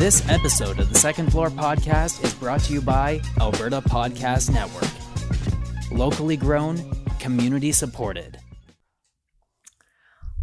[0.00, 4.88] This episode of the Second Floor Podcast is brought to you by Alberta Podcast Network.
[5.92, 6.80] Locally grown,
[7.18, 8.38] community supported.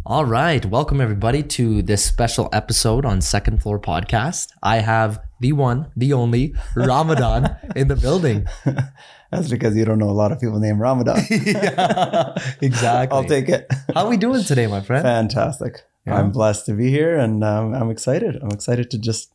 [0.06, 0.64] All right.
[0.64, 4.46] Welcome, everybody, to this special episode on Second Floor Podcast.
[4.62, 8.46] I have the one, the only Ramadan in the building.
[9.32, 11.18] That's because you don't know a lot of people named Ramadan.
[11.30, 13.16] yeah, exactly.
[13.16, 13.66] I'll take it.
[13.92, 15.02] How are we doing today, my friend?
[15.02, 15.82] Fantastic.
[16.06, 16.14] Yeah.
[16.14, 18.38] I'm blessed to be here and um, I'm excited.
[18.40, 19.32] I'm excited to just,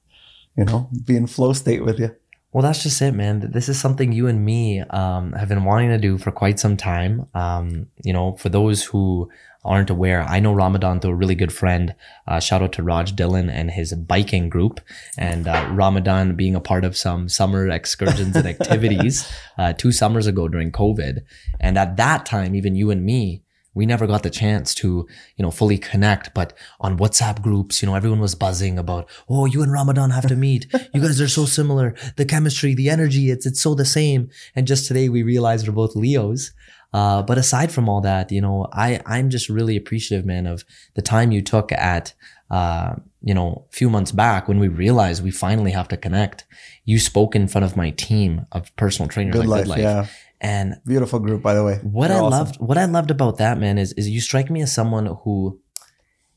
[0.58, 2.16] you know, be in flow state with you.
[2.54, 3.52] Well, that's just it, man.
[3.52, 6.78] This is something you and me um, have been wanting to do for quite some
[6.78, 7.26] time.
[7.34, 9.32] Um, you know, for those who
[9.66, 11.96] aren't aware, I know Ramadan through a really good friend.
[12.28, 14.82] Uh, shout out to Raj Dillon and his biking group,
[15.18, 20.28] and uh, Ramadan being a part of some summer excursions and activities uh, two summers
[20.28, 21.22] ago during COVID.
[21.60, 23.42] And at that time, even you and me,
[23.74, 27.88] we never got the chance to, you know, fully connect, but on WhatsApp groups, you
[27.88, 30.68] know, everyone was buzzing about, oh, you and Ramadan have to meet.
[30.94, 31.96] You guys are so similar.
[32.16, 34.30] The chemistry, the energy, it's, it's so the same.
[34.56, 36.52] And just today we realized we're both Leos.
[36.94, 40.64] Uh, but aside from all that, you know, I, I'm just really appreciative, man, of
[40.94, 42.14] the time you took at,
[42.52, 46.46] uh, you know, a few months back when we realized we finally have to connect.
[46.86, 49.80] You spoke in front of my team of personal trainers Good at life, Good Life.
[49.80, 50.06] yeah.
[50.44, 51.76] And Beautiful group, by the way.
[51.84, 52.40] what They're I awesome.
[52.40, 55.60] loved, what I loved about that man is, is you strike me as someone who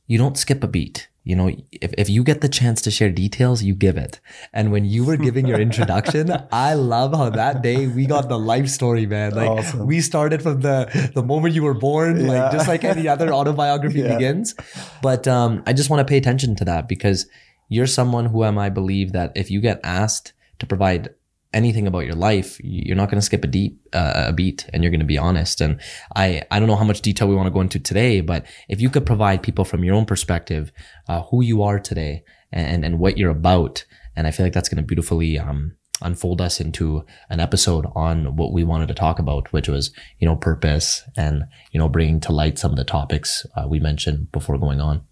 [0.06, 1.08] you don't skip a beat.
[1.24, 4.20] You know, if, if you get the chance to share details, you give it.
[4.52, 8.38] And when you were giving your introduction, I love how that day we got the
[8.38, 9.34] life story, man.
[9.34, 9.86] Like Awesome.
[9.88, 12.28] we started from the, the moment you were born, Yeah.
[12.44, 14.14] like just like any other autobiography Yeah.
[14.14, 14.54] begins.
[15.02, 17.26] But, um, I just want to pay attention to that because
[17.68, 21.08] you're someone who am I believe that if you get asked to provide
[21.56, 24.82] anything about your life, you're not going to skip a deep uh, a beat, and
[24.82, 25.60] you're going to be honest.
[25.60, 25.80] And
[26.14, 28.80] I I don't know how much detail we want to go into today, but if
[28.80, 30.70] you could provide people from your own perspective
[31.08, 32.22] uh, who you are today
[32.52, 33.84] and and what you're about,
[34.14, 38.36] and I feel like that's going to beautifully um, unfold us into an episode on
[38.36, 42.20] what we wanted to talk about, which was you know purpose and you know bringing
[42.20, 45.02] to light some of the topics uh, we mentioned before going on.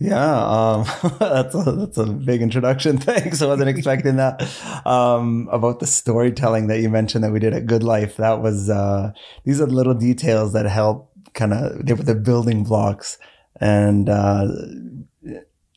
[0.00, 0.84] Yeah, um,
[1.18, 2.98] that's a, that's a big introduction.
[2.98, 3.42] Thanks.
[3.42, 4.42] I wasn't expecting that.
[4.86, 8.68] Um, about the storytelling that you mentioned that we did at Good Life, that was
[8.68, 9.12] uh,
[9.44, 13.18] these are little details that help kind of they were the building blocks,
[13.60, 14.46] and uh,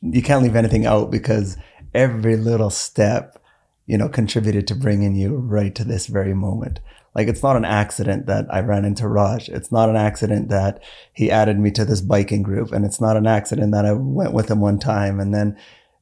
[0.02, 1.58] you can't leave anything out because
[1.94, 3.42] every little step,
[3.86, 6.80] you know, contributed to bringing you right to this very moment.
[7.18, 9.50] Like it's not an accident that I ran into Raj.
[9.50, 12.72] It's not an accident that he added me to this biking group.
[12.72, 15.20] And it's not an accident that I went with him one time.
[15.20, 15.58] And then,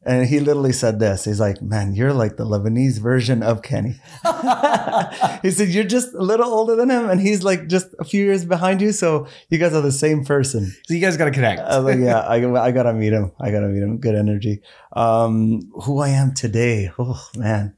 [0.06, 1.24] and he literally said this.
[1.24, 3.96] He's like, man, you're like the Lebanese version of Kenny.
[5.42, 7.10] he said, you're just a little older than him.
[7.10, 8.92] And he's like just a few years behind you.
[8.92, 10.66] So you guys are the same person.
[10.86, 11.62] So you guys got to connect.
[11.62, 13.32] I was like, yeah, I, I gotta meet him.
[13.40, 14.00] I gotta meet him.
[14.00, 14.60] Good energy.
[14.92, 16.92] Um, who I am today.
[17.00, 17.74] Oh man.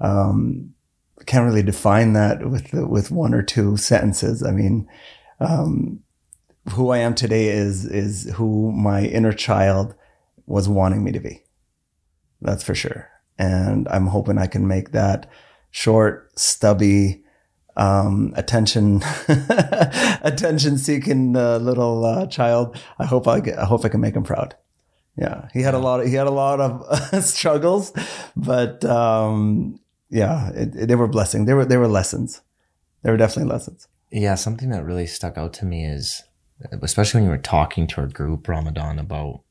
[0.00, 0.74] Um,
[1.28, 4.42] can't really define that with, with one or two sentences.
[4.42, 4.88] I mean,
[5.40, 6.00] um,
[6.72, 9.94] who I am today is, is who my inner child
[10.46, 11.42] was wanting me to be.
[12.40, 13.10] That's for sure.
[13.38, 15.30] And I'm hoping I can make that
[15.70, 17.22] short, stubby,
[17.76, 19.02] um, attention,
[20.22, 22.80] attention seeking uh, little uh, child.
[22.98, 24.56] I hope I get, I hope I can make him proud.
[25.14, 26.00] Yeah, he had a lot.
[26.00, 27.92] Of, he had a lot of struggles,
[28.36, 29.78] but um,
[30.10, 31.44] yeah, it, it- they were blessing.
[31.44, 32.40] They were they were lessons.
[33.02, 33.88] They were definitely lessons.
[34.10, 36.22] Yeah, something that really stuck out to me is,
[36.82, 39.42] especially when you were talking to our group, Ramadan, about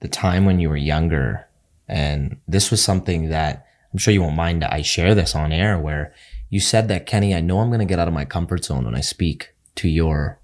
[0.00, 1.46] the time when you were younger.
[1.88, 5.52] And this was something that I'm sure you won't mind that I share this on
[5.52, 6.12] air, where
[6.50, 8.84] you said that, Kenny, I know I'm going to get out of my comfort zone
[8.84, 10.38] when I speak to your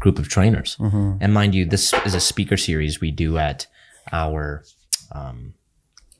[0.00, 0.76] group of trainers.
[1.22, 3.66] And mind you, this is a speaker series we do at
[4.12, 4.64] our
[5.12, 5.54] um,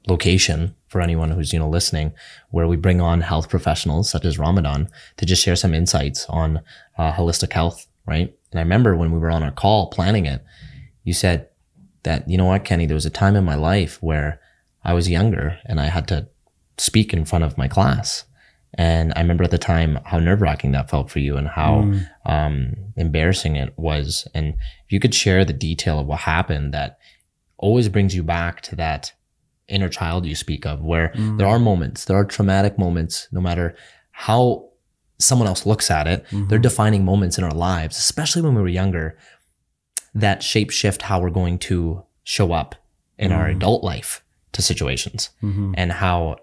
[0.07, 2.13] location for anyone who's you know listening,
[2.51, 6.61] where we bring on health professionals such as Ramadan to just share some insights on
[6.97, 8.35] uh, holistic health, right?
[8.51, 10.45] And I remember when we were on our call planning it,
[11.05, 11.49] you said
[12.05, 14.41] that you know what, Kenny, there was a time in my life where
[14.85, 16.29] I was younger and I had to
[16.79, 18.25] speak in front of my class.
[18.79, 21.91] And I remember at the time how nerve wracking that felt for you and how
[22.27, 24.29] um, embarrassing it was.
[24.35, 24.55] And
[24.85, 26.99] if you could share the detail of what happened that
[27.57, 29.13] always brings you back to that
[29.69, 31.39] inner child you speak of, where mm.
[31.39, 33.75] there are moments, there are traumatic moments, no matter
[34.11, 34.69] how
[35.19, 36.49] someone else looks at it, mm-hmm.
[36.49, 39.17] they're defining moments in our lives, especially when we were younger,
[40.15, 42.75] that shape shift how we're going to show up
[43.19, 43.57] in our mm.
[43.57, 44.23] adult life
[44.53, 45.31] to situations.
[45.43, 45.75] Mm-hmm.
[45.77, 46.37] And how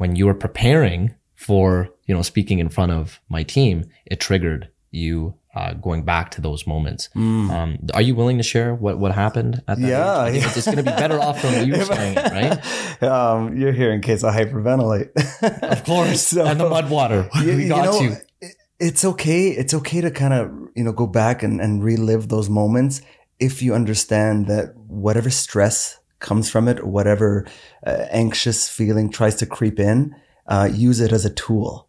[0.00, 4.68] when you were preparing for you know speaking in front of my team it triggered
[4.90, 7.08] you uh, going back to those moments.
[7.16, 10.28] Um, are you willing to share what, what happened at that Yeah, age?
[10.28, 10.52] I think yeah.
[10.56, 13.02] it's going to be better off from you sharing it, right?
[13.02, 15.10] um, you're here in case I hyperventilate.
[15.62, 16.22] Of course.
[16.30, 17.28] So- and the mud water.
[17.42, 18.16] you, we you got know, you.
[18.78, 19.48] It's okay.
[19.48, 23.02] It's okay to kind of, you know, go back and, and relive those moments
[23.40, 27.46] if you understand that whatever stress comes from it or whatever
[27.86, 30.14] uh, anxious feeling tries to creep in,
[30.46, 31.88] uh, use it as a tool,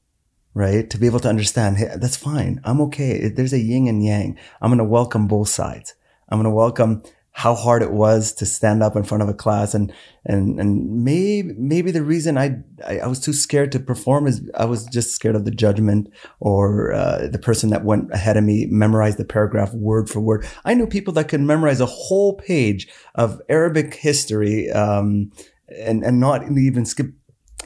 [0.53, 0.89] right?
[0.89, 2.61] To be able to understand, hey, that's fine.
[2.63, 3.29] I'm okay.
[3.29, 4.37] There's a yin and yang.
[4.61, 5.95] I'm going to welcome both sides.
[6.29, 7.03] I'm going to welcome
[7.33, 9.93] how hard it was to stand up in front of a class and
[10.25, 14.49] and and maybe maybe the reason I I, I was too scared to perform is
[14.53, 16.11] I was just scared of the judgment
[16.41, 20.45] or uh, the person that went ahead of me memorized the paragraph word for word.
[20.65, 25.31] I knew people that could memorize a whole page of Arabic history um,
[25.73, 27.13] and and not even skip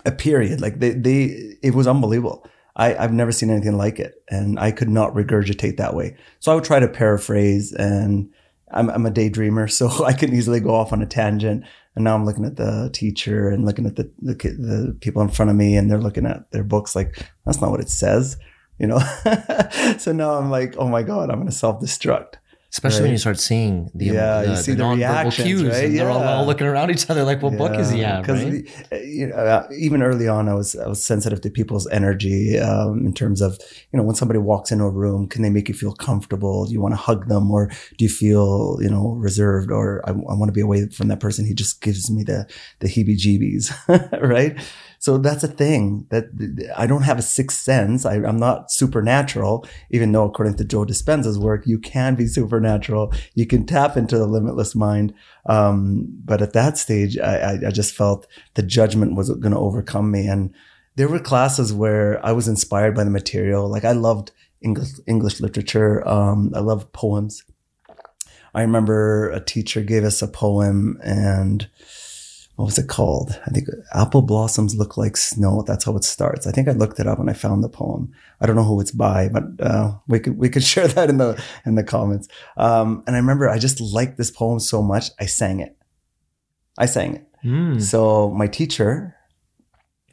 [0.06, 0.62] a period.
[0.62, 2.48] Like they they it was unbelievable.
[2.76, 6.18] I, I've never seen anything like it, and I could not regurgitate that way.
[6.40, 8.30] So I would try to paraphrase, and
[8.72, 11.66] I'm, I'm a daydreamer, so I can easily go off on a tangent.
[11.96, 15.30] And now I'm looking at the teacher and looking at the the, the people in
[15.30, 18.38] front of me, and they're looking at their books like that's not what it says,
[18.78, 19.00] you know.
[19.98, 22.36] so now I'm like, oh my god, I'm going to self destruct.
[22.76, 25.86] Especially when you start seeing the, Yeah, the, you see the nonverbal reactions, cues, right?
[25.86, 28.44] and they're all, all looking around each other like, "What book is he at?" Because
[28.44, 28.68] Right?
[29.16, 33.06] you know, uh, even early on, I was I was sensitive to people's energy um,
[33.06, 33.58] in terms of
[33.92, 36.66] you know when somebody walks into a room, can they make you feel comfortable?
[36.66, 40.12] Do you want to hug them, or do you feel you know reserved, or I,
[40.12, 41.46] I want to be away from that person?
[41.46, 42.46] He just gives me the
[42.82, 44.60] the heebie-jeebies, right?
[45.06, 46.32] So that's a thing that
[46.76, 48.08] I don't have a sixth sense.
[48.08, 53.14] I, I'm not supernatural, even though according to Joe Dispenza's work, you can be supernatural.
[53.36, 55.14] You can tap into the limitless mind.
[55.46, 58.26] Um, but at that stage, I, I, I just felt
[58.56, 60.26] the judgment was going to overcome me.
[60.26, 60.56] And
[60.96, 63.70] there were classes where I was inspired by the material.
[63.70, 64.32] Like I loved
[64.62, 66.02] English, English literature.
[66.08, 67.44] Um, I loved poems.
[68.56, 71.70] I remember a teacher gave us a poem and
[72.56, 73.38] what was it called?
[73.46, 75.64] I think apple blossoms look like snow.
[75.68, 76.48] That's how it starts.
[76.48, 78.14] I think I looked it up and I found the poem.
[78.40, 81.18] I don't know who it's by, but uh, we could we could share that in
[81.18, 82.28] the in the comments.
[82.56, 85.78] Um, and I remember I just liked this poem so much, I sang it.
[86.78, 87.28] I sang it.
[87.44, 87.82] Mm.
[87.82, 89.16] So my teacher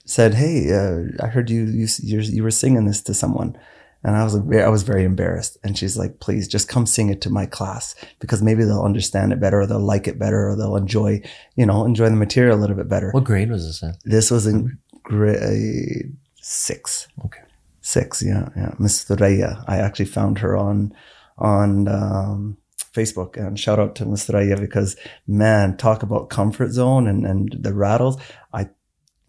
[0.05, 3.56] said, "Hey, uh, I heard you you you're, you were singing this to someone,"
[4.04, 5.58] and I was like, I was very embarrassed.
[5.62, 9.32] And she's like, "Please, just come sing it to my class because maybe they'll understand
[9.32, 11.22] it better, or they'll like it better, or they'll enjoy
[11.56, 13.94] you know enjoy the material a little bit better." What grade was this in?
[14.04, 17.08] This was in grade six.
[17.25, 17.43] Okay.
[17.81, 18.75] Six, yeah, yeah.
[18.78, 19.64] Miss Thuraya.
[19.66, 20.94] I actually found her on
[21.38, 22.56] on um,
[22.94, 24.96] Facebook, and shout out to Miss Thuraya because
[25.26, 28.20] man, talk about comfort zone and and the rattles.
[28.52, 28.69] I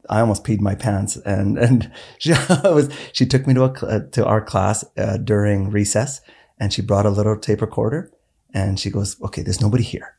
[0.09, 3.99] I almost peed my pants, and and she was she took me to a uh,
[4.11, 6.21] to our class uh, during recess,
[6.59, 8.11] and she brought a little tape recorder,
[8.53, 10.15] and she goes, "Okay, there's nobody here,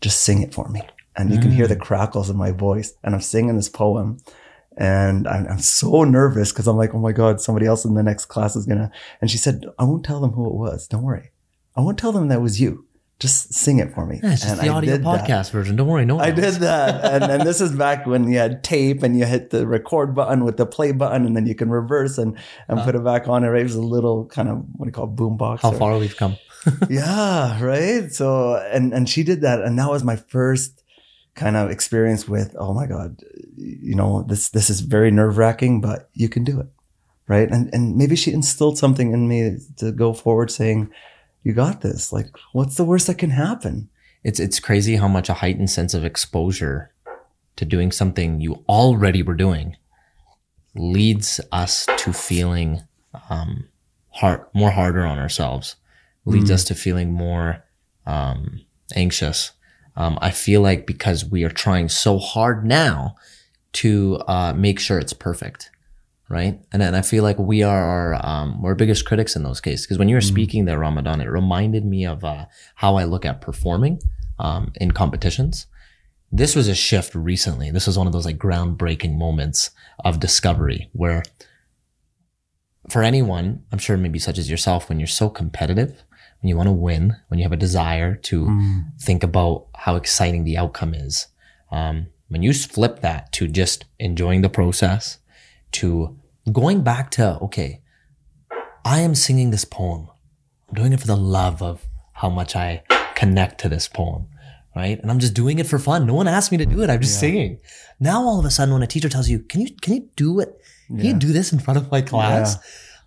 [0.00, 0.82] just sing it for me."
[1.18, 4.18] And you can hear the crackles in my voice, and I'm singing this poem,
[4.76, 8.02] and I'm, I'm so nervous because I'm like, "Oh my god, somebody else in the
[8.02, 8.90] next class is gonna."
[9.20, 10.86] And she said, "I won't tell them who it was.
[10.86, 11.30] Don't worry,
[11.74, 12.86] I won't tell them that was you.
[13.18, 15.26] Just sing it for me." Yeah, it's just And the I audio did that.
[15.26, 15.76] podcast version.
[15.76, 16.36] Don't worry, no I else.
[16.40, 17.04] did that.
[17.12, 20.44] And, and this is back when you had tape and you hit the record button
[20.44, 22.36] with the play button and then you can reverse and,
[22.68, 23.42] and put it back on.
[23.44, 25.60] It was a little kind of, what do you call it, boombox.
[25.60, 26.36] How or- far we've come.
[26.90, 28.12] yeah, right.
[28.12, 29.60] So, and, and she did that.
[29.62, 30.82] And that was my first
[31.34, 33.22] kind of experience with, oh my God,
[33.56, 36.66] you know, this, this is very nerve wracking, but you can do it.
[37.28, 37.48] Right.
[37.50, 40.90] And, and maybe she instilled something in me to go forward saying,
[41.46, 42.12] you got this.
[42.12, 43.88] Like, what's the worst that can happen?
[44.24, 46.92] It's it's crazy how much a heightened sense of exposure
[47.54, 49.76] to doing something you already were doing
[50.74, 52.82] leads us to feeling
[53.30, 53.68] um,
[54.10, 55.76] hard, more harder on ourselves.
[56.24, 57.62] Leads us to feeling more
[58.04, 58.62] um,
[58.96, 59.52] anxious.
[59.94, 63.14] Um, I feel like because we are trying so hard now
[63.74, 65.70] to uh, make sure it's perfect,
[66.28, 66.60] right?
[66.72, 69.86] And then I feel like we are our um, we're biggest critics in those cases.
[69.86, 73.24] Because when you were speaking there, Ramadan, it reminded me of uh, how I look
[73.24, 74.00] at performing
[74.38, 75.66] um, in competitions.
[76.32, 77.70] This was a shift recently.
[77.70, 79.70] This was one of those like groundbreaking moments
[80.04, 81.22] of discovery where
[82.88, 86.02] for anyone, I'm sure maybe such as yourself, when you're so competitive,
[86.40, 88.46] when you want to win, when you have a desire to
[89.00, 91.26] think about how exciting the outcome is,
[91.70, 95.18] um, when you flip that to just enjoying the process,
[95.72, 96.18] to
[96.52, 97.82] going back to, okay,
[98.84, 100.08] I am singing this poem.
[100.68, 102.82] I'm doing it for the love of how much I
[103.14, 104.26] connect to this poem,
[104.74, 105.00] right?
[105.00, 106.06] And I'm just doing it for fun.
[106.06, 106.90] No one asked me to do it.
[106.90, 107.58] I'm just singing.
[108.00, 110.40] Now all of a sudden, when a teacher tells you, "Can you can you do
[110.40, 110.60] it?
[110.88, 112.56] Can you do this in front of my class?"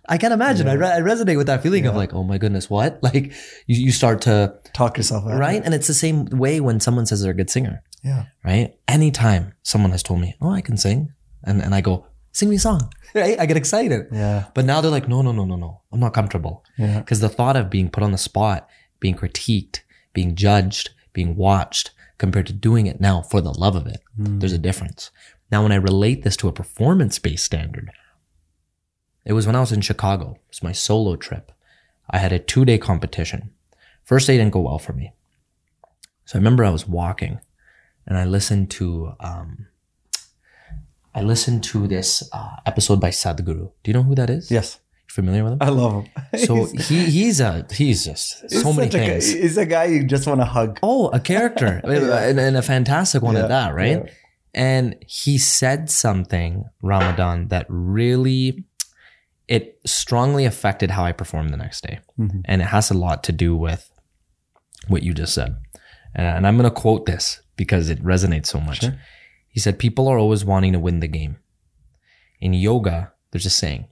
[0.08, 0.66] I can't imagine.
[0.66, 3.00] I, re- I resonate with that feeling of like, oh my goodness, what?
[3.02, 3.26] Like
[3.68, 5.38] you, you start to, Talk yourself out.
[5.38, 5.62] right?
[5.64, 8.24] And it's the same way when someone says they're a good singer, Yeah.
[8.44, 8.74] right?
[8.88, 11.12] Anytime someone has told me, oh, I can sing.
[11.44, 13.38] And, and I go, sing me a song, right?
[13.38, 14.06] I get excited.
[14.12, 14.46] Yeah.
[14.54, 15.80] But now they're like, no, no, no, no, no.
[15.92, 16.64] I'm not comfortable.
[16.78, 16.98] Yeah.
[17.00, 18.68] Because the thought of being put on the spot,
[19.00, 19.80] being critiqued,
[20.12, 24.52] being judged, being watched, compared to doing it now for the love of it, there's
[24.52, 25.10] a difference.
[25.50, 27.90] Now, when I relate this to a performance based standard,
[29.24, 30.32] it was when I was in Chicago.
[30.32, 31.50] It was my solo trip.
[32.10, 33.50] I had a two day competition.
[34.04, 35.12] First day didn't go well for me.
[36.24, 37.40] So I remember I was walking
[38.06, 39.66] and I listened to, um,
[41.14, 43.72] I listened to this uh, episode by Sadhguru.
[43.82, 44.50] Do you know who that is?
[44.50, 44.78] Yes.
[45.08, 45.58] You familiar with him?
[45.60, 46.06] I love him.
[46.46, 49.32] So He's- he he's a he's just he's so many such a things.
[49.32, 50.78] he's a guy you just want to hug.
[50.82, 54.04] Oh, a character and, and a fantastic one Yeah, at that, right?
[54.04, 54.12] yeah.
[54.54, 58.64] And he said something Ramadan that really
[59.48, 62.42] it strongly affected how I performed the next day, Mhm.
[62.44, 63.90] and it has a lot to do with
[64.86, 65.56] what you just said.
[66.14, 68.80] And, and I'm going to quote this because it resonates so much.
[68.80, 68.96] Sure.
[69.50, 71.36] He said, "People are always wanting to win the game.
[72.40, 73.86] In yoga, there's a saying: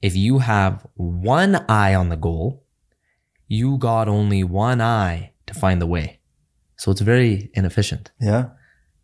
[0.00, 2.64] if you have one eye on the goal,
[3.46, 6.20] you got only one eye to find the way.
[6.76, 8.10] So it's very inefficient.
[8.20, 8.50] Yeah.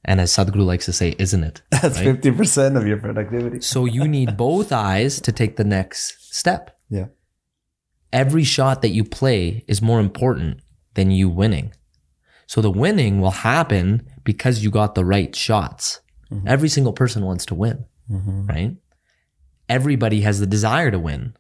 [0.04, 1.62] And as Sadhguru likes to say, isn't it?
[1.70, 2.20] That's Right?
[2.20, 3.60] 50% of your productivity.
[3.60, 6.76] So you need both eyes to take the next step.
[6.88, 7.06] Yeah.
[8.12, 10.60] Every shot that you play is more important
[10.94, 11.72] than you winning.
[12.46, 16.00] So the winning will happen because you got the right shots.
[16.46, 18.46] Every single person wants to win, Mhm.
[18.46, 18.76] right?
[19.76, 21.32] Everybody has the desire to win,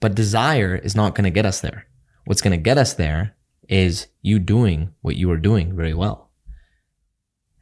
[0.00, 1.84] but desire is not going to get us there.
[2.24, 3.34] What's going to get us there
[3.68, 6.30] is you doing what you are doing very well.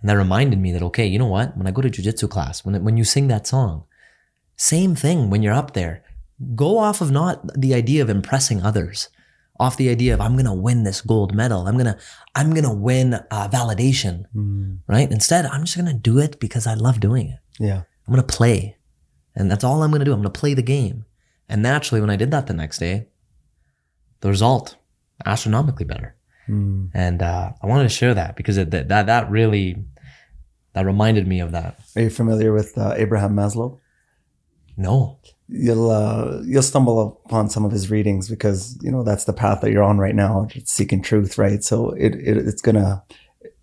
[0.01, 1.57] And that reminded me that, okay, you know what?
[1.57, 3.83] When I go to jujitsu class, when, when you sing that song,
[4.57, 6.05] same thing when you're up there.
[6.55, 9.09] Go off of not the idea of impressing others,
[9.61, 11.67] off the idea of I'm going to win this gold medal.
[11.67, 11.99] I'm going to,
[12.35, 14.79] I'm going to win uh, validation, Mm.
[14.87, 15.11] right?
[15.11, 17.39] Instead, I'm just going to do it because I love doing it.
[17.59, 17.83] Yeah.
[18.07, 18.77] I'm going to play.
[19.35, 20.13] And that's all I'm going to do.
[20.13, 21.05] I'm going to play the game.
[21.49, 23.09] And naturally, when I did that the next day,
[24.21, 24.77] the result
[25.25, 26.15] astronomically better.
[26.49, 26.91] Mm.
[26.95, 29.85] And uh, I wanted to share that because it, that, that that really
[30.75, 31.79] that reminded me of that.
[31.97, 33.79] Are you familiar with uh, Abraham Maslow?
[34.77, 39.33] No, You'll uh, you'll stumble upon some of his readings because you know that's the
[39.33, 41.65] path that you're on right now, seeking truth, right?
[41.65, 43.03] So it, it it's gonna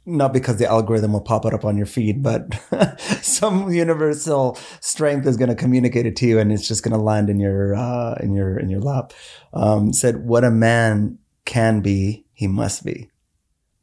[0.05, 2.53] not because the algorithm will pop it up on your feed, but
[3.21, 7.01] some universal strength is going to communicate it to you, and it's just going to
[7.01, 9.13] land in your uh, in your in your lap.
[9.53, 13.09] Um, said, "What a man can be, he must be."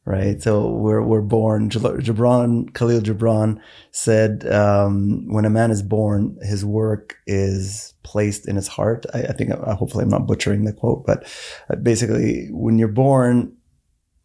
[0.04, 0.42] Right.
[0.42, 1.70] So we're we're born.
[1.70, 3.60] Gibran Khalil Gibran
[3.92, 9.22] said, um, "When a man is born, his work is placed in his heart." I,
[9.22, 11.24] I think, uh, hopefully, I'm not butchering the quote, but
[11.70, 13.56] uh, basically, when you're born,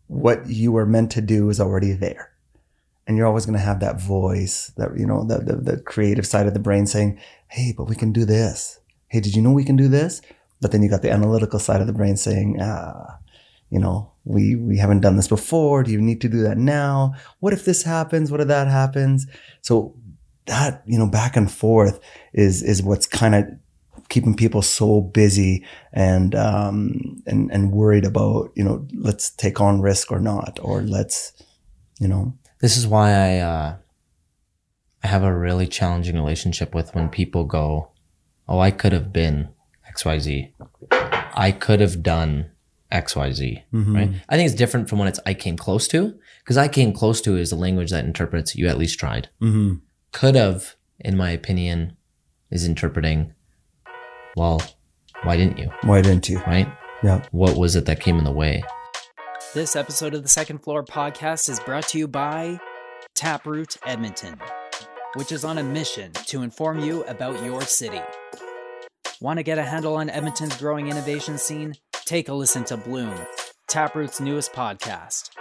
[0.07, 2.31] what you were meant to do is already there.
[3.05, 6.25] And you're always going to have that voice, that, you know, the, the, the creative
[6.25, 7.19] side of the brain saying,
[7.49, 8.79] Hey, but we can do this.
[9.07, 10.21] Hey, did you know we can do this?
[10.59, 13.19] But then you got the analytical side of the brain saying, ah,
[13.69, 15.83] you know, we, we haven't done this before.
[15.83, 17.13] Do you need to do that now?
[17.39, 18.31] What if this happens?
[18.31, 19.27] What if that happens?
[19.61, 19.95] So
[20.45, 21.99] that, you know, back and forth
[22.33, 23.45] is, is what's kind of
[24.09, 29.81] keeping people so busy and um and and worried about you know let's take on
[29.81, 31.33] risk or not or let's
[31.99, 33.75] you know this is why I uh,
[35.03, 37.91] I have a really challenging relationship with when people go,
[38.47, 39.49] "Oh, I could have been
[39.87, 40.53] X Y Z.
[40.91, 42.51] I could have done
[42.91, 44.09] X Y Z." Right?
[44.29, 47.21] I think it's different from when it's "I came close to," because "I came close
[47.21, 49.75] to" is a language that interprets "you at least tried." mm-hmm.
[50.11, 51.95] Could have, in my opinion,
[52.49, 53.33] is interpreting,
[54.35, 54.61] "Well,
[55.23, 56.67] why didn't you?" why didn't you Right?
[57.03, 58.63] yeah What was it that came in the way?
[59.53, 62.59] This episode of the Second Floor podcast is brought to you by
[63.15, 64.39] Taproot Edmonton,
[65.15, 68.01] which is on a mission to inform you about your city.
[69.19, 71.73] Want to get a handle on Edmonton's growing innovation scene?
[72.07, 73.13] Take a listen to Bloom,
[73.67, 75.31] Taproot's newest podcast.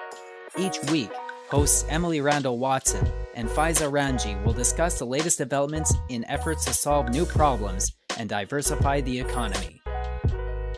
[0.59, 1.13] Each week,
[1.49, 3.07] hosts Emily Rendell-Watson
[3.37, 8.29] and Faaiza Ramji will discuss the latest developments in efforts to solve new problems and
[8.29, 9.81] diversify the economy.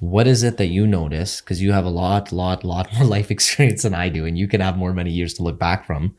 [0.00, 1.40] what is it that you notice?
[1.40, 4.48] Because you have a lot, lot, lot more life experience than I do, and you
[4.48, 6.14] can have more many years to look back from.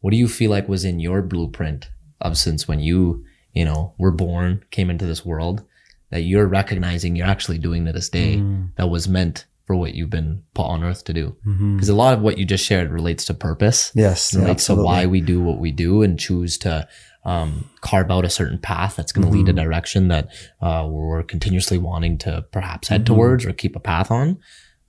[0.00, 3.94] What do you feel like was in your blueprint of since when you, you know,
[3.98, 5.64] were born, came into this world,
[6.10, 8.70] that you're recognizing you're actually doing to this day Mm.
[8.76, 11.36] that was meant for what you've been put on earth to do.
[11.44, 14.34] Because a lot of what you just shared relates to purpose, Yes.
[14.34, 16.88] relates to why we do what we do and choose to
[17.24, 20.28] um, carve out a certain path that's going to lead a direction that
[20.62, 23.06] uh, we're continuously wanting to perhaps head Mhm.
[23.06, 24.38] towards or keep a path on.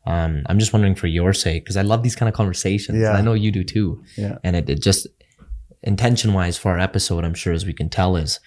[0.06, 2.98] Um, I'm just wondering for your sake, because I love these kind of conversations.
[3.00, 3.10] Yeah.
[3.10, 4.02] and I know you do too.
[4.18, 4.38] Yeah.
[4.44, 5.08] And it, it just,
[5.84, 8.40] intention wise for our episode, I'm sure as we can tell is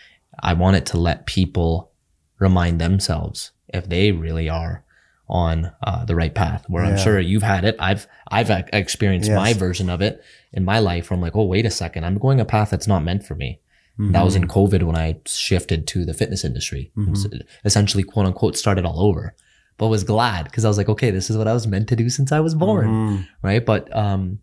[0.43, 1.91] I want it to let people
[2.39, 4.85] remind themselves if they really are
[5.29, 7.77] on uh, the right path where I'm sure you've had it.
[7.79, 9.37] I've, I've experienced Yes.
[9.37, 10.23] my version of it
[10.53, 12.05] in my life where I'm like, oh, wait a second.
[12.05, 13.59] I'm going a path that's not meant for me.
[13.99, 17.43] That was in COVID when I shifted to the fitness industry, Mhm.
[17.65, 19.35] essentially quote unquote started all over,
[19.79, 21.97] but was glad because I was like, okay, this is what I was meant to
[21.97, 22.87] do since I was born.
[22.89, 23.27] Mhm.
[23.43, 23.65] Right.
[23.65, 24.41] But, um,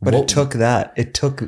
[0.00, 0.92] But what- it took that.
[0.96, 1.42] It took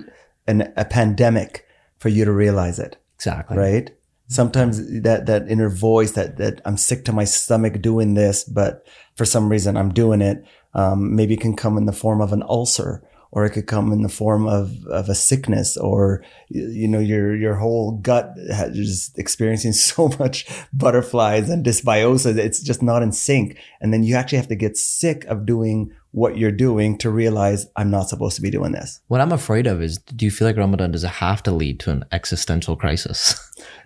[0.47, 1.65] an, a pandemic
[1.99, 2.97] for you to realize it.
[3.15, 3.57] exactly.
[3.57, 3.91] right?
[4.29, 8.87] Sometimes that that inner voice that that I'm sick to my stomach doing this, but
[9.17, 10.45] for some reason I'm doing it.
[10.73, 13.03] Um, maybe it can come in the form of an ulcer,
[13.33, 17.37] or it could come in the form of of a sickness, or you know your
[17.37, 22.37] your whole gut is experiencing so much butterflies and dysbiosis.
[22.37, 25.93] It's just not in sync, and then you actually have to get sick of doing
[26.13, 29.01] what you're doing to realize I'm not supposed to be doing this.
[29.07, 31.79] What I'm afraid of is, do you feel like Ramadan does it have to lead
[31.81, 33.35] to an existential crisis?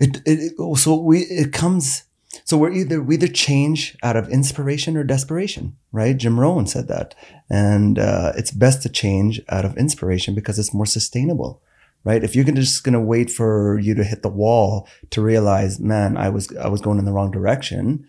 [0.01, 2.05] It, it, it- so we it comes
[2.45, 6.17] so we're either we either change out of inspiration or desperation, right?
[6.17, 7.15] Jim Rohn said that,
[7.49, 11.63] and uh, it's best to change out of inspiration because it's more sustainable,
[12.03, 12.25] right?
[12.25, 15.79] If you're gonna, just going to wait for you to hit the wall to realize,
[15.79, 18.07] man, I was I was going in the wrong direction,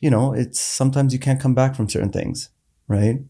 [0.00, 2.50] you know, it's sometimes you can't come back from certain things,
[2.88, 3.20] right?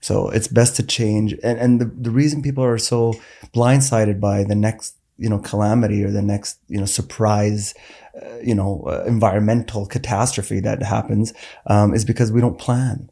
[0.00, 3.14] So it's best to change, and and the, the reason people are so
[3.54, 7.74] blindsided by the next you know calamity or the next you know surprise
[8.20, 11.32] uh, you know uh, environmental catastrophe that happens
[11.66, 13.10] um, is because we don't plan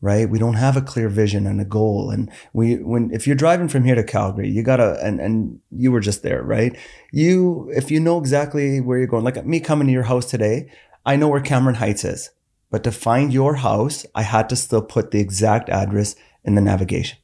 [0.00, 0.28] right?
[0.28, 2.10] We don't have a clear vision and a goal.
[2.10, 5.90] And we when if you're driving from here to calgary you gotta and and you
[5.90, 6.76] were just there right?
[7.12, 10.70] You if you know exactly where you're going like me coming to your house today
[11.04, 12.30] i know where cameron heights is.
[12.70, 16.60] But to find your house i had to still put the exact address in the
[16.60, 17.18] navigation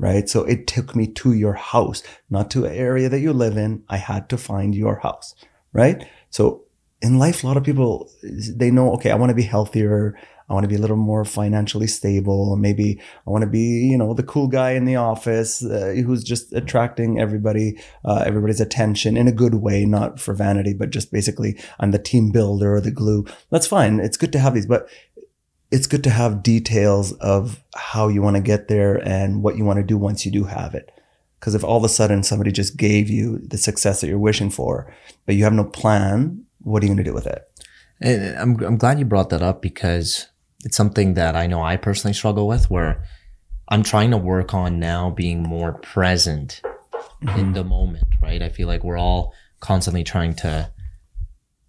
[0.00, 0.30] right?
[0.30, 3.84] So it took me to your house, not to an area that you live in.
[3.88, 5.34] I had to find your house,
[5.74, 6.08] right?
[6.30, 6.64] So
[7.02, 10.18] in life, a lot of people, they know, okay, I want to be healthier.
[10.48, 12.56] I want to be a little more financially stable.
[12.56, 16.24] Maybe I want to be, you know, the cool guy in the office uh, who's
[16.24, 21.12] just attracting everybody, uh, everybody's attention in a good way, not for vanity, but just
[21.12, 23.26] basically I'm the team builder or the glue.
[23.50, 24.00] That's fine.
[24.00, 24.88] It's good to have these, but
[25.70, 29.64] it's good to have details of how you want to get there and what you
[29.64, 30.90] want to do once you do have it.
[31.38, 34.50] Because if all of a sudden somebody just gave you the success that you're wishing
[34.50, 34.92] for,
[35.26, 37.42] but you have no plan, what are you going to do with it?
[38.00, 40.28] And I'm, I'm glad you brought that up because
[40.64, 43.04] it's something that I know I personally struggle with where
[43.68, 46.60] I'm trying to work on now being more present
[47.22, 47.52] in mm-hmm.
[47.52, 48.42] the moment, right?
[48.42, 50.70] I feel like we're all constantly trying to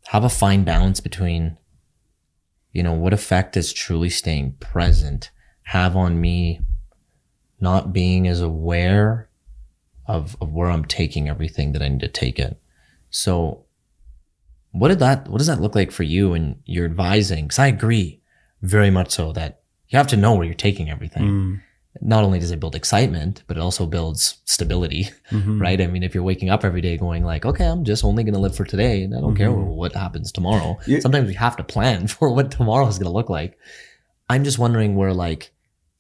[0.08, 1.58] have a fine balance between,
[2.72, 5.32] you know, what effect does truly staying present
[5.64, 6.62] have on me
[7.60, 9.30] not being as aware
[10.08, 12.60] of, of where I'm taking everything that I need to take it.
[13.10, 13.66] So
[14.72, 17.48] what did that, what does that look like for you and you're advising?
[17.50, 18.22] Cause I agree
[18.62, 21.24] very much so that you have to know where you're taking everything.
[21.24, 21.62] Mm.
[22.04, 25.62] Not only does it build excitement, but it also builds stability, Mhm.
[25.62, 25.80] right?
[25.80, 28.34] I mean, if you're waking up every day going like, okay, I'm just only going
[28.34, 29.76] to live for today and I don't care Mhm.
[29.76, 30.78] what happens tomorrow.
[30.88, 31.00] Yeah.
[31.00, 33.58] Sometimes we have to plan for what tomorrow is going to look like.
[34.30, 35.52] I'm just wondering where like,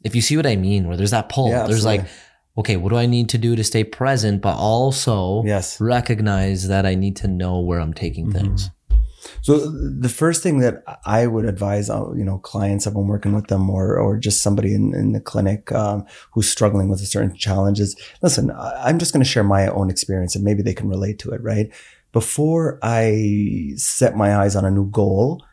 [0.03, 2.05] if you see what I mean, where there's that pull, Yeah, there's like,
[2.57, 5.79] okay, what do I need to do to stay present, but also Yes.
[5.79, 8.33] recognize that I need to know where I'm taking Mhm.
[8.33, 8.69] things.
[9.41, 13.33] So the first thing that I would advise, uh, you know, clients if I'm working
[13.33, 17.05] with them or, or just somebody in, in the clinic um, who's struggling with a
[17.05, 20.73] certain challenge is, listen, I'm just going to share my own experience and maybe they
[20.73, 21.67] can relate to it, right?
[22.11, 25.43] Before I set my eyes on a new goal,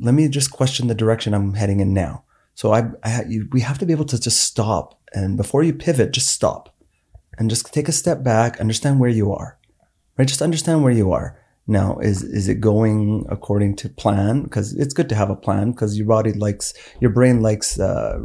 [0.00, 2.24] let me just question the direction I'm heading in now.
[2.54, 5.72] So I, I you, we have to be able to just stop and before you
[5.72, 6.74] pivot, just stop
[7.38, 9.58] and just take a step back, understand where you are,
[10.16, 10.28] right?
[10.28, 11.37] Just understand where you are.
[11.68, 14.42] Now, is is it going according to plan?
[14.42, 18.18] Because it's good to have a plan because your body likes, your brain likes uh,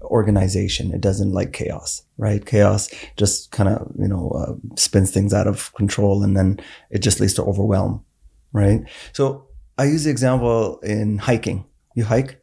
[0.00, 0.92] organization.
[0.92, 2.44] It doesn't like chaos, right?
[2.44, 6.58] Chaos just kind of you know uh, spins things out of control, and then
[6.90, 8.04] it just leads to overwhelm,
[8.52, 8.80] right?
[9.12, 11.66] So I use the example in hiking.
[11.94, 12.42] You hike,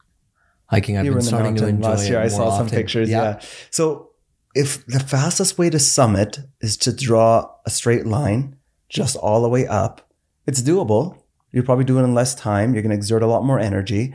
[0.70, 2.20] Hiking, I've you been starting to enjoy last year.
[2.20, 2.78] I saw some often.
[2.78, 3.10] pictures.
[3.10, 3.40] Yeah.
[3.72, 4.12] So
[4.54, 8.56] if the fastest way to summit is to draw a straight line,
[8.88, 10.08] just all the way up.
[10.46, 11.18] It's doable.
[11.52, 12.74] You'll probably do it in less time.
[12.74, 14.14] You're going to exert a lot more energy,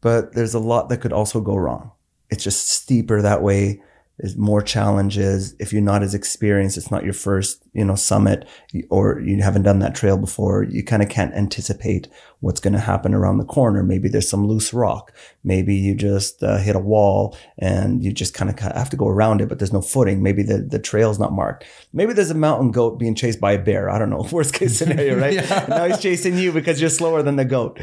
[0.00, 1.92] but there's a lot that could also go wrong.
[2.30, 3.82] It's just steeper that way.
[4.22, 5.56] There's more challenges.
[5.58, 8.46] If you're not as experienced, it's not your first, you know, summit
[8.88, 10.62] or you haven't done that trail before.
[10.62, 12.06] You kind of can't anticipate
[12.38, 13.82] what's going to happen around the corner.
[13.82, 15.12] Maybe there's some loose rock.
[15.42, 19.08] Maybe you just uh, hit a wall and you just kind of have to go
[19.08, 20.22] around it, but there's no footing.
[20.22, 21.64] Maybe the, the trail's not marked.
[21.92, 23.90] Maybe there's a mountain goat being chased by a bear.
[23.90, 24.24] I don't know.
[24.30, 25.34] Worst case scenario, right?
[25.34, 25.66] yeah.
[25.68, 27.80] Now he's chasing you because you're slower than the goat.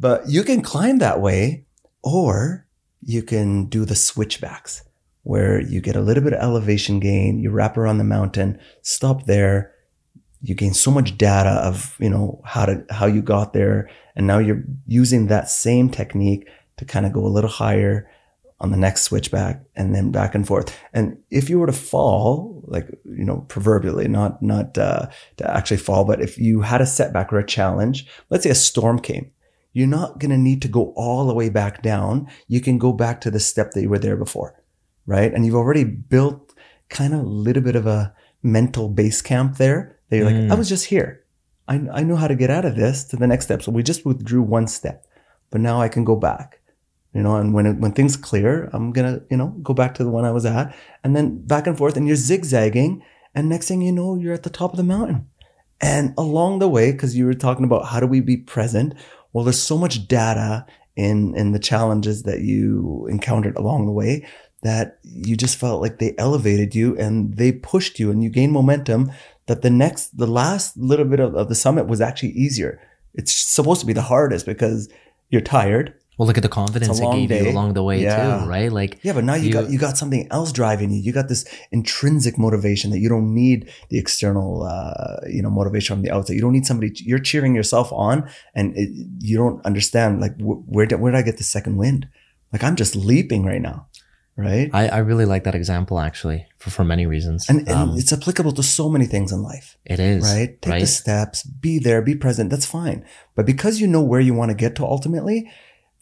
[0.00, 1.66] But you can climb that way
[2.02, 2.66] or
[3.02, 4.82] you can do the switchbacks
[5.24, 9.24] where you get a little bit of elevation gain, you wrap around the mountain, stop
[9.24, 9.72] there,
[10.42, 13.90] you gain so much data of, you know, how to, how you got there.
[14.14, 18.10] And now you're using that same technique to kind of go a little higher
[18.60, 20.78] on the next switchback and then back and forth.
[20.92, 25.06] And if you were to fall, like, you know, proverbially, not, not, uh,
[25.38, 28.54] to actually fall, but if you had a setback or a challenge, let's say a
[28.54, 29.30] storm came,
[29.72, 32.28] you're not going to need to go all the way back down.
[32.46, 34.54] You can go back to the step that you were there before
[35.06, 35.32] right?
[35.32, 36.54] And you've already built
[36.88, 39.98] kind of a little bit of a mental base camp there.
[40.08, 40.42] That you're mm.
[40.42, 41.24] like, I was just here.
[41.66, 43.62] I, I know how to get out of this to the next step.
[43.62, 45.06] So we just withdrew one step,
[45.50, 46.60] but now I can go back,
[47.14, 49.94] you know, and when, it, when things clear, I'm going to, you know, go back
[49.94, 53.02] to the one I was at and then back and forth and you're zigzagging.
[53.34, 55.28] And next thing you know, you're at the top of the mountain.
[55.80, 58.94] And along the way, cause you were talking about how do we be present?
[59.32, 64.26] Well, there's so much data in, in the challenges that you encountered along the way
[64.64, 68.52] that you just felt like they elevated you and they pushed you and you gained
[68.52, 69.12] momentum
[69.46, 72.80] that the next, the last little bit of, of the summit was actually easier.
[73.12, 74.88] It's supposed to be the hardest because
[75.28, 75.94] you're tired.
[76.16, 77.44] Well, look at the confidence it gave day.
[77.44, 78.38] you along the way yeah.
[78.38, 78.72] too, right?
[78.72, 81.00] Like, yeah, but now you, you, got you got something else driving you.
[81.00, 85.96] You got this intrinsic motivation that you don't need the external, uh, you know, motivation
[85.96, 86.34] from the outside.
[86.34, 86.92] You don't need somebody.
[87.04, 91.18] You're cheering yourself on, and it, you don't understand like wh- where did where did
[91.18, 92.08] I get the second wind?
[92.52, 93.88] Like I'm just leaping right now
[94.36, 94.70] right?
[94.72, 97.48] I, I really like that example actually for, for many reasons.
[97.48, 99.76] And, and um, it's applicable to so many things in life.
[99.84, 100.24] It is.
[100.24, 100.60] Right?
[100.60, 100.80] Take right?
[100.80, 102.50] the steps, be there, be present.
[102.50, 103.04] That's fine.
[103.34, 105.50] But because you know where you want to get to ultimately,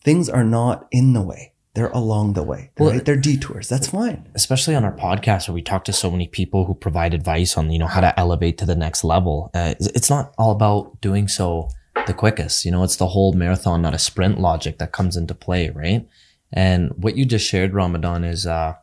[0.03, 1.53] things are not in the way.
[1.75, 3.03] They're along the way, well, right?
[3.03, 3.67] They're detours.
[3.67, 4.29] That's fine.
[4.35, 7.71] Especially on our podcast where we talk to so many people who provide advice on,
[7.71, 9.51] you know, how to elevate to the next level.
[9.55, 11.71] Uh, it's not all about doing so
[12.07, 12.67] the quickest.
[12.67, 16.07] You know, it's the whole marathon, not a sprint logic that comes into play, right?
[16.53, 18.75] And what you just shared, Ramadan, is uh,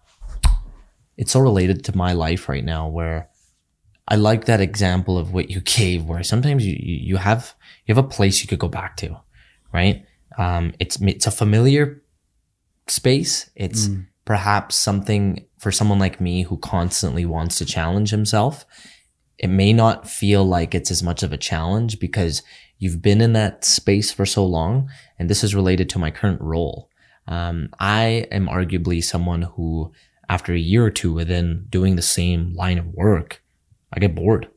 [1.18, 3.30] it's so related to my life right now where
[4.08, 7.54] I like that example of what you gave where sometimes you, you have,
[7.86, 9.20] you have a place you could go back to,
[9.72, 10.04] right?
[10.38, 12.02] Um, it's, it's a familiar
[12.88, 13.50] space.
[13.56, 14.08] It's mm.
[14.26, 18.66] perhaps something for someone like me who constantly wants to challenge himself.
[19.38, 22.42] It may not feel like it's as much of a challenge because
[22.78, 24.90] you've been in that space for so long.
[25.18, 26.89] And this is related to my current role.
[27.30, 29.94] Um, I am arguably someone who,
[30.28, 33.44] after a year or two within doing the same line of work,
[33.94, 34.50] I get bored.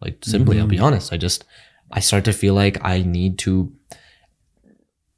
[0.00, 0.62] Like simply, mm-hmm.
[0.62, 0.82] I'll be mm.
[0.82, 1.12] honest.
[1.12, 1.44] I just,
[1.92, 3.72] I start to feel like I need to,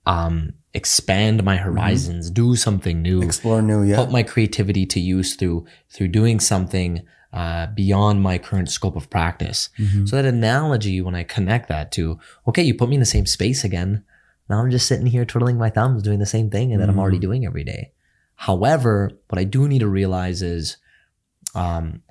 [0.04, 1.72] um, expand my mm-hmm.
[1.72, 2.34] horizons, mm-hmm.
[2.34, 3.96] do something new, explore new, yeah.
[3.96, 7.00] Put my creativity to use through, through doing something,
[7.32, 9.70] uh, beyond my current scope of practice.
[9.78, 10.04] Mm-hmm.
[10.06, 13.26] So that analogy, when I connect that to, okay, you put me in the same
[13.26, 14.04] space again.
[14.48, 16.92] Now I'm just sitting here twiddling my thumbs doing the same thing and that mm.
[16.92, 17.22] I'm already mm.
[17.22, 17.92] doing every day.
[18.36, 20.76] However, what I do need to realize is,
[21.54, 22.02] um,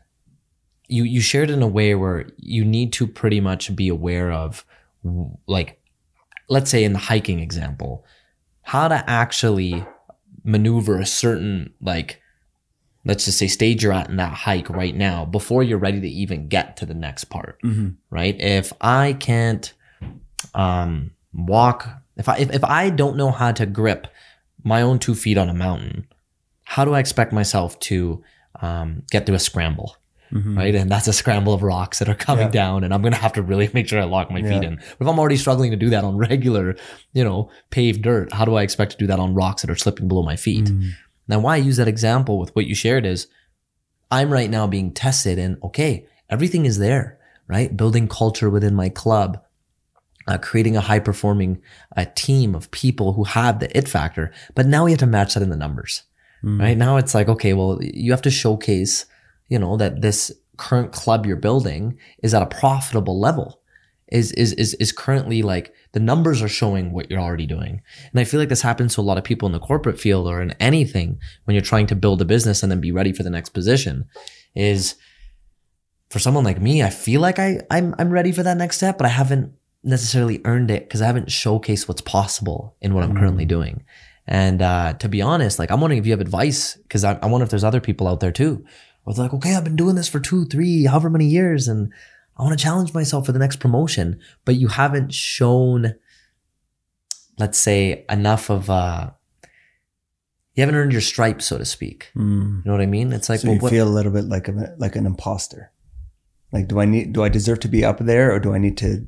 [0.88, 4.66] you, you shared in a way where you need to pretty much be aware of
[5.48, 5.82] like,
[6.50, 8.06] let's say in the hiking example,
[8.62, 9.86] how to actually
[10.44, 12.22] maneuver a certain like,
[13.06, 16.10] let's just say stage you're at in that hike right now before you're ready to
[16.10, 17.90] even get to the next part, mm-hmm.
[18.10, 18.40] right?
[18.40, 19.74] If I can't,
[20.54, 24.08] um, walk if I if, if I don't know how to grip
[24.64, 26.08] my own two feet on a mountain,
[26.64, 28.24] how do I expect myself to
[28.62, 29.98] um, get through a scramble?
[30.32, 30.58] Mm-hmm.
[30.58, 30.74] Right.
[30.74, 32.52] And that's a scramble of rocks that are coming yeah.
[32.52, 32.84] down.
[32.84, 34.50] And I'm going to have to really make sure I lock my yeah.
[34.50, 34.76] feet in.
[34.76, 36.76] But if I'm already struggling to do that on regular,
[37.14, 39.76] you know, paved dirt, how do I expect to do that on rocks that are
[39.76, 40.66] slipping below my feet?
[40.66, 40.90] Mm-hmm.
[41.28, 43.28] Now, why I use that example with what you shared is
[44.10, 47.76] I'm right now being tested and okay, everything is there, right?
[47.76, 49.43] Building culture within my club,
[50.28, 51.62] uh, creating a high performing
[51.96, 54.32] uh, team of people who have the it factor.
[54.56, 56.04] But now we have to match that in the numbers,
[56.44, 56.60] mm.
[56.60, 56.78] right?
[56.78, 59.06] Now it's like, okay, well, you have to showcase,
[59.48, 63.60] you know, that this current club you're building is at a profitable level.
[64.10, 67.82] Is, is, is, is currently like the numbers are showing what you're already doing.
[68.12, 70.28] And I feel like this happens to a lot of people in the corporate field
[70.28, 73.24] or in anything when you're trying to build a business and then be ready for
[73.24, 74.06] the next position
[74.54, 74.96] is
[76.14, 79.00] for someone like me, I feel like I I'm I'm ready for that next step,
[79.00, 79.54] but I haven't
[79.84, 83.84] necessarily earned it because I haven't showcased what's possible in what I'm currently doing.
[84.26, 87.26] And uh, to be honest, like I'm wondering if you have advice because I, I
[87.26, 88.64] wonder if there's other people out there too.
[89.04, 91.92] Where they're like, okay, I've been doing this for two, three, however many years, and
[92.38, 95.96] I want to challenge myself for the next promotion, but you haven't shown,
[97.38, 99.12] let's say, enough of uh
[100.56, 102.12] you haven't earned your stripes, so to speak.
[102.16, 102.58] Mm.
[102.58, 103.12] You know what I mean?
[103.12, 105.72] It's like, so well, you what, feel a little bit like a, like an imposter.
[106.52, 107.14] Like, do I need?
[107.14, 109.08] Do I deserve to be up there, or do I need to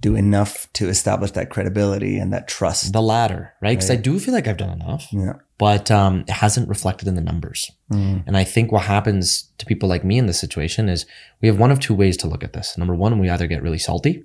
[0.00, 2.92] do enough to establish that credibility and that trust?
[2.92, 3.76] the latter, right?
[3.76, 5.34] Because I do feel like I've done enough, Yeah.
[5.58, 7.70] but um, it hasn't reflected in the numbers.
[7.92, 8.24] Mm.
[8.26, 11.04] And I think what happens to people like me in this situation is
[11.42, 12.78] we have one of two ways to look at this.
[12.78, 14.24] Number one, we either get really salty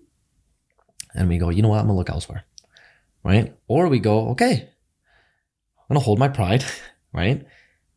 [1.14, 2.44] and we go, you know what, I'm gonna look elsewhere.
[3.24, 3.56] Right?
[3.68, 4.54] Or we go, okay,
[5.80, 6.64] I'm gonna hold my pride,
[7.14, 7.46] right?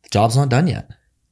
[0.03, 0.89] The job's not done yet.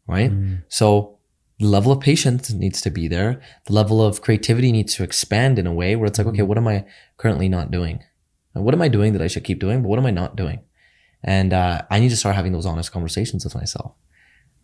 [0.08, 0.32] Right?
[0.32, 0.64] Mm.
[0.70, 1.17] So
[1.60, 3.42] the level of patience needs to be there.
[3.66, 6.58] The level of creativity needs to expand in a way where it's like, okay, what
[6.58, 6.86] am I
[7.18, 8.04] currently not doing?
[8.54, 9.82] And what am I doing that I should keep doing?
[9.82, 10.62] But what am I not doing?
[11.24, 13.94] And uh, I need to start having those honest conversations with myself,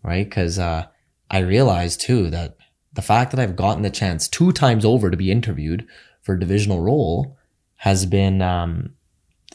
[0.02, 0.24] right?
[0.24, 0.86] Because uh,
[1.30, 2.56] I realized too that
[2.92, 5.86] the fact that I've gotten the chance two times over to be interviewed
[6.22, 7.36] for a divisional role
[7.76, 8.94] has been, um,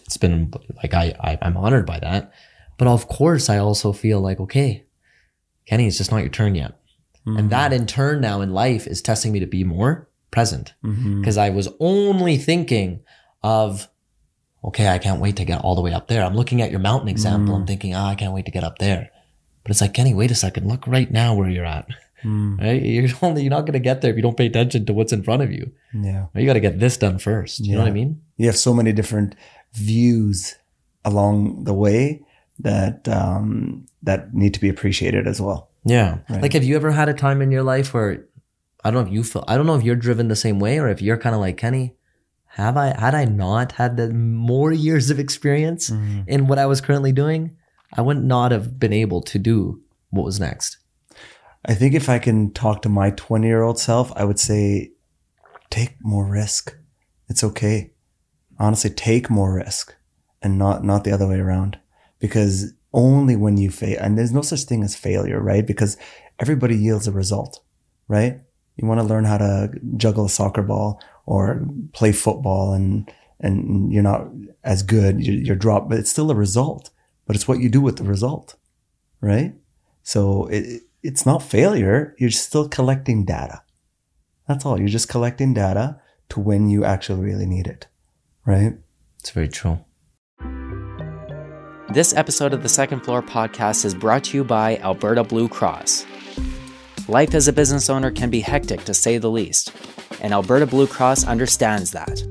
[0.02, 0.52] it's been
[0.84, 2.34] like I, I I'm honored by that.
[2.78, 4.86] But of course, I also feel like okay,
[5.66, 6.79] Kenny, it's just not your turn yet.
[7.38, 11.38] And that in turn now in life is testing me to be more present because
[11.38, 13.02] I was only thinking
[13.44, 13.88] of,
[14.64, 16.24] okay, I can't wait to get all the way up there.
[16.24, 17.56] I'm looking at your mountain example.
[17.56, 19.10] I'm thinking, oh, I can't wait to get up there.
[19.64, 20.68] But it's like, Kenny, wait a second.
[20.68, 21.88] Look right now where you're at.
[22.24, 22.60] Mm.
[22.60, 22.82] Right?
[22.84, 25.14] You're only, you're not going to get there if you don't pay attention to what's
[25.14, 25.72] in front of you.
[25.94, 26.26] Yeah.
[26.36, 27.62] You got to get this done first.
[27.62, 28.22] You know what I mean?
[28.36, 29.36] You have so many different
[29.72, 30.56] views
[31.06, 32.22] along the way
[32.60, 35.69] that um, that need to be appreciated as well.
[35.86, 36.20] Yeah.
[36.30, 36.42] Right.
[36.42, 38.26] Like, have you ever had a time in your life where
[38.84, 40.80] I don't know if you feel, I don't know if you're driven the same way
[40.80, 41.96] or if you're kind of like, Kenny,
[42.48, 46.22] have I, had I not had the more years of experience mm-hmm.
[46.28, 47.56] in what I was currently doing,
[47.94, 50.78] I would not have been able to do what was next.
[51.66, 54.92] I think if I can talk to my 20 year old self, I would say
[55.70, 56.76] take more risk.
[57.28, 57.92] It's okay.
[58.58, 59.96] Honestly, take more risk
[60.42, 61.78] and not, not the other way around
[62.20, 65.66] because only when you fail, and there's no such thing as failure, right?
[65.66, 65.98] Because
[66.40, 67.62] everybody yields a result,
[68.08, 68.42] right?
[68.78, 73.92] You want to learn how to juggle a soccer ball or play football and, and
[73.92, 74.28] you're not
[74.64, 76.90] as good, you- you're dropped, but it's still a result,
[77.26, 78.56] but it's what you do with the result,
[79.22, 79.54] right?
[80.04, 82.16] So it, it's not failure.
[82.18, 83.62] You're still collecting data.
[84.48, 84.80] That's all.
[84.80, 87.88] You're just collecting data to when you actually really need it.
[88.46, 88.74] Right?
[89.20, 89.80] It's very true.
[91.92, 96.06] This episode of the Second Floor podcast is brought to you by Alberta Blue Cross.
[97.08, 99.74] Life as a business owner can be hectic to say the least,
[100.22, 102.22] and Alberta Blue Cross understands that.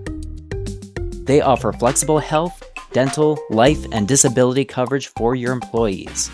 [1.26, 6.30] They offer flexible health, dental, life, and disability coverage for your employees.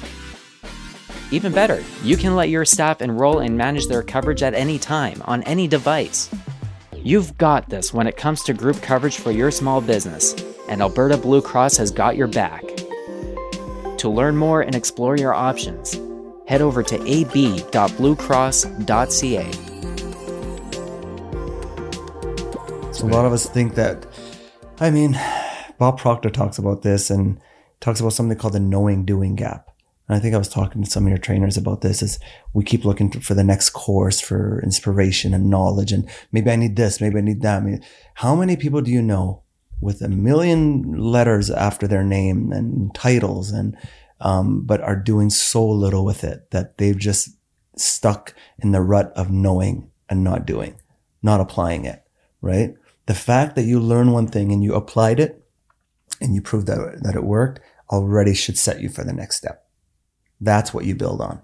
[1.30, 5.22] Even better, you can let your staff enroll and manage their coverage at any time
[5.24, 6.28] on any device.
[6.92, 10.34] You've got this when it comes to group coverage for your small business,
[10.68, 12.62] and Alberta Blue Cross has got your back.
[14.05, 15.99] To learn more and explore your options,
[16.47, 19.53] head over to ab.bluecross.ca.
[22.93, 24.05] So a lot of us think that,
[24.79, 25.19] I mean,
[25.79, 27.40] Bob Proctor talks about this and
[27.81, 29.71] talks about something called the knowing doing gap.
[30.07, 32.19] And I think I was talking to some of your trainers about this is
[32.53, 35.93] we keep looking for the next course for inspiration and knowledge.
[35.93, 37.62] And maybe I need this, maybe I need that.
[37.62, 37.83] I mean,
[38.17, 39.43] how many people do you know
[39.80, 43.76] with a million letters after their name and titles and,
[44.20, 47.37] um, but are doing so little with it that they've just
[47.76, 50.76] stuck in the rut of knowing and not doing,
[51.22, 52.04] not applying it,
[52.40, 52.74] right?
[53.06, 55.44] The fact that you learn one thing and you applied it
[56.20, 57.60] and you proved that, that it worked
[57.90, 59.66] already should set you for the next step.
[60.40, 61.42] That's what you build on.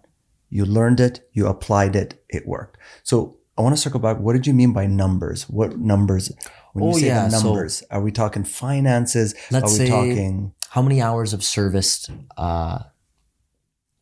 [0.48, 2.76] You learned it, you applied it, it worked.
[3.02, 4.18] So I want to circle back.
[4.18, 5.48] What did you mean by numbers?
[5.48, 6.32] What numbers?
[6.72, 9.34] When you Oh, say yeah, the so- numbers, are we talking finances?
[9.50, 10.52] Let's are we say talking?
[10.70, 12.80] how many hours of serviced uh,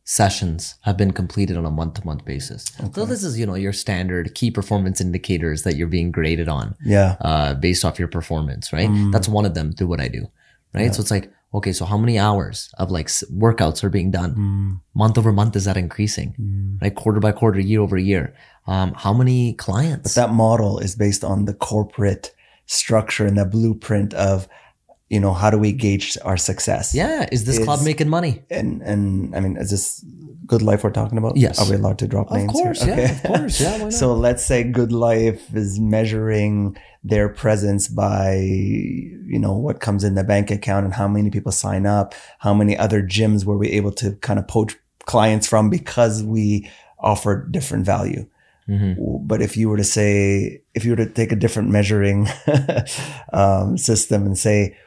[0.03, 2.65] sessions have been completed on a month to month basis.
[2.93, 6.75] So this is, you know, your standard key performance indicators that you're being graded on
[6.83, 7.15] Yeah.
[7.21, 8.89] uh, based off your performance, right?
[8.89, 9.11] Mm.
[9.11, 10.27] That's one of them through what I do,
[10.73, 10.93] right?
[10.95, 14.33] So it's like, okay, so how many hours of like workouts are being done?
[14.35, 14.81] Mm.
[14.95, 16.33] Month over month, is that increasing?
[16.39, 16.81] Mm.
[16.81, 16.95] Right?
[16.95, 18.33] Quarter by quarter, year over year.
[18.65, 20.15] Um, how many clients?
[20.15, 22.31] But that model is based on the corporate
[22.69, 24.47] structure and the blueprint of
[25.11, 26.93] you know, how do we gauge our success?
[26.93, 27.27] Yeah.
[27.31, 28.43] Is this Is- club making money?
[28.51, 30.05] And and I mean, is this
[30.45, 31.35] good life we're talking about?
[31.35, 31.59] Yes.
[31.59, 32.51] Are we allowed to drop Of names?
[32.51, 32.95] course, here?
[32.95, 38.33] yeah, of course, yeah, so let's say Good Life is measuring their presence by
[39.33, 42.53] you know what comes in the bank account and how many people sign up, how
[42.53, 47.47] many other gyms were we able to kind of poach clients from because we offer
[47.49, 48.27] different value.
[48.69, 49.27] Mhm.
[49.27, 52.27] But if you were to say, if you were to take a different measuring
[53.33, 54.77] um, system and say,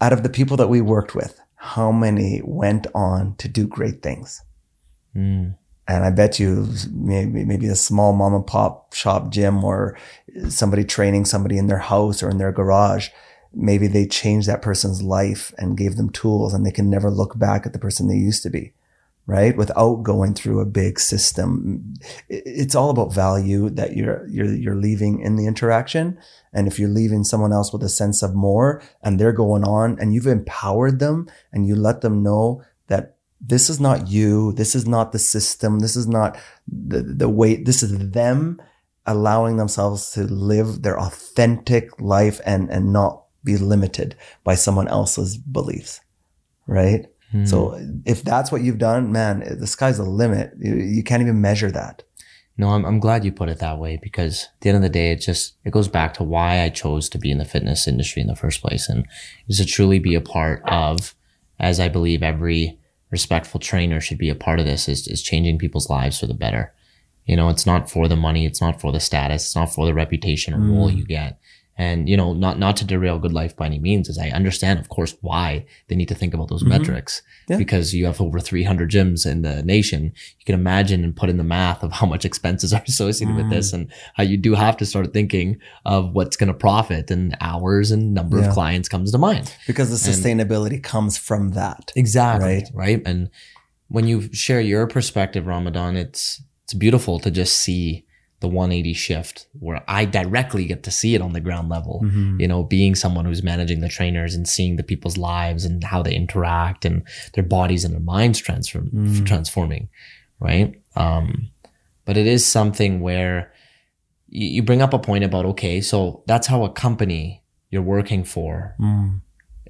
[0.00, 4.02] out of the people that we worked with, how many went on to do great
[4.02, 4.42] things?
[5.16, 5.56] Mm.
[5.88, 9.96] And I bet you maybe maybe a small mom and pop shop gym or
[10.48, 13.08] somebody training somebody in their house or in their garage.
[13.52, 17.38] Maybe they changed that person's life and gave them tools and they can never look
[17.38, 18.72] back at the person they used to be.
[19.26, 19.56] Right.
[19.56, 21.94] Without going through a big system.
[22.28, 26.18] It's all about value that you're, you're, you're leaving in the interaction.
[26.52, 29.98] And if you're leaving someone else with a sense of more and they're going on
[29.98, 34.52] and you've empowered them and you let them know that this is not you.
[34.52, 35.80] This is not the system.
[35.80, 37.56] This is not the, the way.
[37.56, 38.60] This is them
[39.06, 45.36] allowing themselves to live their authentic life and, and not be limited by someone else's
[45.36, 46.00] beliefs.
[46.66, 47.06] Right.
[47.34, 47.44] Hmm.
[47.46, 50.52] So if that's what you've done, man, the sky's the limit.
[50.58, 52.04] You, you can't even measure that.
[52.56, 54.88] No, I'm, I'm glad you put it that way because at the end of the
[54.88, 57.88] day, it just, it goes back to why I chose to be in the fitness
[57.88, 59.04] industry in the first place and
[59.48, 61.16] is to truly be a part of,
[61.58, 62.78] as I believe every
[63.10, 66.34] respectful trainer should be a part of this is, is changing people's lives for the
[66.34, 66.72] better.
[67.26, 68.46] You know, it's not for the money.
[68.46, 69.46] It's not for the status.
[69.46, 70.96] It's not for the reputation or role Mm.
[70.98, 71.40] you get.
[71.76, 74.88] And, you know, not, not to derail Goodlife by any means, as I understand, of
[74.90, 76.68] course, why they need to think about those Mhm.
[76.68, 77.56] metrics Yeah.
[77.56, 80.12] because you have over 300 gyms in the nation.
[80.38, 83.46] You can imagine and put in the math of how much expenses are associated with
[83.46, 83.50] Mm.
[83.50, 87.36] this and how you do have to start thinking of what's going to profit and
[87.40, 88.46] hours and number Yeah.
[88.48, 89.52] of clients comes to mind.
[89.66, 91.90] Because the And- sustainability comes from that.
[91.96, 92.46] Exactly.
[92.54, 92.68] Right.
[92.72, 93.02] Right.
[93.04, 93.30] And
[93.88, 98.04] when you share your perspective, Ramadan, it's, it's beautiful to just see
[98.44, 101.96] the 180 shift where I directly get to see it on the ground level.
[102.04, 102.40] Mhm.
[102.40, 106.02] You know, being someone who's managing the trainers and seeing the people's lives and how
[106.02, 107.02] they interact and
[107.34, 109.24] their bodies and their minds transform, Mm.
[109.26, 109.88] transforming.
[110.48, 110.74] Right.
[110.94, 111.48] Um,
[112.04, 113.50] but it is something where
[114.28, 118.24] you, you bring up a point about, okay, so that's how a company you're working
[118.24, 119.20] for Mm.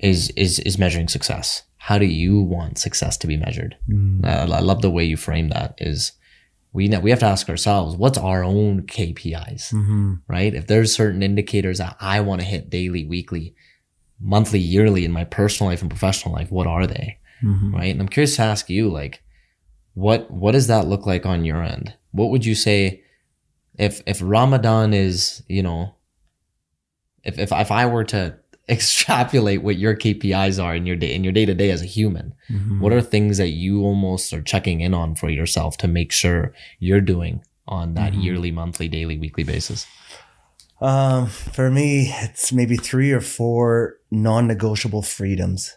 [0.00, 1.62] is, is, is measuring success.
[1.76, 3.76] How do you want success to be measured?
[3.88, 4.24] Mm.
[4.24, 6.12] I, I love the way you frame that is
[6.74, 9.72] we know, we have to ask ourselves, what's our own KPIs?
[9.72, 10.20] Mhm.
[10.28, 10.52] right?
[10.52, 13.54] If there's certain indicators that I want to hit daily, weekly,
[14.20, 17.18] monthly, yearly in my personal life and professional life, what are they?
[17.42, 17.72] Mhm.
[17.72, 17.92] Right.
[17.92, 19.22] And I'm curious to ask you, like,
[19.94, 21.94] what, what does that look like on your end?
[22.10, 23.02] What would you say
[23.78, 25.94] if, if Ramadan is, you know,
[27.22, 28.36] if, if, if I were to
[28.68, 31.86] extrapolate what your KPIs are in your day, in your day to day as a
[31.86, 32.80] human, Mhm.
[32.80, 36.52] what are things that you almost are checking in on for yourself to make sure
[36.78, 38.22] you're doing on that Mhm.
[38.22, 39.86] yearly, monthly, daily, weekly basis?
[40.80, 45.76] Um, for me, it's maybe three or four non-negotiable freedoms.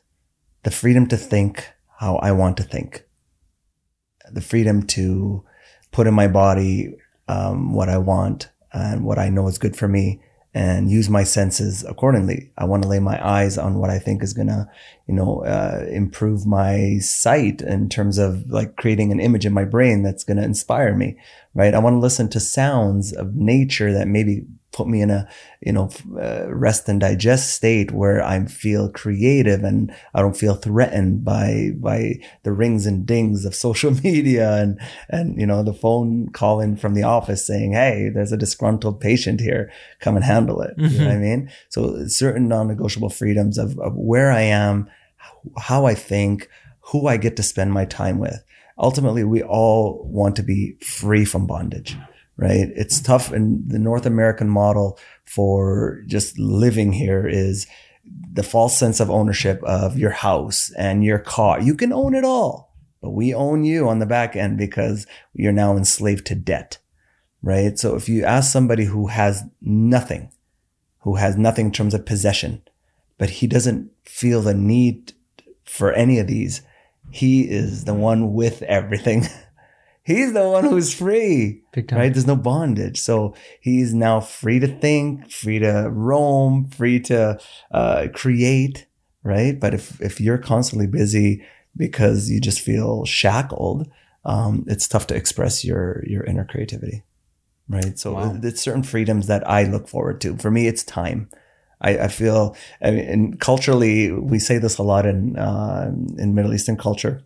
[0.63, 1.65] The freedom to think
[1.99, 3.03] how I want to think.
[4.31, 5.43] The freedom to
[5.91, 6.93] put in my body
[7.29, 10.21] um, what I want and what I know is good for me
[10.57, 12.49] and use my senses accordingly.
[12.57, 14.67] I want to lay my eyes on what I think is going to,
[15.07, 19.65] you know, uh, improve my sight in terms of like creating an image in my
[19.65, 21.15] brain that's going to inspire me,
[21.53, 21.75] right?
[21.75, 25.27] I want to listen to sounds of nature that maybe put me in a,
[25.59, 25.89] you know,
[26.21, 31.71] uh, rest and digest state where I feel creative and I don't feel threatened by,
[31.75, 36.77] by the rings and dings of social media and, and, you know, the phone calling
[36.77, 39.71] from the office saying, Hey, there's a disgruntled patient here.
[39.99, 40.75] Come and handle it.
[40.77, 41.51] You know what I mean?
[41.69, 44.89] So certain non-negotiable freedoms of, of where I am,
[45.57, 46.49] how I think,
[46.91, 48.43] who I get to spend my time with.
[48.77, 51.97] Ultimately, we all want to be free from bondage,
[52.37, 52.69] right?
[52.75, 57.67] It's tough in the North American model for just living here is
[58.31, 61.59] the false sense of ownership of your house and your car.
[61.59, 65.51] You can own it all, but we own you on the back end because you're
[65.51, 66.77] now enslaved to debt,
[67.41, 67.77] right?
[67.77, 70.31] So if you ask somebody who has nothing,
[70.99, 72.61] who has nothing in terms of possession,
[73.17, 75.13] but he doesn't feel the need
[75.65, 76.61] for any of these,
[77.09, 79.25] he is the one with everything.
[80.07, 81.63] He's the one who's free
[81.97, 82.13] right?
[82.13, 82.97] There's no bondage.
[83.01, 87.37] So he's now free to think, free to roam, free to
[87.71, 88.87] uh, create,
[89.23, 89.59] right?
[89.59, 91.43] But if, if you're constantly busy
[91.75, 93.89] because you just feel shackled,
[94.23, 97.03] um, it's tough to express your, your inner creativity,
[97.67, 97.99] right?
[97.99, 98.39] So Wow.
[98.41, 100.37] it's certain freedoms that I look forward to.
[100.37, 101.29] For me, it's time.
[101.81, 106.33] I, I feel, I mean, and culturally, we say this a lot in uh, in
[106.33, 107.23] Middle Eastern culture.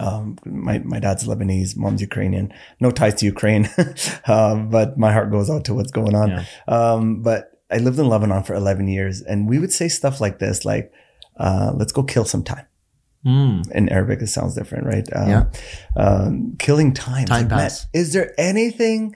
[0.00, 2.52] Um, my my dad's Lebanese, mom's Ukrainian.
[2.80, 3.68] No ties to Ukraine,
[4.26, 6.28] um, but my heart goes out to what's going on.
[6.30, 6.44] Yeah.
[6.66, 10.38] Um, but I lived in Lebanon for 11 years, and we would say stuff like
[10.38, 10.92] this, like,
[11.36, 12.66] uh, "Let's go kill some time."
[13.26, 13.70] Mm.
[13.72, 15.06] In Arabic, it sounds different, right?
[15.14, 15.44] Um, Yeah.
[15.96, 17.26] Um, killing time.
[17.26, 19.14] Time Like, man, is there anything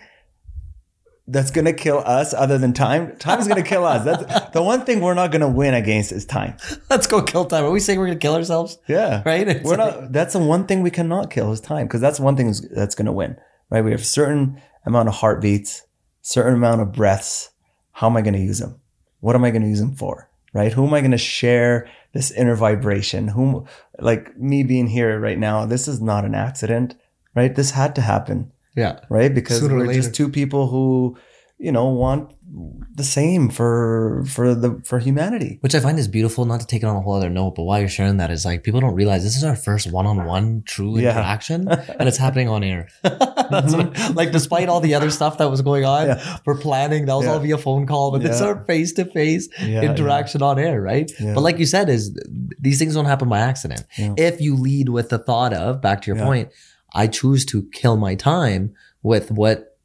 [1.26, 3.16] that's gonna kill us other than time?
[3.16, 4.04] Time is gonna kill us.
[4.04, 6.56] That's the one thing we're not gonna win against is time.
[6.90, 7.64] Let's go kill time.
[7.64, 8.78] Are we saying we're gonna kill ourselves?
[8.88, 9.46] Yeah, Right?
[9.48, 10.12] It's We're like- not.
[10.12, 13.12] That's the one thing we cannot kill is time because that's one thing that's gonna
[13.12, 13.36] win,
[13.70, 13.82] right?
[13.84, 15.82] We have a certain amount of heartbeats,
[16.20, 17.50] certain amount of breaths.
[17.92, 18.80] How am I gonna use them?
[19.20, 20.28] What am I gonna use them for?
[20.52, 20.72] Right?
[20.72, 23.28] Who am I gonna share this inner vibration?
[23.28, 23.64] Whom,
[23.98, 26.94] like me being here right now, this is not an accident,
[27.34, 27.54] right?
[27.54, 29.00] This had to happen Yeah.
[29.10, 29.32] right?
[29.34, 31.16] Because Sooner we're just two people who,
[31.58, 32.32] you know, want
[32.94, 35.58] the same for for the for humanity.
[35.60, 37.62] Which I find is beautiful, not to take it on a whole other note, but
[37.64, 40.98] while you're sharing that is like people don't realize this is our first one-on-one true
[40.98, 41.12] Yeah.
[41.12, 42.88] interaction and it's happening on air.
[43.02, 46.38] That's what- like despite all the other stuff that was going on, Yeah.
[46.44, 50.42] we're planning, that was all via phone call, but this is our face-to-face Yeah, interaction
[50.42, 51.10] on air, right?
[51.20, 51.34] Yeah.
[51.34, 52.16] But like you said, is
[52.60, 53.84] these things don't happen by accident.
[53.98, 54.14] Yeah.
[54.16, 56.24] If you lead with the thought of, back to your Yeah.
[56.24, 56.48] point,
[56.94, 59.76] I choose to kill my time with what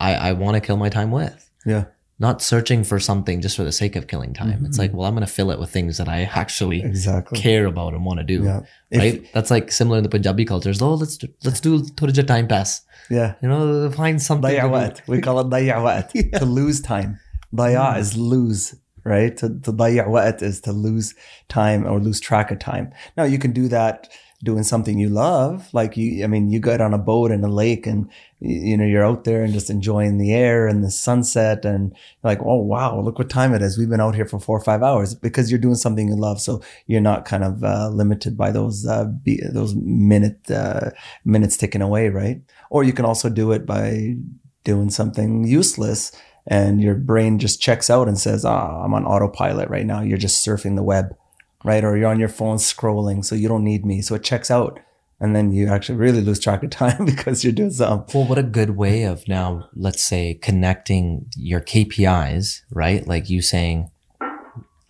[0.00, 1.50] I, I want to kill my time with.
[1.66, 1.84] Yeah,
[2.18, 4.64] Not searching for something just for the sake of killing time.
[4.66, 4.80] It's Mhm.
[4.82, 7.38] like, well, I'm going to fill it with things that I actually exactly.
[7.40, 8.44] care about and want to do.
[8.44, 9.26] Yeah, If- Right?
[9.34, 10.80] That's like similar in the Punjabi cultures.
[10.82, 12.82] Oh, let's do, let's do Thora time pass.
[13.10, 13.34] yeah.
[13.42, 14.54] You know, find something.
[14.54, 16.10] to Daya We call it daya waqt.
[16.14, 16.38] Yeah.
[16.38, 17.18] To lose time.
[17.52, 18.74] Daya is lose,
[19.04, 19.36] right?
[19.38, 21.14] To, to daya waqt is to lose
[21.48, 22.92] time or lose track of time.
[23.16, 24.08] Now you can do that
[24.44, 25.68] doing something you love.
[25.72, 28.08] Like you, I mean, you get on a boat in a lake and
[28.40, 32.40] you, know, you're out there and just enjoying the air and the sunset and like,
[32.42, 33.78] oh, wow, look what time it is.
[33.78, 36.40] We've been out here for four or five hours because you're doing something you love.
[36.40, 40.90] So you're not kind of uh, limited by those, uh, be, those minute, uh,
[41.24, 42.42] minutes ticking away, right?
[42.70, 44.16] Or you can also do it by
[44.62, 46.12] doing something useless
[46.46, 50.02] and your brain just checks out and says, ah, I'm on autopilot right now.
[50.02, 51.16] You're just surfing the web,
[51.64, 51.82] right?
[51.82, 53.24] Or you're on your phone scrolling.
[53.24, 54.02] So you don't need me.
[54.02, 54.78] So it checks out.
[55.20, 58.20] And then you actually really lose track of time because you're doing something.
[58.20, 63.06] Well, what a good way of now, let's say, connecting your KPIs, right?
[63.06, 63.90] Like you saying,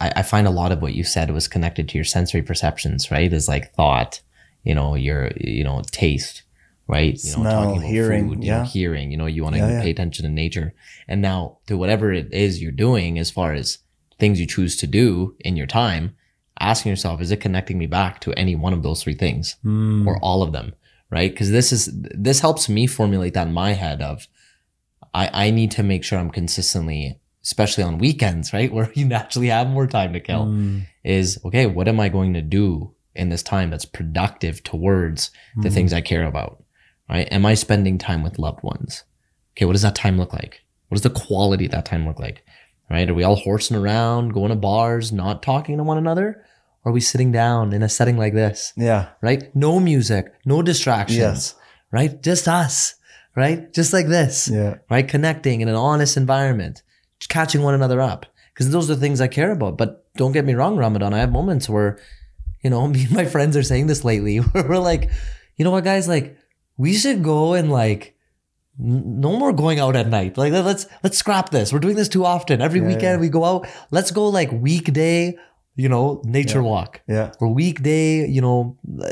[0.00, 3.10] I, I find a lot of what you said was connected to your sensory perceptions,
[3.10, 3.32] right?
[3.32, 4.20] Is like thought,
[4.64, 6.42] you know, your, you know, taste,
[6.88, 7.16] right?
[7.22, 8.64] You know, Smell, hearing, you know, yeah.
[8.64, 9.82] hearing, you know, you want to Yeah, yeah.
[9.82, 10.74] pay attention to nature.
[11.06, 13.78] And now to whatever it is you're doing as far as
[14.18, 16.16] things you choose to do in your time,
[16.60, 19.56] asking yourself, is it connecting me back to any one of those three things?
[19.62, 20.06] Hmm.
[20.06, 20.74] or all of them,
[21.10, 21.30] right?
[21.30, 24.26] Because this is this helps me formulate that in my head of
[25.12, 29.48] I I need to make sure I'm consistently, especially on weekends, right, where you naturally
[29.48, 30.46] have more time to kill.
[30.46, 30.78] Hmm.
[31.02, 31.66] Is okay.
[31.66, 35.74] What am I going to do in this time that's productive towards the Hmm.
[35.74, 36.62] things I care about?
[37.08, 37.28] Right?
[37.30, 39.04] Am I spending time with loved ones?
[39.52, 40.62] Okay, what does that time look like?
[40.88, 42.43] What does the quality of that time look like?
[42.90, 43.08] Right?
[43.08, 46.44] Are we all horsing around, going to bars, not talking to one another?
[46.84, 48.72] Or are we sitting down in a setting like this?
[48.76, 49.08] Yeah.
[49.22, 49.54] right?
[49.56, 51.54] No music, no distractions, Yes.
[51.90, 52.22] right?
[52.22, 52.94] Just us,
[53.34, 53.72] right?
[53.72, 54.76] Just like this, Yeah.
[54.90, 55.08] right?
[55.08, 56.82] Connecting in an honest environment,
[57.28, 58.26] catching one another up.
[58.52, 59.76] Because those are the things I care about.
[59.78, 61.12] But don't get me wrong, Ramadan.
[61.14, 61.98] I have moments where,
[62.62, 65.10] you know, me and my friends are saying this lately, where we're like,
[65.56, 66.36] you know what, guys, like,
[66.76, 68.13] we should go and like,
[68.78, 70.36] no more going out at night.
[70.36, 71.72] Like, let's let's scrap this.
[71.72, 72.60] We're doing this too often.
[72.60, 73.20] Every Yeah, weekend yeah.
[73.20, 73.66] we go out.
[73.90, 75.36] Let's go like weekday,
[75.76, 76.68] you know, nature Yeah.
[76.68, 77.32] walk Yeah.
[77.40, 79.10] or weekday, you know, uh,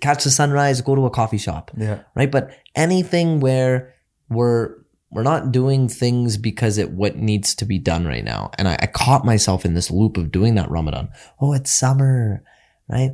[0.00, 2.00] catch the sunrise, go to a coffee shop, Yeah.
[2.16, 2.30] right?
[2.30, 3.94] But anything where
[4.28, 4.76] we're
[5.12, 8.50] we're not doing things because it what needs to be done right now.
[8.58, 11.08] And I, I caught myself in this loop of doing that Ramadan.
[11.40, 12.42] Oh, it's summer,
[12.88, 13.12] right?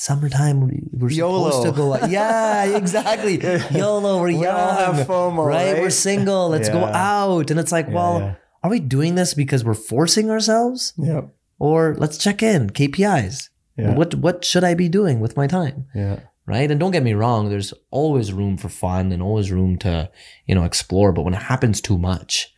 [0.00, 0.60] Summertime,
[0.92, 1.50] we're YOLO.
[1.50, 1.94] supposed to go.
[1.94, 2.08] out.
[2.08, 3.34] Yeah, exactly.
[3.76, 5.80] YOLO, we're We young, all have FOMO, right?
[5.80, 6.48] We're single.
[6.48, 7.50] Let's go out.
[7.50, 8.34] And it's like, Yeah, well, yeah.
[8.62, 10.92] are we doing this because we're forcing ourselves?
[10.96, 11.22] Yeah.
[11.58, 13.48] or let's check in KPIs.
[13.76, 13.94] Yeah.
[13.94, 15.86] What what should I be doing with my time?
[15.96, 16.20] Yeah.
[16.46, 16.70] Right?
[16.70, 20.10] And don't get me wrong, there's always room for fun and always room to,
[20.46, 22.54] you know, explore, but when it happens too much,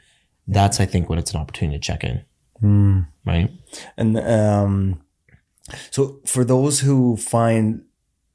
[0.46, 2.22] that's I think when it's an opportunity to check in,
[2.60, 3.00] Hmm.
[3.24, 3.50] right?
[3.96, 5.00] And um,
[5.90, 7.82] so for those who find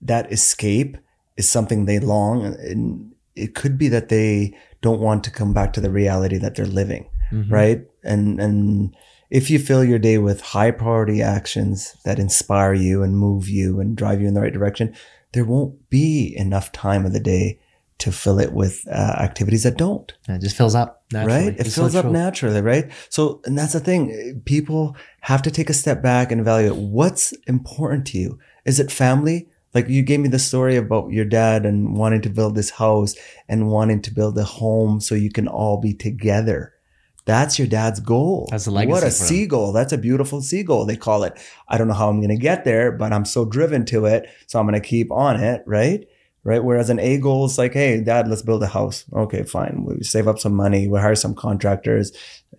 [0.01, 0.97] that escape
[1.37, 5.73] is something they long, and it could be that they don't want to come back
[5.73, 7.51] to the reality that they're living, Mhm.
[7.51, 7.85] right?
[8.03, 8.95] And and
[9.29, 13.79] if you fill your day with high priority actions that inspire you and move you
[13.79, 14.93] and drive you in the right direction,
[15.33, 17.59] there won't be enough time of the day
[17.97, 20.13] to fill it with uh, activities that don't.
[20.27, 21.45] it just fills up naturally.
[21.45, 21.53] Right?
[21.53, 22.91] It It's fills so up naturally, right?
[23.09, 24.41] So, and that's the thing.
[24.45, 28.39] People have to take a step back and evaluate what's important to you.
[28.65, 29.49] Is it family?
[29.73, 33.13] Like you gave me the story about your dad and wanting to build this house
[33.49, 36.73] and wanting to build a home so you can all be together.
[37.25, 38.47] That's your dad's goal.
[38.51, 39.73] That's a legacy What a seagull.
[39.73, 40.85] That's a beautiful seagull.
[40.85, 41.37] They call it.
[41.67, 44.29] I don't know how I'm going to get there, but I'm so driven to it.
[44.47, 45.63] So I'm going to keep on it.
[45.65, 46.07] Right.
[46.45, 46.63] Right.
[46.63, 49.03] Whereas an A goal is like, Hey, dad, let's build a house.
[49.11, 49.83] Okay, fine.
[49.83, 50.87] We save up some money.
[50.87, 52.11] We hire some contractors.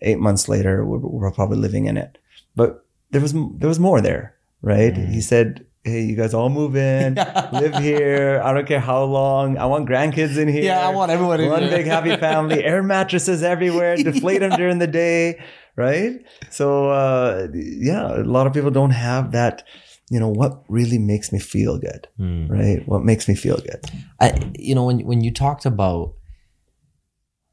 [0.02, 2.18] Eight months later, we're, we're probably living in it.
[2.56, 4.34] But there was, there was more there.
[4.60, 4.92] Right.
[4.92, 5.12] Mm.
[5.12, 7.14] He said, Hey, you guys all move in,
[7.52, 8.40] live here.
[8.42, 9.56] I don't care how long.
[9.56, 10.64] I want grandkids in here.
[10.64, 11.70] Yeah, I want everyone in One here.
[11.70, 15.40] big happy family, air mattresses everywhere, deflate them during the day,
[15.76, 16.14] right?
[16.50, 19.62] So, uh, yeah, a lot of people don't have that,
[20.10, 22.46] you know, what really makes me feel good, Hmm.
[22.48, 22.86] right?
[22.88, 23.84] What makes me feel good.
[24.20, 26.14] I, you know, when when you talked about,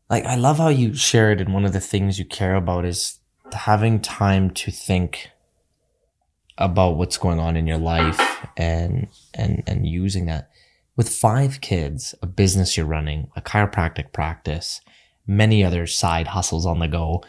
[0.10, 3.20] like, I love how you shared, and one of the things you care about is
[3.54, 5.30] having time to think
[6.58, 10.50] about what's going on in your life and and and using that
[10.96, 14.80] with five kids, a business you're running, a chiropractic practice,
[15.26, 17.24] many other side hustles on the go.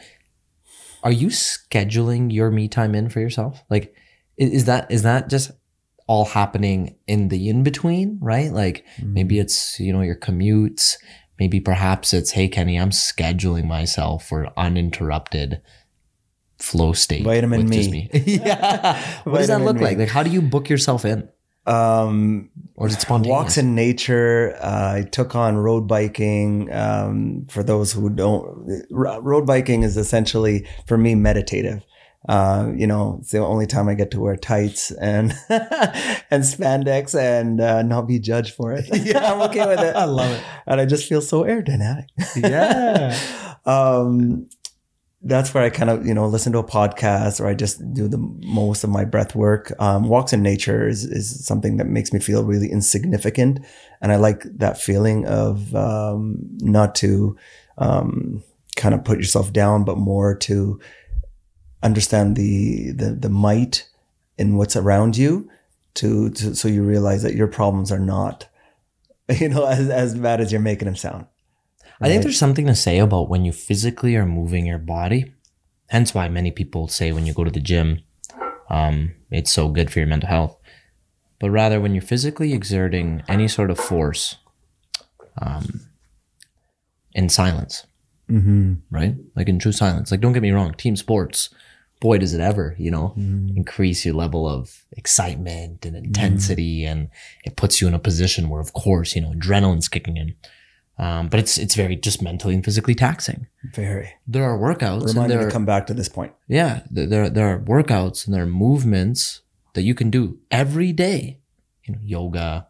[1.02, 3.62] Are you scheduling your me time in for yourself?
[3.70, 3.94] Like,
[4.36, 5.50] is that is that just
[6.06, 8.52] all happening in the in between, right?
[8.52, 10.96] Like maybe it's you know your commutes,
[11.38, 15.62] maybe perhaps it's hey Kenny, I'm scheduling myself for uninterrupted
[16.58, 17.24] flow state.
[17.24, 18.08] Vitamin just me.
[18.26, 19.00] yeah.
[19.24, 19.82] what does that look me.
[19.82, 19.98] like?
[19.98, 21.28] Like how do you book yourself in,
[21.66, 23.32] Um, or is it spontaneous?
[23.32, 24.56] walks in nature.
[24.60, 26.72] Uh, I took on road biking.
[26.72, 31.82] Um, for those who don't, road biking is essentially for me meditative.
[32.28, 37.18] Uh, you know, it's the only time I get to wear tights and and spandex
[37.18, 38.86] and uh, not be judged for it.
[39.04, 39.94] Yeah, I'm okay with it.
[39.94, 40.42] I love it.
[40.66, 42.06] and I just feel so aerodynamic.
[42.36, 43.18] Yeah.
[43.66, 44.48] um,
[45.20, 48.08] that's where I kind of, you know, listen to a podcast or I just do
[48.08, 49.72] the most of my breath work.
[49.78, 53.60] Um, walks in nature is, is something that makes me feel really insignificant.
[54.00, 57.36] And I like that feeling of, um, not to,
[57.78, 58.42] um,
[58.76, 60.80] kind of put yourself down, but more to
[61.84, 63.88] understand the, the, the might
[64.38, 65.48] in what's around you
[65.94, 68.48] to, to, so you realize that your problems are not,
[69.38, 71.26] you know, as, as bad as you're making them sound.
[72.00, 75.32] I think there's something to say about when you physically are moving your body.
[75.88, 78.00] Hence why many people say when you go to the gym,
[78.68, 80.56] um, it's so good for your mental health.
[81.38, 84.36] But rather, when you're physically exerting any sort of force
[85.40, 85.82] um,
[87.12, 87.86] in silence,
[88.30, 88.74] Mm-hmm.
[88.90, 89.14] right?
[89.36, 90.10] Like in true silence.
[90.10, 91.50] Like, don't get me wrong, team sports,
[92.00, 96.84] boy, does it ever, you know, increase your level of excitement and intensity.
[96.84, 97.08] And
[97.44, 100.34] it puts you in a position where, of course, you know, adrenaline's kicking in.
[100.96, 103.48] Um, but it's it's very just mentally and physically taxing.
[103.74, 104.12] Very.
[104.28, 106.32] There are workouts, and Remind me to come back to this point.
[106.46, 109.40] yeah, there there there are workouts and there are movements
[109.72, 111.40] that you can do every day.
[111.84, 112.68] You know, yoga,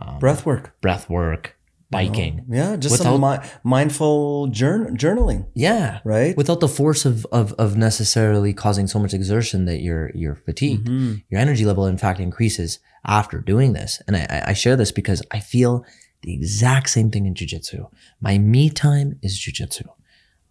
[0.00, 0.80] um, Breath work.
[0.80, 1.56] breath work,
[1.90, 2.44] biking.
[2.48, 6.36] Yeah, just some mi- mindful jour- journaling, Yeah, right?
[6.36, 10.88] without the force of, of of necessarily causing so much exertion that you're you're fatigued.
[10.88, 11.22] Mhm.
[11.30, 14.00] Your energy level, in fact, increases after doing this.
[14.06, 15.84] And I- I, I share this because I feel
[16.22, 17.88] the exact same thing in jujitsu.
[18.20, 19.86] My me time is jujitsu.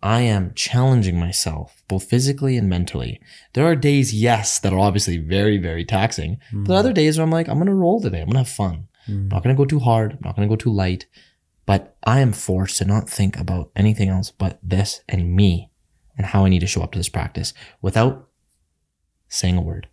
[0.02, 3.20] I am challenging myself both physically and mentally.
[3.54, 6.38] There are days, yes, that are obviously very, very taxing.
[6.54, 8.22] But other days where I'm like, I'm gonna roll today.
[8.22, 8.88] I'm gonna have fun.
[9.08, 10.14] I'm not gonna go too hard.
[10.14, 11.06] I'm not gonna go too light.
[11.70, 15.70] But I am forced to not think about anything else but this and me
[16.18, 18.28] and how I need to show up to this practice without
[19.28, 19.88] saying a word.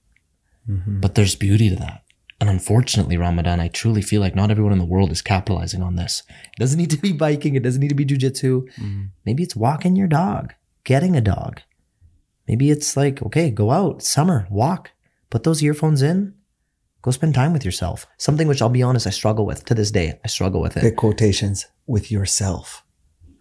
[0.66, 1.02] Mhm.
[1.02, 2.02] But there's beauty to that.
[2.40, 5.96] And unfortunately, Ramadan, I truly feel like not everyone in the world is capitalizing on
[5.96, 6.22] this.
[6.44, 7.56] It doesn't need to be biking.
[7.56, 8.66] It doesn't need to be jujitsu.
[8.78, 9.10] Mhm.
[9.26, 10.54] Maybe it's walking your dog,
[10.84, 11.60] getting a dog.
[12.48, 14.92] Maybe it's like, okay, go out, summer, walk,
[15.28, 16.32] put those earphones in,
[17.06, 18.04] go spend time with yourself.
[18.18, 20.18] Something which I'll be honest, I struggle with to this day.
[20.24, 20.80] I struggle with it.
[20.80, 22.82] Pick quotations with yourself,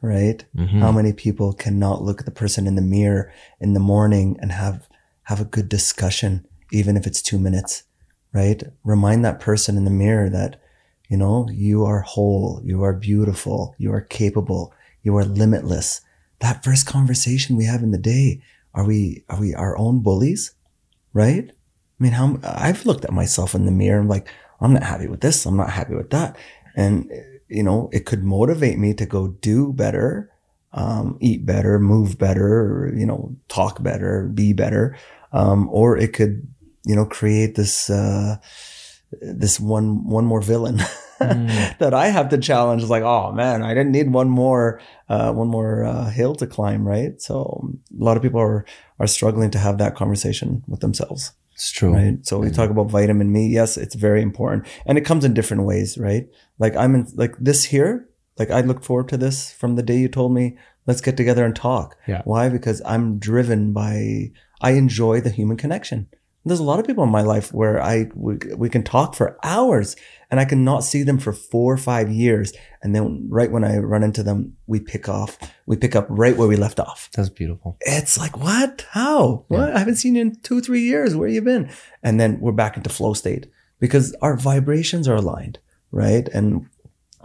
[0.01, 0.45] right?
[0.55, 0.79] Mhm.
[0.81, 4.51] How many people cannot look at the person in the mirror in the morning and
[4.51, 4.87] have
[5.23, 7.83] have a good discussion, even if it's two minutes,
[8.31, 8.61] right?
[8.83, 10.61] Remind that person in the mirror that
[11.09, 16.01] you know you are whole, you are beautiful, you are capable, you are limitless.
[16.39, 18.41] That first conversation we have in the day,
[18.75, 20.51] are we are we our own bullies,
[21.13, 21.49] right?
[21.99, 24.27] I mean, how I've looked at myself in the mirror and like,
[24.61, 25.45] I'm not happy with this.
[25.45, 26.37] I'm not happy with that.
[26.75, 27.09] And,
[27.47, 30.31] you know, it could motivate me to go do better,
[30.73, 34.97] um, eat better, move better, you know, talk better, be better.
[35.31, 36.47] Um, or it could,
[36.85, 38.37] you know, create this, uh,
[39.21, 40.79] this one, one more villain
[41.19, 41.77] Mm.
[41.77, 42.81] that I have to challenge.
[42.81, 46.45] It's like, oh man, I didn't need one more, uh, one more uh, hill to
[46.45, 47.21] climb, right?
[47.21, 48.65] So a lot of people are
[48.99, 51.93] are struggling to have that conversation with themselves, It's true.
[51.93, 52.25] right?
[52.25, 53.47] So we talk about vitamin me.
[53.47, 56.27] Yes, it's very important, and it comes in different ways, right?
[56.59, 58.07] Like I'm in like this here.
[58.37, 61.45] Like I look forward to this from the day you told me let's get together
[61.45, 61.95] and talk.
[62.07, 62.21] Yeah.
[62.25, 62.49] Why?
[62.49, 64.31] Because I'm driven by
[64.61, 66.07] I enjoy the human connection.
[66.45, 69.37] There's a lot of people in my life where I we, we can talk for
[69.43, 69.95] hours
[70.29, 73.63] and I can not see them for four or five years, and then right when
[73.63, 77.09] I run into them, we pick off we pick up right where we left off.
[77.15, 77.77] That's beautiful.
[77.81, 78.85] It's like what?
[78.91, 79.45] How?
[79.47, 79.73] What?
[79.73, 81.15] I haven't seen you in two three years.
[81.15, 81.69] Where you been?
[82.03, 83.47] And then we're back into flow state
[83.79, 85.59] because our vibrations are aligned,
[85.91, 86.27] right?
[86.29, 86.67] And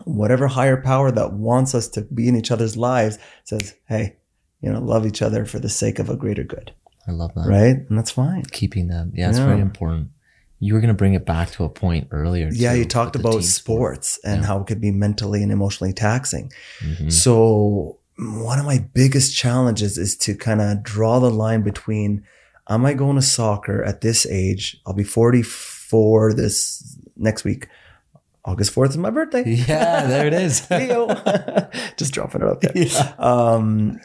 [0.04, 4.16] whatever higher power that wants us to be in each other's lives says, hey,
[4.60, 6.72] you know, love each other for the sake of a greater good,
[7.10, 7.46] I love that.
[7.46, 7.76] right?
[7.88, 8.42] And that's fine.
[8.50, 9.12] Keeping them.
[9.14, 9.46] Yeah, it's Yeah.
[9.46, 10.08] very important.
[10.62, 12.48] You were going to bring it back to a point earlier.
[12.52, 13.44] Yeah, too, you talked about sport.
[13.44, 14.46] sports and Yeah.
[14.46, 16.52] how it could be mentally and emotionally taxing.
[16.82, 17.10] Mhm.
[17.10, 22.22] So one of my biggest challenges is to kind of draw the line between
[22.68, 24.80] am I going to soccer at this age?
[24.86, 27.66] I'll be 44 this next week.
[28.44, 29.44] August 4th is my birthday.
[29.68, 30.60] Yeah, there it is.
[31.96, 32.72] Just dropping it out there.
[32.74, 33.12] Yeah.
[33.18, 33.98] Um,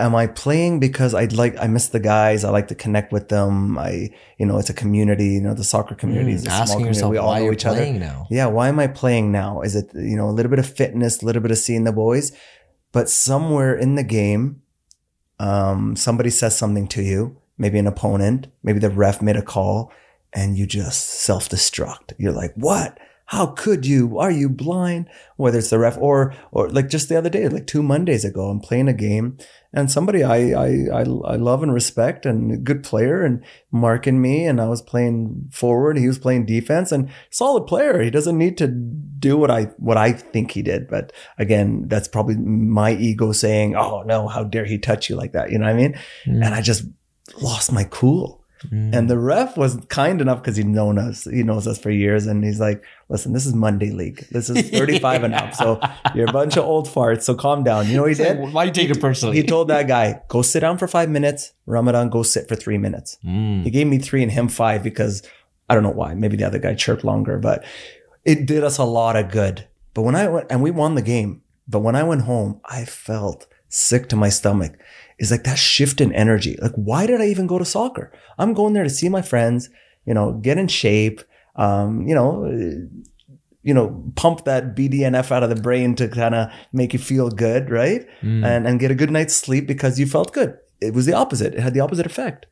[0.00, 2.44] am I playing because I like I miss the guys?
[2.44, 3.78] I like to connect with them.
[3.78, 5.28] I you know it's a community.
[5.36, 6.88] You know the soccer community is a small Mm, community.
[6.88, 7.92] yourself We all why know each other.
[7.92, 8.26] now.
[8.30, 9.60] Yeah, why am I playing now?
[9.62, 11.92] Is it, you know, a little bit of fitness, a little bit of seeing the
[11.92, 12.32] boys,
[12.92, 14.62] but somewhere in the game,
[15.38, 19.92] um, somebody says something to you, maybe an opponent, maybe the ref made a call
[20.32, 22.12] and you just self destruct.
[22.18, 22.98] You're like, what?
[23.30, 24.18] How could you?
[24.18, 25.08] Are you blind?
[25.36, 28.48] Whether it's the ref or, or like just the other day, like two Mondays ago,
[28.48, 29.38] I'm playing a game
[29.72, 34.20] and somebody I, I, I, I love and respect and a good player and marking
[34.20, 35.96] me and I was playing forward.
[35.96, 38.02] He was playing defense and solid player.
[38.02, 40.88] He doesn't need to do what I, what I think he did.
[40.88, 45.34] But again, that's probably my ego saying, Oh no, how dare he touch you like
[45.34, 45.52] that?
[45.52, 45.92] You know what I mean?
[46.26, 46.46] Mm.
[46.46, 46.82] And I just
[47.40, 48.39] lost my cool.
[48.68, 48.94] Mm.
[48.94, 52.26] And the ref was kind enough because he'd known us, he knows us for years.
[52.26, 54.26] And he's like, listen, this is Monday league.
[54.30, 55.54] This is 35 and up.
[55.54, 55.80] So
[56.14, 57.22] you're a bunch of old farts.
[57.22, 57.88] So calm down.
[57.88, 58.52] You know what he did?
[58.52, 59.36] Why take it personally?
[59.36, 61.52] He told that guy, go sit down for five minutes.
[61.66, 63.18] Ramadan, go sit for three minutes.
[63.24, 63.64] Mm.
[63.64, 65.22] He gave me three and him five because
[65.68, 66.14] I don't know why.
[66.14, 67.64] Maybe the other guy chirped longer, but
[68.24, 69.66] it did us a lot of good.
[69.94, 72.84] But when I went and we won the game, but when I went home, I
[72.84, 74.76] felt sick to my stomach.
[75.20, 76.56] It's like that shift in energy.
[76.62, 78.10] Like, why did I even go to soccer?
[78.38, 79.68] I'm going there to see my friends,
[80.06, 81.20] you know, get in shape,
[81.56, 83.02] um, you know, uh,
[83.62, 87.28] you know, pump that BDNF out of the brain to kind of make you feel
[87.28, 88.06] good, right?
[88.22, 88.46] Mm.
[88.46, 90.56] and, and get a good night's sleep because you felt good.
[90.80, 91.52] It was the opposite.
[91.52, 92.46] It had the opposite effect.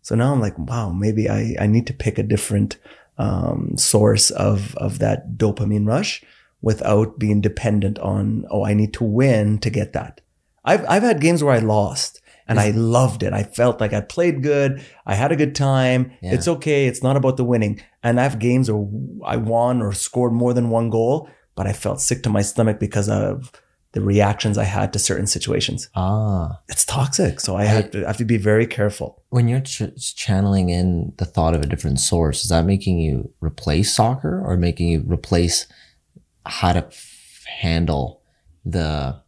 [0.00, 2.78] So now I'm like, wow, maybe I, I need to pick a different
[3.18, 6.24] um, source of, of that dopamine rush
[6.62, 10.22] without being dependent on, oh, I need to win to get that.
[10.64, 13.32] I've, I've had games where I lost and I loved it.
[13.32, 14.84] I felt like I played good.
[15.06, 16.12] I had a good time.
[16.22, 16.34] Yeah.
[16.34, 16.86] It's okay.
[16.86, 17.80] It's not about the winning.
[18.02, 18.86] And I have games where
[19.24, 22.78] I won or scored more than one goal, but I felt sick to my stomach
[22.78, 23.50] because of
[23.92, 25.88] the reactions I had to certain situations.
[25.94, 26.60] Ah.
[26.68, 27.40] It's toxic.
[27.40, 29.22] So I have to, I have to be very careful.
[29.30, 33.32] When you're ch- channeling in the thought of a different source, is that making you
[33.40, 35.66] replace soccer or making you replace
[36.44, 38.20] how to f- handle
[38.64, 39.22] the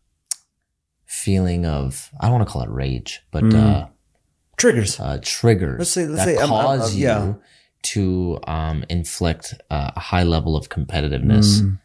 [1.26, 3.54] feeling of, I don't want to call it rage, but Mm.
[3.54, 3.86] uh,
[4.56, 5.00] Triggers.
[5.00, 7.34] uh, triggers Let's say- let's that say, um, cause uh, you yeah.
[7.92, 11.78] to um, inflict uh, a high level of competitiveness Mm.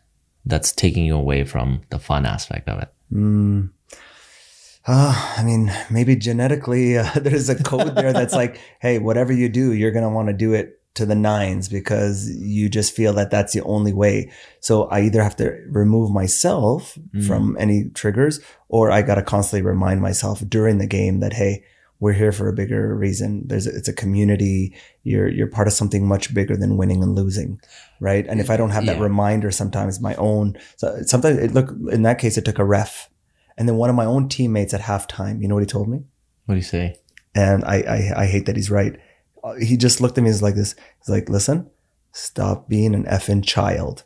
[0.45, 2.89] that's taking you away from the fun aspect of it.
[3.11, 3.69] Mm.
[4.87, 9.49] Uh, I mean, maybe genetically uh, there's a code there that's like, hey, whatever you
[9.49, 13.13] do, you're going to want to do it to the nines because you just feel
[13.13, 14.29] that that's the only way.
[14.59, 17.25] So I either have to remove myself Mm.
[17.27, 21.63] from any triggers or I got to constantly remind myself during the game that, hey,
[21.99, 23.43] we're here for a bigger reason.
[23.47, 24.73] There's a, it's a community.
[25.03, 27.61] You're you're part of something much bigger than winning and losing,
[27.99, 28.25] right?
[28.27, 29.03] And if I don't have that Yeah.
[29.03, 30.57] reminder, sometimes my own.
[30.77, 33.07] So sometimes it look in that case, it took a ref,
[33.55, 35.41] and then one of my own teammates at halftime.
[35.41, 35.99] You know what he told me?
[36.47, 36.95] What do you say?
[37.35, 38.97] And I I, I hate that he's right.
[39.43, 40.75] Uh, He just looked at me he's like this.
[40.99, 41.69] He's like, listen,
[42.11, 44.03] stop being an effing child.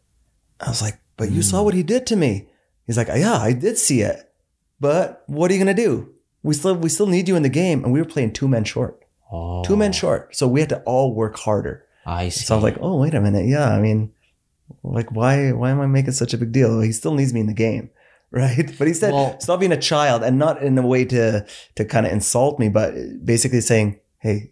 [0.60, 2.48] I was like, but you saw what he did to me.
[2.86, 4.32] He's like, yeah, I did see it,
[4.80, 6.12] but what are you gonna do?
[6.44, 8.64] We still we still need you in the game, and we were playing two men
[8.64, 9.02] short,
[9.66, 10.36] Two men short.
[10.36, 11.84] So we had to all work harder.
[12.06, 12.46] I see.
[12.46, 13.70] So I was like, oh wait a minute, yeah.
[13.70, 14.12] I mean,
[14.84, 16.80] like why why am I making such a big deal?
[16.82, 17.90] He still needs me in the game,
[18.32, 18.72] right?
[18.78, 21.86] But he said, Well- stop being a child, and not in a way to to
[21.86, 22.94] kind of insult me, but
[23.26, 24.52] basically saying, hey,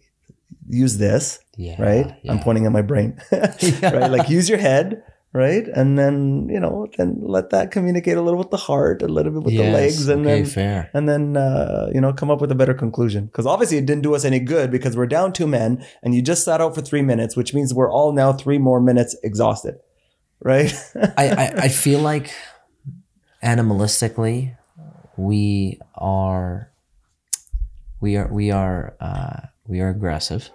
[0.68, 2.14] use this, yeah, right?
[2.22, 2.32] yeah.
[2.32, 4.10] I'm pointing at my brain, right?
[4.10, 5.02] Like use your head,
[5.32, 5.66] right?
[5.68, 9.32] And then you know, then let that communicate a little with the heart, a little
[9.32, 10.90] bit with the legs, and okay, then fair.
[10.94, 13.26] and then uh, you know come up with a better conclusion.
[13.26, 16.22] Because obviously it didn't do us any good because we're down two men, and you
[16.22, 19.76] just sat out for three minutes, which means we're all now three more minutes exhausted,
[20.40, 20.72] right?
[21.16, 22.32] I, I, I feel like
[23.42, 24.56] animalistically
[25.16, 26.70] we are
[28.00, 30.50] we are we are uh, we are aggressive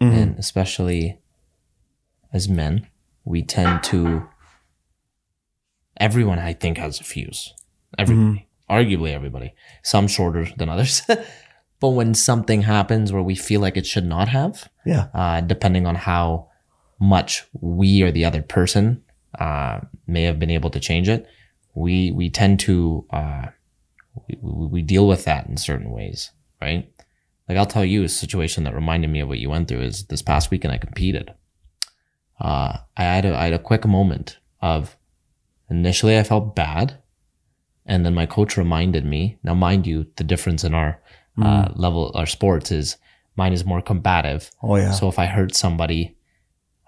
[0.00, 1.20] and especially
[2.32, 2.86] as men
[3.24, 4.28] we tend to
[5.96, 7.54] everyone i think has a fuse.
[7.98, 9.54] Everybody arguably everybody.
[9.82, 11.02] Some shorter than others.
[11.80, 15.86] But when something happens where we feel like it should not have yeah, uh, depending
[15.86, 16.48] on how
[16.98, 19.04] much we or the other person
[19.38, 21.28] uh, may have been able to change it,
[21.74, 23.46] we we tend to uh,
[24.26, 26.90] we, we we deal with that in certain ways, right?
[27.48, 30.04] Like I'll tell you a situation that reminded me of what you went through is
[30.06, 31.32] this past weekend I competed.
[32.38, 34.96] Uh, I had a, I had a quick moment of
[35.70, 36.98] initially I felt bad,
[37.86, 39.38] and then my coach reminded me.
[39.42, 41.00] Now, mind you, the difference in our
[41.42, 42.96] uh, level, our sports is
[43.36, 44.50] mine is more combative.
[44.62, 46.16] oh yeah, So if I hurt somebody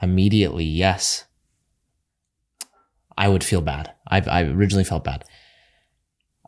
[0.03, 1.25] immediately, yes,
[3.17, 3.93] I would feel bad.
[4.09, 5.25] I've, I originally felt bad.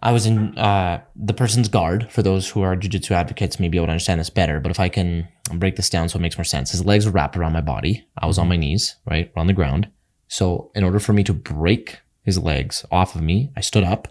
[0.03, 2.11] I was in uh, the person's guard.
[2.11, 4.59] For those who are jujitsu advocates, maybe able to understand this better.
[4.59, 7.13] But if I can break this down so it makes more sense, his legs were
[7.13, 8.05] wrapped around my body.
[8.19, 9.89] I was on my knees, right, on the ground.
[10.27, 14.09] So in order for me to break his legs off of me, I stood up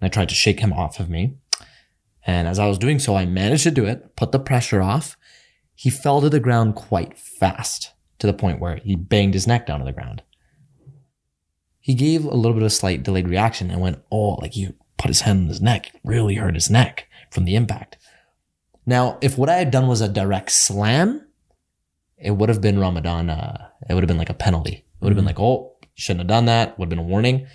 [0.00, 1.36] and I tried to shake him off of me.
[2.26, 5.16] And as I was doing so, I managed to do it, put the pressure off.
[5.74, 9.66] He fell to the ground quite fast to the point where he banged his neck
[9.66, 10.22] down to the ground.
[11.80, 15.08] He gave a little bit of slight delayed reaction and went, oh, like he put
[15.08, 17.96] his hand on his neck, really hurt his neck from the impact.
[18.84, 21.26] Now, if what I had done was a direct slam,
[22.16, 23.30] it would have been Ramadan.
[23.30, 24.72] Uh, it would have been like a penalty.
[24.72, 26.78] It would have been like, oh, shouldn't have done that.
[26.78, 27.46] Would have been a warning.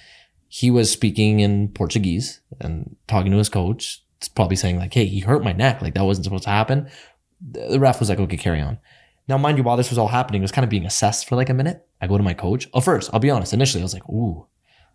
[0.48, 4.04] He was speaking in Portuguese and talking to his coach.
[4.18, 5.82] It's probably saying like, hey, he hurt my neck.
[5.82, 6.90] Like that wasn't supposed to happen.
[7.42, 8.78] The the ref was like, okay, carry on.
[9.28, 11.36] Now, mind you, while this was all happening, it was kind of being assessed for
[11.36, 11.86] like a minute.
[12.02, 12.68] I go to my coach.
[12.74, 13.54] Oh, first, I'll be honest.
[13.54, 14.46] Initially, I was like, ooh,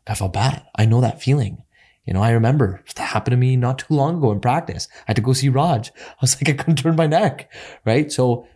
[0.07, 0.65] I felt bad.
[0.77, 1.65] I know that feeling.
[2.09, 4.89] You know, I remember that happened to me not too long ago in practice.
[5.01, 5.93] I had to go see Raj.
[6.09, 7.53] I was like, I couldn't turn my neck.
[7.85, 8.11] Right.
[8.11, 8.47] So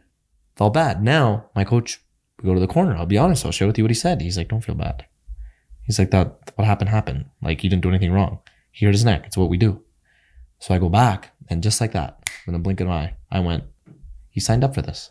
[0.57, 1.03] felt bad.
[1.03, 2.01] Now my coach,
[2.43, 2.97] we go to the corner.
[2.97, 3.45] I'll be honest.
[3.45, 4.23] I'll share with you what he said.
[4.23, 5.05] He's like, don't feel bad.
[5.83, 7.27] He's like, that, what happened happened.
[7.43, 8.39] Like he didn't do anything wrong.
[8.71, 9.25] He hurt his neck.
[9.27, 9.83] It's what we do.
[10.59, 13.41] So I go back and just like that, in a blink of an eye, I
[13.41, 13.65] went,
[14.31, 15.11] he signed up for this.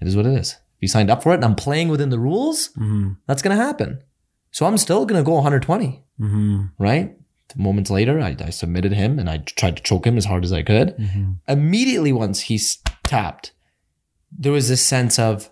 [0.00, 0.52] It is what it is.
[0.52, 3.14] If he signed up for it and I'm playing within the rules, mm-hmm.
[3.26, 4.02] that's going to happen.
[4.52, 6.64] So I'm still going to go 120, Mm-hmm.
[6.78, 7.16] right?
[7.54, 10.52] Moments later, I, I submitted him and I tried to choke him as hard as
[10.52, 10.96] I could.
[10.96, 11.32] Mm-hmm.
[11.48, 13.52] Immediately, once he's tapped,
[14.36, 15.50] there was this sense of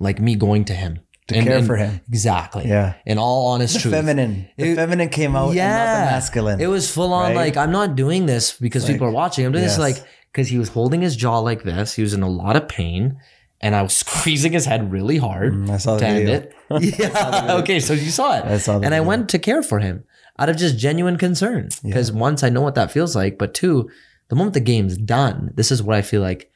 [0.00, 2.00] like me going to him To care for him.
[2.08, 2.66] Exactly.
[2.66, 2.94] Yeah.
[3.06, 3.94] In all honest The truth.
[3.94, 6.60] feminine, the It- feminine came out, yeah, and not the masculine.
[6.60, 7.36] It was full on right?
[7.36, 9.46] like I'm not doing this because It's people are watching.
[9.46, 9.76] I'm doing yes.
[9.76, 11.94] this like because he was holding his jaw like this.
[11.94, 13.18] He was in a lot of pain,
[13.60, 16.54] and I was squeezing his head really hard Mm, I saw the to end it.
[16.98, 17.54] Yeah.
[17.60, 18.44] okay, so you saw it.
[18.44, 20.04] I saw and I went to care for him
[20.38, 23.90] out of just genuine concern because once I know what that feels like, but two,
[24.28, 26.50] the moment the game's done, this is what I feel like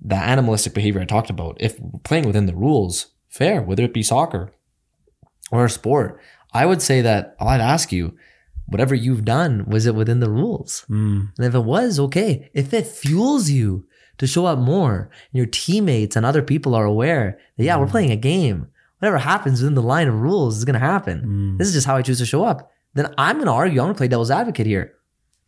[0.00, 1.56] the animalistic behavior I talked about.
[1.60, 4.52] If playing within the rules, fair, whether it be soccer
[5.50, 6.20] or a sport,
[6.52, 8.16] I would say that I'd ask you,
[8.66, 10.84] whatever you've done, was it within the rules?
[10.88, 11.32] Mm.
[11.36, 12.50] And if it was, okay.
[12.54, 13.86] If it fuels you
[14.18, 17.86] to show up more, and your teammates and other people are aware that, yeah, we're
[17.86, 18.68] playing a game.
[18.98, 21.22] Whatever happens within the line of rules is going to happen.
[21.26, 21.58] Mm.
[21.58, 22.70] This is just how I choose to show up.
[22.94, 23.80] Then I'm going to argue.
[23.80, 24.92] I'm going to play devil's advocate here.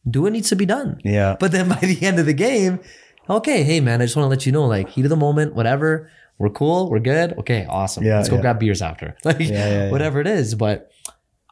[0.09, 1.01] Do what needs to be done.
[1.05, 1.37] Yeah.
[1.39, 2.81] But then by the end of the game,
[3.29, 5.55] okay, hey man, I just want to let you know, like heat of the moment,
[5.55, 6.11] whatever.
[6.39, 6.91] We're cool.
[6.91, 7.33] We're good.
[7.39, 8.05] Okay, awesome.
[8.05, 8.43] Yeah, Let's go yeah.
[8.43, 9.17] grab beers after.
[9.25, 10.55] Like Yeah, whatever it is.
[10.55, 10.91] But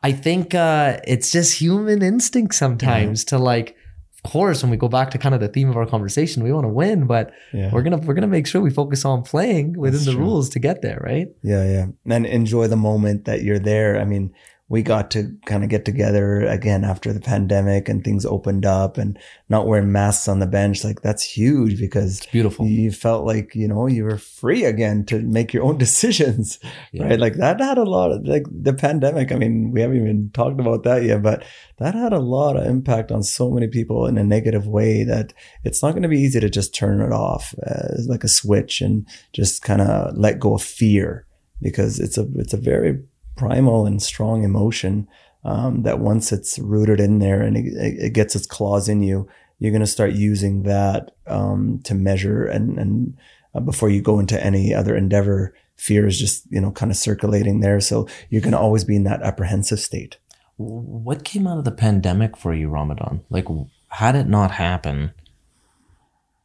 [0.03, 3.77] I think uh it's just human instinct sometimes to like,
[4.23, 6.53] of course, when we go back to kind of the theme of our conversation, we
[6.53, 7.71] want to win, but Yeah.
[7.73, 10.21] we're gonna we're gonna make sure we focus on playing within That's the true.
[10.25, 11.29] rules to get there, right?
[11.43, 11.87] Yeah, yeah.
[12.15, 13.99] And enjoy the moment that you're there.
[13.99, 14.35] I mean,
[14.75, 18.99] we got to kind of get together again after the pandemic and things opened up
[18.99, 19.17] and
[19.49, 20.83] not wearing masks on the bench.
[20.83, 22.67] Like that's huge because It's beautiful.
[22.67, 26.59] you felt like, you know, you were free again to make your own decisions,
[26.93, 27.05] Yeah.
[27.05, 27.21] right?
[27.21, 29.31] Like that had a lot of like the pandemic.
[29.31, 31.45] I mean, we haven't even talked about that yet, but
[31.79, 35.33] that had a lot of impact on so many people in a negative way that
[35.63, 38.81] it's not going to be easy to just turn it off uh, like a switch
[38.81, 41.27] and just kind of let go of fear
[41.63, 42.99] because it's a, it's a very
[43.37, 45.09] primal and strong emotion
[45.45, 49.29] um, that once it's rooted in there and it, it gets its claws in you,
[49.59, 53.17] you're going to start using that um, to measure and and
[53.55, 56.97] uh, before you go into any other endeavor fear is just, you know, kind of
[56.97, 57.81] circulating there.
[57.81, 60.19] So you're going to always be in that apprehensive state.
[60.57, 63.25] What came out of the pandemic for you, Ramadan?
[63.29, 63.47] Like,
[63.89, 65.13] had it not happen,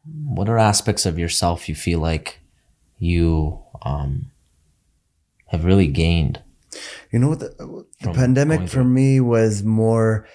[0.03, 2.39] what are aspects of yourself you feel like
[2.97, 4.31] you um,
[5.47, 6.41] have really gained?
[7.11, 10.27] You know, the, the pandemic for me was more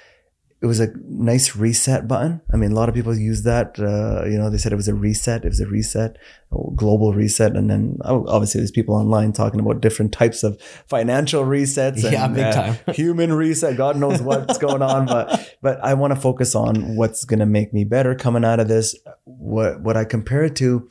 [0.65, 2.41] it was a nice reset button.
[2.51, 3.79] I mean, a lot of people use that.
[3.79, 5.45] Uh, you know, they said it was a reset.
[5.45, 6.17] It was a reset,
[6.51, 7.55] a global reset.
[7.55, 12.03] And then oh, obviously there's people online talking about different types of financial resets.
[12.03, 12.77] Yeah, and, big uh, time.
[12.95, 13.77] human reset.
[13.77, 17.47] God knows what's going on, but but I want to focus on what's going to
[17.47, 18.97] make me better coming out of this.
[19.25, 20.89] What what I compare it to,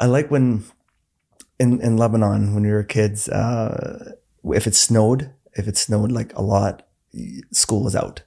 [0.00, 0.64] I like when
[1.60, 3.28] in in Lebanon when we were kids.
[3.28, 4.14] Uh,
[4.54, 6.86] if it snowed, if it snowed like a lot,
[7.52, 8.22] school was out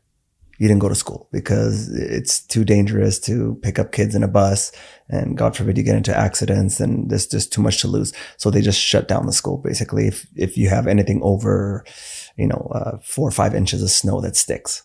[0.59, 4.27] you didn't go to school because it's too dangerous to pick up kids in a
[4.27, 4.73] bus
[5.07, 8.13] and God forbid you get into accidents and there's just too much to lose.
[8.35, 10.07] So they just shut down the school basically.
[10.07, 11.85] If, if you have anything over,
[12.35, 14.83] you know, uh, four or five inches of snow that sticks.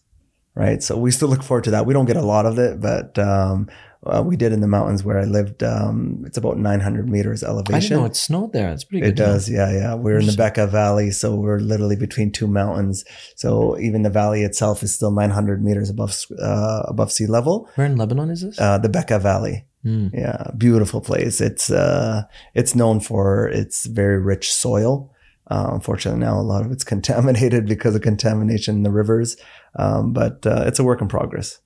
[0.55, 0.81] Right.
[0.81, 1.87] So we still look forward to that.
[1.87, 3.69] We don't get a lot of it, but, um,
[4.07, 5.63] uh, we did in the mountains where I lived.
[5.63, 7.75] Um, it's about 900 meters elevation.
[7.75, 8.71] I didn't know it snowed there.
[8.73, 9.11] It's pretty good.
[9.11, 9.51] It does.
[9.51, 9.73] Yeah.
[9.73, 9.95] Yeah.
[9.95, 11.11] We're in the Bekaa Valley.
[11.11, 13.05] So we're literally between two mountains.
[13.37, 17.69] So even the valley itself is still 900 meters above, uh, above sea level.
[17.77, 18.61] Where in Lebanon is this?
[18.61, 19.67] Uh, the Bekaa Valley.
[19.85, 20.11] Mm.
[20.13, 20.51] Yeah.
[20.57, 21.41] Beautiful place.
[21.41, 22.25] It's, uh,
[22.55, 25.11] it's known for its very rich soil.
[25.51, 29.37] Uh, unfortunately, now a lot of it's contaminated because of contamination in the rivers.
[29.77, 31.61] Um, but uh, it's a work in progress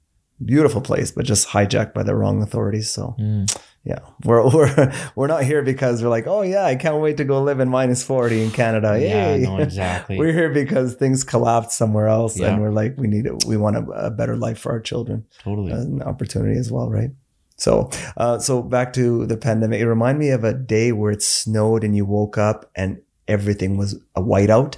[0.44, 2.90] beautiful place, but just hijacked by the wrong authorities.
[2.90, 3.60] So mm.
[3.84, 7.24] yeah, we're we're we're not here because we're like, oh yeah, I can't wait to
[7.24, 8.98] go live in minus forty in Canada.
[9.00, 10.18] Yeah, no, exactly.
[10.18, 12.52] we're here because things collapsed somewhere else, Yeah.
[12.52, 13.44] and we're like, we need it.
[13.46, 15.72] We want a, a better life for our children, totally.
[15.72, 17.10] an opportunity as well, right?
[17.56, 19.80] So, uh, so back to the pandemic.
[19.80, 23.76] It reminded me of a day where it snowed and you woke up and everything
[23.76, 24.76] was a whiteout.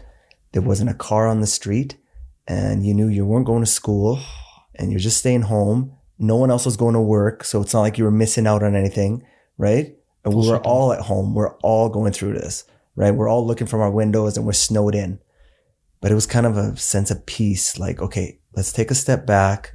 [0.52, 1.96] There wasn't a car on the street,
[2.48, 4.18] and you knew you weren't going to school
[4.80, 5.92] and you're just staying home.
[6.18, 7.44] No one else was going to work.
[7.44, 9.24] So it's not like you were missing out on anything,
[9.56, 9.94] right?
[10.24, 11.34] And we were all at home.
[11.34, 12.64] We're all going through this,
[12.94, 13.12] right?
[13.12, 15.18] We're all looking from our windows and we're snowed in.
[16.00, 17.78] But it was kind of a sense of peace.
[17.78, 19.72] Like, okay, let's take a step back.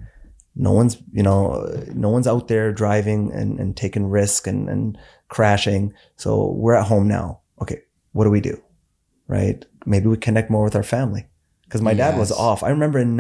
[0.55, 4.97] No one's, you know, no one's out there driving and, and taking risk and, and
[5.29, 5.93] crashing.
[6.15, 7.41] So we're at home now.
[7.61, 7.81] Okay.
[8.11, 8.61] What do we do?
[9.27, 9.65] Right?
[9.85, 11.27] Maybe we connect more with our family.
[11.69, 12.63] Cause my dad was off.
[12.63, 13.17] I remember in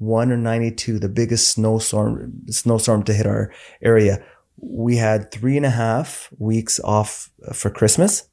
[0.00, 4.24] 91 or 92, the biggest snowstorm, snowstorm to hit our area.
[4.56, 8.28] We had three and a half weeks off for Christmas,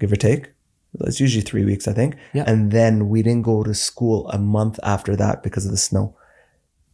[0.00, 0.52] give or take.
[1.00, 2.16] It's usually three weeks, I think.
[2.32, 2.44] Yeah.
[2.46, 6.16] And then we didn't go to school a month after that because of the snow.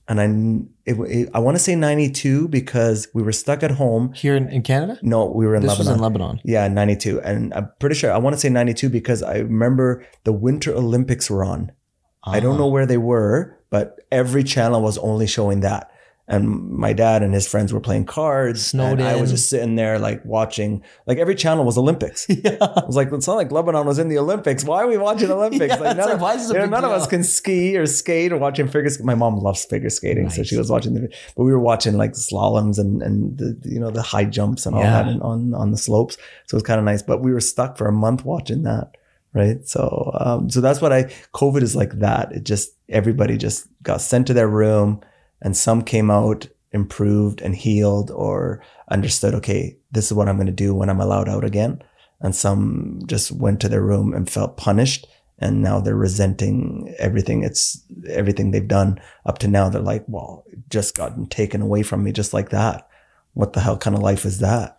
[0.09, 4.13] And I, it, it, I want to say 92 because we were stuck at home.
[4.15, 4.99] Here in, in Canada?
[5.03, 5.93] No, we were in this Lebanon.
[5.93, 6.41] was in Lebanon.
[6.45, 7.21] Yeah, 92.
[7.21, 11.31] And I'm pretty sure I want to say 92 because I remember the Winter Olympics
[11.31, 11.73] were on.
[12.25, 12.59] I don't Ah.
[12.59, 15.91] know where they were, but every channel was only showing that.
[16.29, 18.65] And my dad and his friends were playing cards.
[18.67, 22.25] Snowed and I was just sitting there like watching, like every channel was Olympics.
[22.45, 22.57] Yeah.
[22.61, 24.63] I was like, it's not like Lebanon was in the Olympics.
[24.63, 25.75] Why are we watching Olympics?
[25.75, 27.85] Yeah, like, none, like, of, why is you know, none of us can ski or
[27.87, 28.91] skate or watching figure.
[28.91, 31.09] sk- My mom loves figure skating, so she was watching the.
[31.37, 34.77] But we were watching like slaloms and and the you know the high jumps and
[34.77, 35.03] all Yeah.
[35.03, 36.15] that and on on the slopes.
[36.47, 37.03] So it was kind of nice.
[37.03, 38.97] But we were stuck for a month watching that,
[39.35, 39.67] right?
[39.67, 41.05] So um, so that's what I.
[41.35, 42.33] COVID is like that.
[42.33, 45.01] It just everybody just got sent to their room,
[45.41, 49.35] and some came out improved and healed or understood.
[49.35, 51.83] Okay, this is what I'm going to do when I'm allowed out again
[52.21, 55.07] and some just went to their room and felt punished
[55.39, 60.45] and now they're resenting everything it's everything they've done up to now they're like well
[60.53, 62.87] it just gotten taken away from me just like that
[63.35, 64.79] what the hell kind of life is that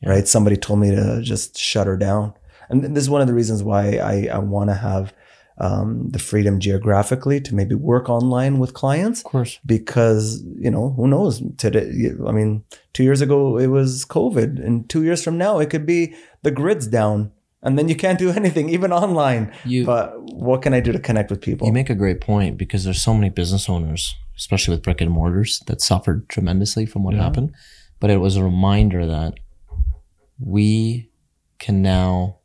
[0.00, 0.10] Yeah.
[0.10, 2.32] right somebody told me to just shut her down
[2.70, 5.12] and this is one of the reasons why i, I want to have
[5.60, 9.58] um, the freedom geographically to maybe work online with clients Of course.
[9.66, 11.90] because you know who knows today
[12.26, 12.62] i mean
[12.92, 16.52] two years ago it was covid and two years from now it could be the
[16.52, 20.80] grid's down and then you can't do anything even online You but what can i
[20.80, 23.68] do to connect with people you make a great point because there's so many business
[23.68, 27.24] owners, especially with brick and mortars, that suffered tremendously from what Yeah.
[27.24, 27.52] happened.
[27.98, 29.34] But it was a reminder that
[30.38, 31.10] we
[31.58, 32.38] can now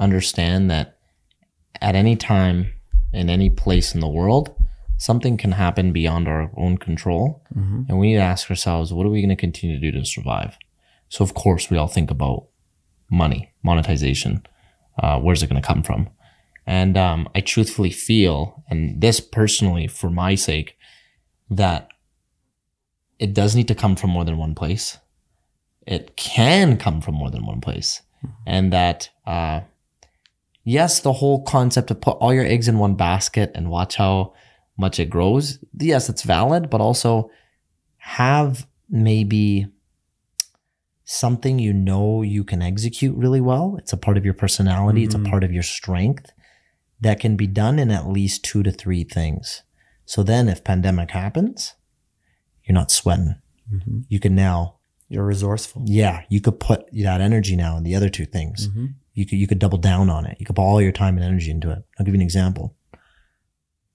[0.00, 0.98] understand that
[1.80, 2.72] at any time
[3.12, 4.54] in any place in the world,
[4.98, 7.42] something can happen beyond our own control.
[7.54, 7.88] Mhm.
[7.88, 10.04] And we need to ask ourselves, what are we going to continue to do to
[10.04, 10.58] survive?
[11.08, 12.48] So, of course, we all think about
[13.10, 14.42] money, monetization.
[15.02, 16.10] Uh, where's it going to come from?
[16.66, 20.76] And um, I truthfully feel, and this personally, for my sake,
[21.48, 21.88] that
[23.18, 24.98] it does need to come from more than one place.
[25.86, 28.02] It can come from more than one place.
[28.46, 29.60] and that uh,
[30.68, 34.34] yes, the whole concept of put all your eggs in one basket and watch how
[34.76, 35.58] much it grows.
[35.78, 37.30] Yes, it's valid, but also
[37.96, 39.66] have maybe
[41.04, 43.76] something you know you can execute really well.
[43.78, 45.04] It's a part of your personality.
[45.04, 45.30] It's a Mhm.
[45.30, 46.32] part of your strength
[47.00, 49.62] that can be done in at least two to three things.
[50.04, 51.74] So then if pandemic happens,
[52.64, 53.36] you're not sweating.
[53.72, 54.04] Mhm.
[54.08, 54.74] You can now,
[55.08, 55.82] You're resourceful.
[55.86, 58.68] yeah, you could put that energy now in the other two things.
[58.68, 58.94] Mhm.
[59.18, 60.36] You could, you could double down on it.
[60.38, 61.82] You could put all your time and energy into it.
[61.98, 62.76] I'll give you an example.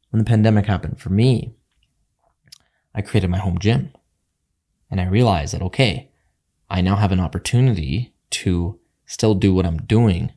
[0.09, 1.55] When the pandemic happened for me,
[2.93, 3.93] I created my home gym
[4.91, 6.11] and I realized that, okay,
[6.69, 10.34] I now have an opportunity to still do what I'm doing,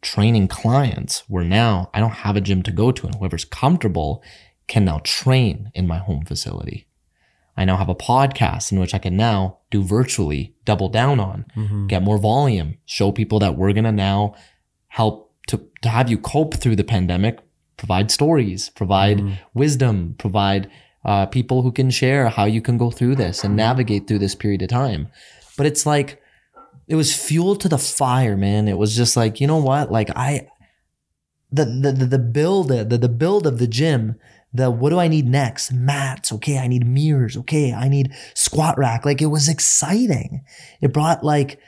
[0.00, 4.22] training clients where now I don't have a gym to go to and whoever's comfortable
[4.66, 6.86] can now train in my home facility.
[7.56, 11.44] I now have a podcast in which I can now do virtually, double down on,
[11.56, 11.88] Mhm.
[11.88, 14.34] get more volume, show people that we're going to now
[14.88, 17.38] help to, to have you cope through the pandemic,
[17.76, 19.38] provide stories, provide Mhm.
[19.54, 20.68] wisdom, provide
[21.04, 24.36] uh, people who can share how you can go through this and navigate through this
[24.36, 25.08] period of time.
[25.56, 26.20] But it's like,
[26.86, 28.68] it was fuel to the fire, man.
[28.68, 29.90] It was just like, you know what?
[29.90, 30.46] Like I,
[31.50, 34.14] the, the, the, the build, the, the build of the gym,
[34.54, 35.72] the, what do I need next?
[35.72, 36.32] Mats.
[36.32, 36.58] Okay.
[36.58, 37.36] I need mirrors.
[37.36, 37.72] Okay.
[37.72, 39.04] I need squat rack.
[39.04, 40.44] Like it was exciting.
[40.80, 41.58] It brought like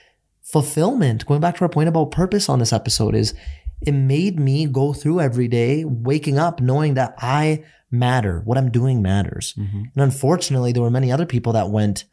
[0.42, 1.26] fulfillment.
[1.26, 3.34] Going back to our point about purpose on this episode is
[3.80, 8.42] it made me go through every day, waking up knowing that I matter.
[8.44, 9.54] What I'm doing matters.
[9.58, 9.84] Mhm.
[9.94, 12.04] And unfortunately, there were many other people that went,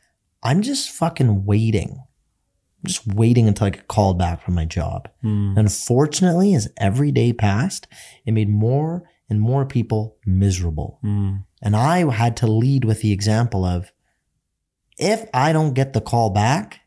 [0.43, 1.97] I'm just fucking waiting.
[2.83, 5.07] I'm just waiting until I get called back from my job.
[5.23, 5.55] Mm.
[5.57, 7.87] Unfortunately, as every day passed,
[8.25, 10.99] it made more and more people miserable.
[11.03, 11.45] Mm.
[11.61, 13.93] And I had to lead with the example of
[14.99, 16.81] if I don't get the call back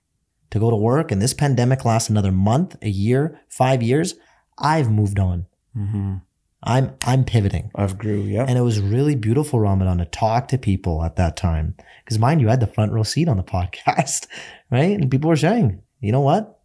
[0.51, 4.14] to go to work and this pandemic lasts another month, a year, five years,
[4.59, 5.47] I've moved on.
[5.74, 6.20] Mhm.
[6.62, 7.70] I'm I'm pivoting.
[7.74, 8.20] I've grew.
[8.20, 8.45] Yeah.
[8.47, 11.74] And it was really beautiful, Ramadan, to talk to people at that time.
[12.05, 14.26] Because mind you, I had the front row seat on the podcast,
[14.70, 14.99] right?
[15.01, 16.61] And people were saying, you know what?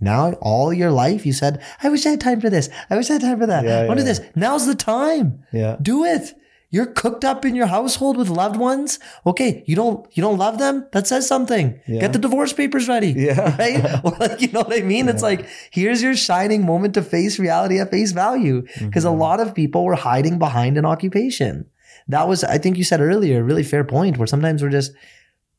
[0.00, 2.68] Now, all your life, you said, I wish I had time for this.
[2.88, 3.64] I wish I had time for that.
[3.64, 4.30] Yeah, I want to do yeah, this.
[4.34, 5.44] Now's the time.
[5.52, 5.76] yeah.
[5.80, 6.34] Do it.
[6.72, 9.00] You're cooked up in your household with loved ones.
[9.26, 10.86] Okay, you don't you don't love them.
[10.92, 11.80] That says something.
[11.88, 11.98] Yeah.
[12.02, 13.10] Get the divorce papers ready.
[13.16, 13.56] Yeah.
[13.58, 13.84] Right?
[14.04, 15.08] or like you know what I mean?
[15.08, 18.62] It's like here's your shining moment to face reality at face value.
[18.78, 19.18] Because a Mhm.
[19.18, 21.66] lot of people were hiding behind an occupation.
[22.06, 24.16] That was, I think you said earlier, a really fair point.
[24.16, 24.92] Where sometimes we're just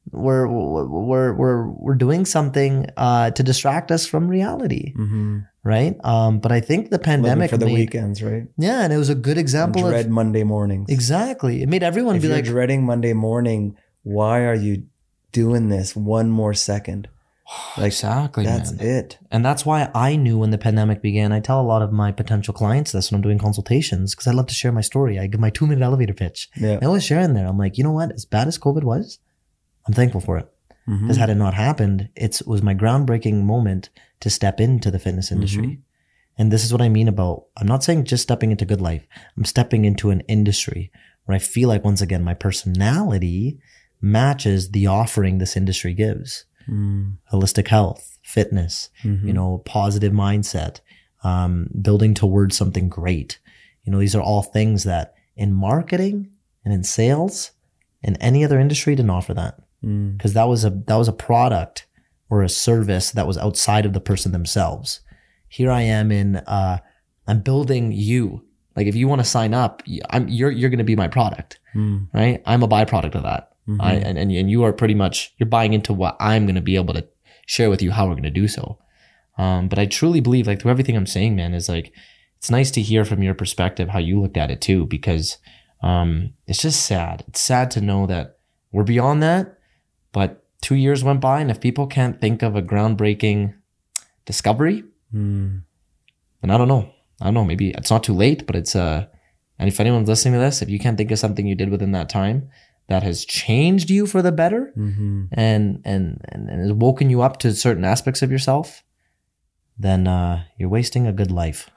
[0.09, 5.45] we're we're we're we're doing something uh, to distract us from reality, Mhm.
[5.63, 5.95] right?
[6.03, 8.47] Um, but I think the Living pandemic for the made, weekends, right?
[8.57, 10.89] yeah, and it was a good example Dread of Monday mornings.
[10.89, 11.61] exactly.
[11.61, 14.83] It made everyone if be you're like, dreading Monday morning, why are you
[15.31, 17.07] doing this one more second?
[17.77, 18.85] Like, exactly, That's man.
[18.87, 19.17] it.
[19.29, 21.31] And that's why I knew when the pandemic began.
[21.33, 24.31] I tell a lot of my potential clients this when I'm doing consultations because I
[24.31, 25.19] love to share my story.
[25.19, 26.49] I give my two minute elevator pitch.
[26.55, 26.79] Yeah.
[26.81, 27.47] I always share in there.
[27.47, 28.11] I'm like, you know what?
[28.13, 29.19] As bad as COVID was,
[29.87, 30.51] I'm thankful for it.
[30.87, 31.01] Mhm.
[31.01, 35.31] Because had it not happened, it was my groundbreaking moment to step into the fitness
[35.31, 35.67] industry.
[35.67, 35.77] Mhm.
[36.37, 39.03] And this is what I mean about, I'm not saying just stepping into Goodlife.
[39.37, 40.91] I'm stepping into an industry
[41.25, 43.59] where I feel like once again, my personality
[44.01, 46.45] matches the offering this industry gives.
[46.67, 47.17] Mm.
[47.31, 49.27] Holistic health, fitness, Mhm.
[49.27, 50.79] you know, positive mindset,
[51.23, 53.39] um, building towards something great.
[53.83, 56.29] You know, these are all things that in marketing
[56.65, 57.51] and in sales
[58.03, 60.17] and any other industry didn't offer that Mm.
[60.17, 61.87] because that was a that was a product
[62.29, 64.99] or a service that was outside of the person themselves.
[65.47, 66.77] Here I am in uh,
[67.27, 68.45] I'm building you.
[68.75, 71.59] Like if you want to sign up, I'm you're you're going to be my product,
[71.75, 72.07] Mm.
[72.13, 72.41] right?
[72.45, 73.49] I'm a byproduct of that.
[73.67, 73.77] Mhm.
[73.81, 76.61] I and, and and you are pretty much you're buying into what I'm going to
[76.61, 77.05] be able to
[77.47, 78.77] share with you how we're going to do so.
[79.37, 81.91] Um, but I truly believe, like through everything I'm saying, man, is like
[82.37, 85.37] it's nice to hear from your perspective how you looked at it too, because
[85.83, 87.23] um, it's just sad.
[87.27, 88.37] It's sad to know that
[88.71, 89.57] we're beyond that,
[90.13, 93.53] but two years went by, and if people can't think of a groundbreaking
[94.25, 94.83] discovery,
[95.13, 95.63] Mm.
[96.41, 96.89] then I don't know.
[97.19, 97.43] I don't know.
[97.45, 99.05] Maybe it's not too late, but it's uh.
[99.59, 101.91] And if anyone's listening to this, if you can't think of something you did within
[101.91, 102.49] that time
[102.87, 105.27] that has changed you for the better, Mhm.
[105.33, 108.83] and and and, and has woken you up to certain aspects of yourself,
[109.77, 111.69] then uh, you're wasting a good life.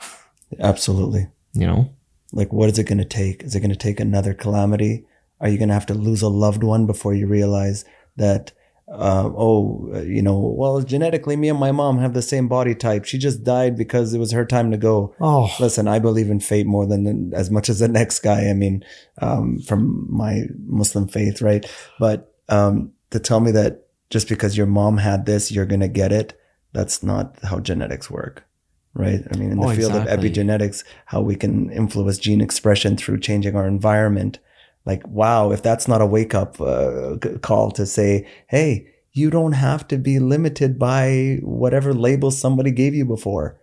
[0.61, 1.26] Absolutely.
[1.53, 1.91] You know.
[2.32, 3.43] Like, what is it going to take?
[3.45, 5.05] Is it going to take another calamity?
[5.41, 7.85] Are you going to have to lose a loved one before you realize
[8.16, 8.52] that,
[8.86, 12.74] uh, oh, uh, you know, well, genetically, me and my mom have the same body
[12.74, 13.04] type.
[13.04, 15.14] She just died because it was her time to go.
[15.20, 18.48] Oh, Listen, I believe in fate more than as much as the next guy.
[18.48, 18.84] I mean,
[19.22, 21.64] um, from my Muslim faith, right?
[21.98, 26.12] But um, to tell me that just because your mom had this, you're gonna get
[26.12, 26.38] it.
[26.72, 28.44] That's not how genetics work,
[28.92, 29.20] right?
[29.32, 30.12] I mean, in the Oh, field exactly.
[30.12, 34.40] of epigenetics, how we can influence gene expression through changing our environment.
[34.87, 39.53] Like, wow, if that's not a wake up uh, call to say, hey, you don't
[39.53, 43.59] have to be limited by whatever label somebody gave you before.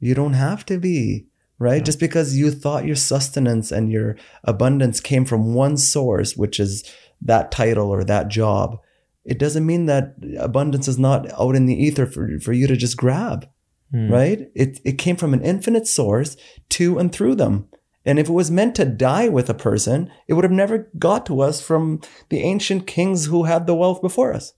[0.00, 1.26] You don't have to be,
[1.58, 1.76] right?
[1.78, 1.82] Yeah.
[1.84, 6.84] Just because you thought your sustenance and your abundance came from one source, which is
[7.20, 8.78] that title or that job,
[9.24, 12.76] it doesn't mean that abundance is not out in the ether for, for you to
[12.76, 13.48] just grab,
[13.92, 14.10] Hmm.
[14.10, 14.50] right?
[14.54, 16.36] It, it came from an infinite source
[16.70, 17.68] to and through them.
[18.04, 21.24] And if it was meant to die with a person, it would have never got
[21.26, 22.00] to us from
[22.30, 24.54] the ancient kings who had the wealth before us.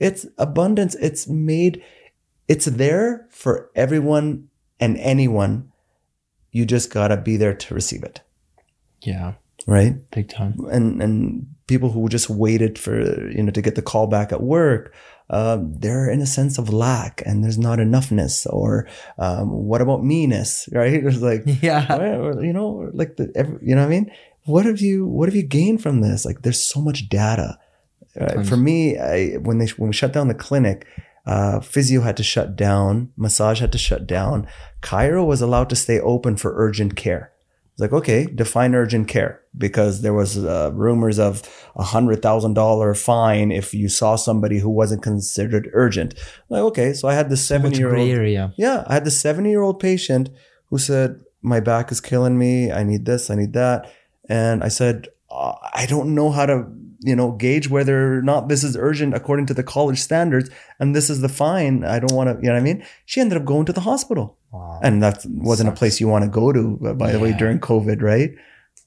[0.00, 0.96] It's abundance.
[0.96, 1.82] It's made,
[2.48, 4.48] it's there for everyone
[4.80, 5.70] and anyone.
[6.50, 8.20] You just gotta be there to receive it,
[9.00, 9.34] Yeah,
[9.66, 9.94] right?
[10.10, 10.56] big time.
[10.70, 14.42] And and people who just waited for you know to get the call back at
[14.42, 14.92] work,
[15.32, 18.46] um, they're in a sense of lack, and there's not enoughness.
[18.48, 18.86] Or
[19.18, 20.92] um, what about meanness, right?
[21.04, 22.38] It's like Yeah.
[22.40, 24.12] you know, like the, every, you know what I mean?
[24.44, 26.24] What have you, what have you gained from this?
[26.24, 27.58] Like there's so much data.
[28.20, 30.86] Uh, for me, I, when they, when we shut down the clinic,
[31.24, 34.46] uh, physio had to shut down, massage had to shut down.
[34.82, 37.32] Chiro was allowed to stay open for urgent care.
[37.72, 41.42] It's like, okay, define urgent care because there was uh, rumors of
[41.76, 46.14] a hundred thousand dollar fine if you saw somebody who wasn't considered urgent.
[46.48, 48.08] Like, okay, so I had this So seven-year-old.
[48.08, 48.52] area.
[48.56, 50.30] yeah, I had this 70 year old patient
[50.70, 52.72] who said, My back is killing me.
[52.72, 53.92] I need this, I need that.
[54.28, 56.66] And I said, uh, I don't know how to,
[57.00, 60.48] you know, gauge whether or not this is urgent according to the college standards.
[60.78, 61.84] And this is the fine.
[61.84, 62.84] I don't want to, you know what I mean?
[63.04, 64.38] She ended up going to the hospital.
[64.52, 64.78] Wow.
[64.82, 67.58] And that wasn't a place you want to go to, uh, by the way, during
[67.58, 68.30] COVID, right?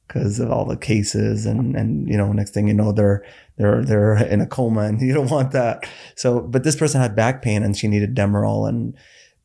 [0.07, 3.25] Because of all the cases and, and, you know, next thing you know, they're,
[3.57, 5.89] they're, they're in a coma and you don't want that.
[6.15, 8.95] So, but this person had back pain and she needed Demerol and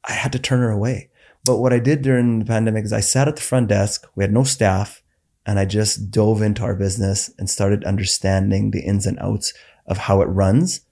[0.04, 1.10] I had to turn her away.
[1.44, 4.06] But what I did during the pandemic is I sat at the front desk.
[4.14, 5.02] We had no staff
[5.46, 9.54] and I just dove into our business and started understanding the ins and outs
[9.86, 10.82] of how it runs.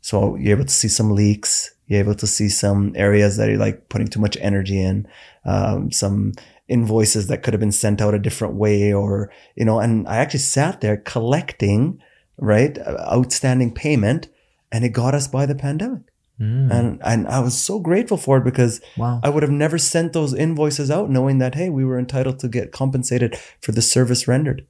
[0.00, 1.74] So you're able to see some leaks.
[1.86, 5.06] You're able to see some areas that you're like putting too much energy in,
[5.44, 6.32] um, some
[6.68, 10.16] invoices that could have been sent out a different way or, you know, and I
[10.16, 12.00] actually sat there collecting,
[12.38, 14.28] right, outstanding payment
[14.70, 16.02] and it got us by the pandemic.
[16.40, 16.72] Mm.
[16.72, 19.20] And, and I was so grateful for it because wow.
[19.22, 22.48] I would have never sent those invoices out knowing that, hey, we were entitled to
[22.48, 24.66] get compensated for the service rendered.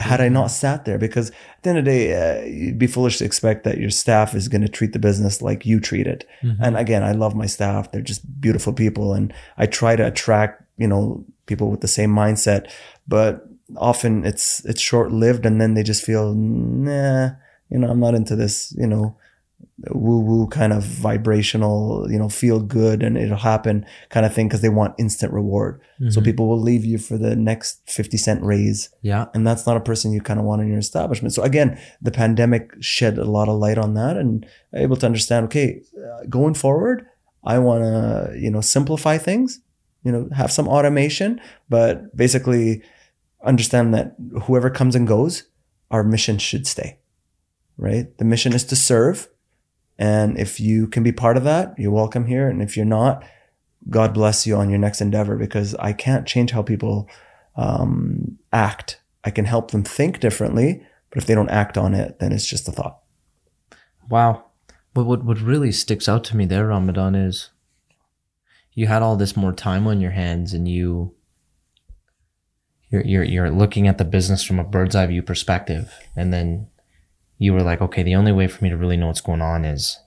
[0.00, 2.86] Had I not sat there, because at the end of the day, uh, you'd be
[2.86, 6.06] foolish to expect that your staff is going to treat the business like you treat
[6.06, 6.26] it.
[6.42, 6.56] Mhm.
[6.60, 7.92] And again, I love my staff.
[7.92, 9.12] They're just beautiful people.
[9.14, 12.70] And I try to attract, you know, people with the same mindset,
[13.06, 13.46] but
[13.76, 15.44] often it's, it's short lived.
[15.44, 17.30] And then they just feel, nah,
[17.68, 19.16] you know, I'm not into this, you know,
[19.92, 24.46] woo woo kind of vibrational, you know, feel good and it'll happen kind of thing
[24.46, 25.80] because they want instant reward.
[26.10, 26.24] So Mhm.
[26.24, 28.90] people will leave you for the next 50 cent raise.
[29.02, 29.26] yeah.
[29.34, 31.32] And that's not a person you kind of want in your establishment.
[31.34, 34.44] So again, the pandemic shed a lot of light on that and
[34.74, 37.06] able to understand, okay, uh, going forward,
[37.44, 39.60] I want to, you know, simplify things,
[40.04, 41.40] you know, have some automation,
[41.70, 42.82] but basically
[43.44, 45.44] understand that whoever comes and goes,
[45.90, 46.98] our mission should stay,
[47.78, 48.06] right?
[48.18, 49.28] The mission is to serve.
[50.00, 52.48] And if you can be part of that, you're welcome here.
[52.48, 53.22] And if you're not,
[53.90, 57.06] God bless you on your next endeavor because I can't change how people
[57.54, 58.98] um, act.
[59.24, 62.46] I can help them think differently, but if they don't act on it, then it's
[62.46, 62.98] just a thought.
[64.08, 64.46] Wow.
[64.94, 67.50] But what, what really sticks out to me there, Ramadan, is
[68.72, 71.14] you had all this more time on your hands and you
[72.88, 75.92] you're, you're you're looking at the business from a bird's eye view perspective.
[76.16, 76.68] And then
[77.40, 79.64] you were like, okay, the only way for me to really know what's going on
[79.64, 79.98] is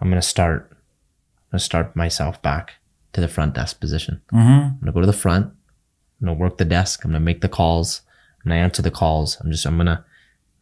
[0.00, 2.74] I'm gonna start I'm gonna start myself back
[3.14, 4.20] to the front desk position.
[4.32, 4.66] Mm-hmm.
[4.74, 5.46] I'm gonna go to the front.
[5.46, 7.04] I'm gonna work the desk.
[7.04, 8.02] I'm gonna make the calls.
[8.44, 9.38] I'm gonna answer the calls.
[9.40, 10.04] I'm just I'm gonna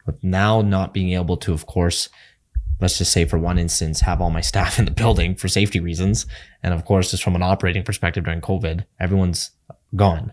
[0.06, 2.08] with now not being able to, of course,
[2.80, 5.80] let's just say for one instance, have all my staff in the building for safety
[5.80, 6.24] reasons.
[6.62, 9.50] And of course, just from an operating perspective during COVID, everyone's
[9.96, 10.32] gone.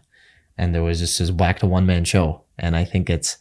[0.56, 2.44] And there was just this whack to one man show.
[2.60, 3.38] And I think it's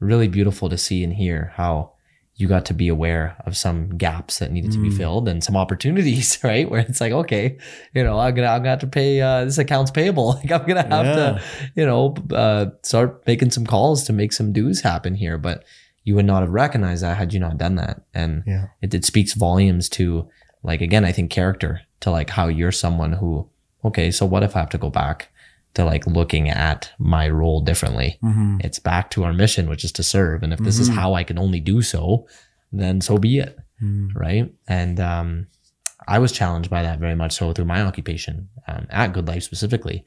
[0.00, 1.92] really beautiful to see and hear how
[2.38, 4.96] you got to be aware of some gaps that needed to be Mm.
[4.98, 6.70] filled and some opportunities, right?
[6.70, 7.56] Where it's like, okay,
[7.94, 10.34] you know, I'm gonna, I'm gonna have to pay, uh, this account's payable.
[10.42, 11.42] Like I'm gonna have to,
[11.74, 15.38] you know, uh, start making some calls to make some dues happen here.
[15.38, 15.64] But
[16.04, 18.02] you would not have recognized that had you not done that.
[18.12, 18.66] And Yeah.
[18.82, 20.28] it, it speaks volumes to
[20.62, 23.48] like, again, I think character to like how you're someone who,
[23.82, 25.28] okay, so what if I have to go back
[25.76, 28.18] to like looking at my role differently?
[28.22, 28.58] Mm-hmm.
[28.60, 30.42] It's back to our mission, which is to serve.
[30.42, 30.94] And if this is Mhm.
[30.94, 32.26] how I can only do so,
[32.72, 33.56] then so be it.
[33.82, 34.18] Mm-hmm.
[34.18, 34.52] Right.
[34.68, 35.46] And, um,
[36.08, 40.04] I was challenged by that very much so through my occupation um, at Goodlife specifically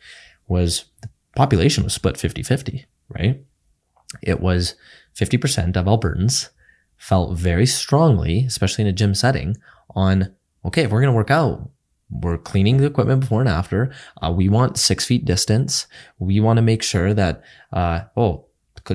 [0.47, 3.41] was the population was split 50 50, right?
[4.21, 4.75] It was
[5.15, 6.49] 50% of Albertans
[6.97, 9.57] felt very strongly, especially in a gym setting,
[9.95, 10.33] on
[10.65, 11.69] okay, if we're going to work out,
[12.09, 13.91] we're cleaning the equipment before and after.
[14.21, 15.87] Uh, we want six feet distance.
[16.17, 18.45] We want to make sure that, uh, oh,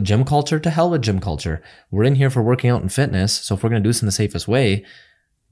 [0.03, 1.62] gym culture to hell with gym culture.
[1.91, 3.32] We're in here for working out and fitness.
[3.32, 4.85] So if we're going to do this in the safest way,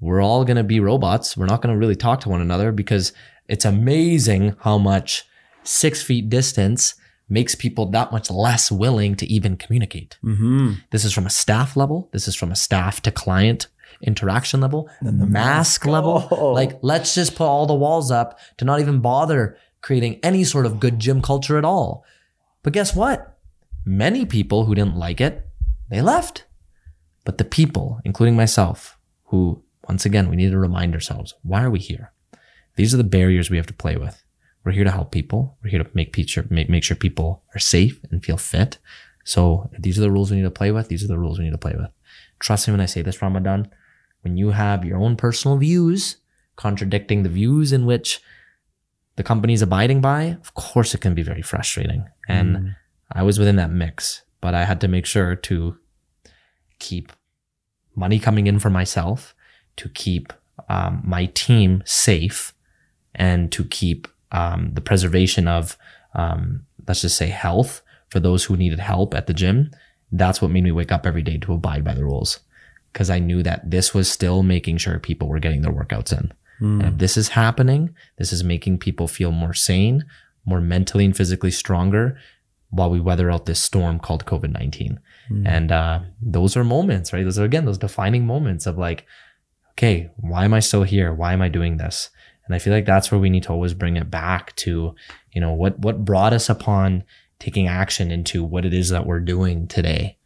[0.01, 1.36] we're all going to be robots.
[1.36, 3.12] We're not going to really talk to one another because
[3.48, 5.24] it's amazing how much
[5.62, 6.97] six feet distance
[7.28, 10.18] makes people that much less willing to even communicate.
[10.24, 10.72] Mm-hmm.
[10.90, 12.09] This is from a staff level.
[12.12, 13.68] This is from a staff to client
[14.02, 15.86] interaction level, And the mask mask.
[15.86, 16.28] level.
[16.30, 16.52] Oh.
[16.52, 20.66] Like, let's just put all the walls up to not even bother creating any sort
[20.66, 22.04] of good gym culture at all.
[22.62, 23.38] But guess what?
[23.84, 25.46] Many people who didn't like it,
[25.90, 26.44] they left.
[27.24, 31.70] But the people, including myself, who, once again, we need to remind ourselves, why are
[31.70, 32.12] we here?
[32.76, 34.22] These are the barriers we have to play with.
[34.64, 35.56] We're here to help people.
[35.62, 38.78] We're here to make, sure, make, make sure people are safe and feel fit.
[39.24, 40.88] So these are the rules we need to play with.
[40.88, 41.90] These are the rules we need to play with.
[42.38, 43.70] Trust me when I say this, Ramadan.
[44.23, 46.16] When you have your own personal views
[46.57, 48.20] contradicting the views in which
[49.16, 52.07] the company is abiding by, of course it can be very frustrating.
[52.28, 52.77] And Mm.
[53.12, 55.77] I was within that mix, but I had to make sure to
[56.78, 57.12] keep
[57.94, 59.35] money coming in for myself,
[59.77, 60.32] to keep
[60.69, 62.55] um, my team safe,
[63.15, 65.77] and to keep um, the preservation of,
[66.15, 69.70] um, let's just say, health for those who needed help at the gym.
[70.11, 72.40] That's what made me wake up every day to abide by the rules
[72.93, 76.32] because I knew that this was still making sure people were getting their workouts in.
[76.81, 80.05] And if this is happening, this is making people feel more sane,
[80.44, 82.19] more mentally and physically stronger
[82.70, 85.01] while we weather out this storm called COVID 19.
[85.47, 87.24] And uh, those are moments, right?
[87.24, 89.06] Those are, again, those defining moments of like,
[89.73, 91.12] okay, why am I still here?
[91.12, 92.10] Why am I doing this?
[92.47, 94.94] And I feel like that's where we need to always bring it back to,
[95.32, 97.05] you know, what, what brought us upon
[97.39, 100.16] taking action into what it is that we're doing today,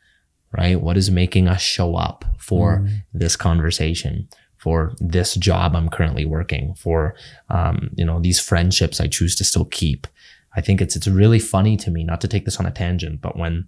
[0.52, 0.81] right?
[0.81, 4.28] What is making us show up for this conversation?
[4.59, 7.14] for this job I'm currently working, for
[7.51, 10.09] um, you know these friendships I choose to still keep.
[10.56, 13.20] I think it's it's really funny to me not to take this on a tangent,
[13.20, 13.66] but when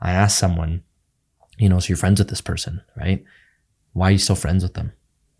[0.00, 0.82] I ask someone,
[1.58, 3.22] you know, so you're friends with this person, right?
[3.92, 4.92] Why are you still friends with them?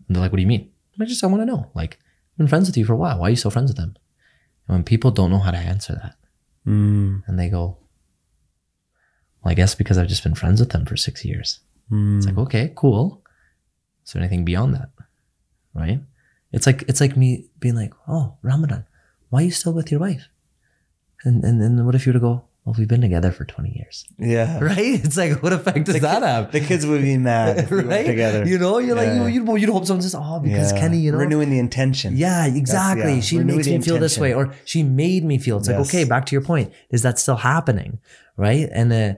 [0.07, 1.71] And they're like, "What do you mean?" I just I want to know.
[1.75, 1.99] Like,
[2.35, 3.19] I've been friends with you for a while.
[3.19, 3.97] Why are you still friends with them?
[4.69, 6.15] And when people don't know how to answer that,
[6.69, 7.23] Mm.
[7.27, 7.79] and they go,
[9.43, 11.61] "Well, I guess because I've just been friends with them for six years."
[11.91, 12.19] Mm.
[12.19, 13.23] It's like, okay, cool.
[14.07, 14.91] Is there anything beyond that?
[15.75, 16.01] Right?
[16.53, 18.85] It's like it's like me being like, oh, Ramadan,
[19.29, 20.29] why are you still with your wife?
[21.25, 23.71] And and then what if you were to go, well, we've been together for 20
[23.71, 24.05] years.
[24.19, 24.59] yeah.
[24.63, 25.03] Right?
[25.05, 26.53] It's like, what effect does The that ki- have?
[26.53, 28.07] The kids would be mad if we went right?
[28.07, 28.47] together.
[28.47, 29.23] You know, you're Yeah.
[29.23, 30.81] like, you, you'd hope someone says, oh, because Yeah.
[30.81, 31.19] Kenny, you know.
[31.19, 32.17] renewing the intention.
[32.17, 33.15] Yeah, exactly.
[33.15, 35.59] yeah, she renew makes me feel this way, or she made me feel.
[35.59, 36.73] It's like, okay, back to your point.
[36.91, 37.99] Is that still happening?
[38.37, 38.69] Right.
[38.73, 39.15] And uh,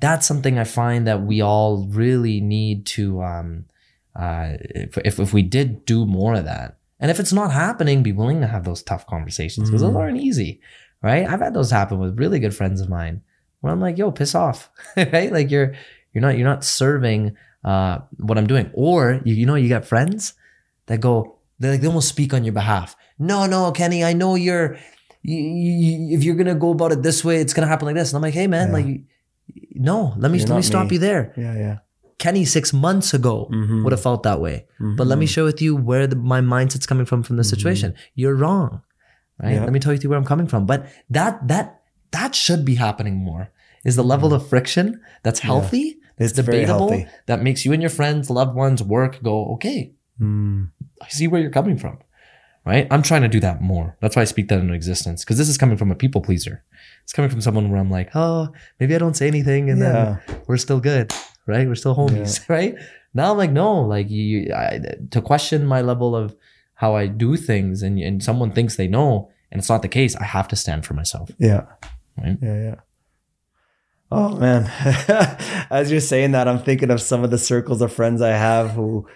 [0.00, 3.64] that's something I find that we all really need to, um,
[4.14, 8.12] uh, if, if, we did do more of that, and if it's not happening, be
[8.12, 9.98] willing to have those tough conversations because those Mhm.
[10.00, 10.60] aren't easy.
[11.00, 11.28] Right.
[11.28, 13.22] I've had those happen with really good friends of mine
[13.60, 14.68] where I'm like, yo, piss off.
[14.96, 15.32] right.
[15.32, 15.74] Like you're,
[16.12, 18.70] you're not, you're not serving, uh, what I'm doing.
[18.74, 20.34] Or you, you know, you got friends
[20.86, 22.96] that go, they like they almost speak on your behalf.
[23.18, 24.76] No, no, Kenny, I know you're.
[25.22, 28.10] You, you, if you're gonna go about it this way, it's gonna happen like this.
[28.12, 28.72] And I'm like, hey man, Yeah.
[28.74, 29.00] like,
[29.74, 30.94] no, let me You're let me stop me.
[30.96, 31.32] you there.
[31.36, 31.54] Yeah.
[31.56, 31.76] Yeah.
[32.18, 33.84] Kenny six months ago Mhm.
[33.84, 34.66] would have felt that way,
[34.96, 37.54] but let me share with you where the, my mindset's coming from from this Mhm.
[37.56, 37.94] situation.
[38.14, 38.82] You're wrong,
[39.40, 39.54] right?
[39.54, 39.62] Yeah.
[39.64, 40.66] Let me tell you where I'm coming from.
[40.66, 41.80] But that that
[42.10, 43.50] that should be happening more.
[43.84, 45.48] Is the level of friction that's Mm-hmm.
[45.48, 45.60] Yeah.
[45.60, 45.86] healthy,
[46.18, 47.06] that's It's debatable, healthy.
[47.26, 49.92] that makes you and your friends, loved ones, work go okay.
[50.20, 50.70] Mm.
[51.00, 51.98] I see where you're coming from.
[52.68, 52.86] Right?
[52.90, 53.96] I'm trying to do that more.
[54.00, 55.24] That's why I speak that into existence.
[55.24, 56.62] Because this is coming from a people pleaser.
[57.02, 60.18] It's coming from someone where I'm like, oh, maybe I don't say anything and Yeah.
[60.26, 61.10] then we're still good.
[61.46, 61.66] Right?
[61.66, 62.46] We're still homies.
[62.56, 62.74] Right?
[63.14, 64.80] Now I'm like, no, like you I,
[65.12, 66.36] to question my level of
[66.74, 70.14] how I do things and, and someone thinks they know and it's not the case,
[70.16, 71.30] I have to stand for myself.
[71.38, 71.64] Yeah.
[72.22, 72.36] Right?
[72.42, 72.74] Yeah, yeah.
[74.12, 74.70] Oh man.
[75.70, 78.70] As you're saying that, I'm thinking of some of the circles of friends I have
[78.72, 79.06] who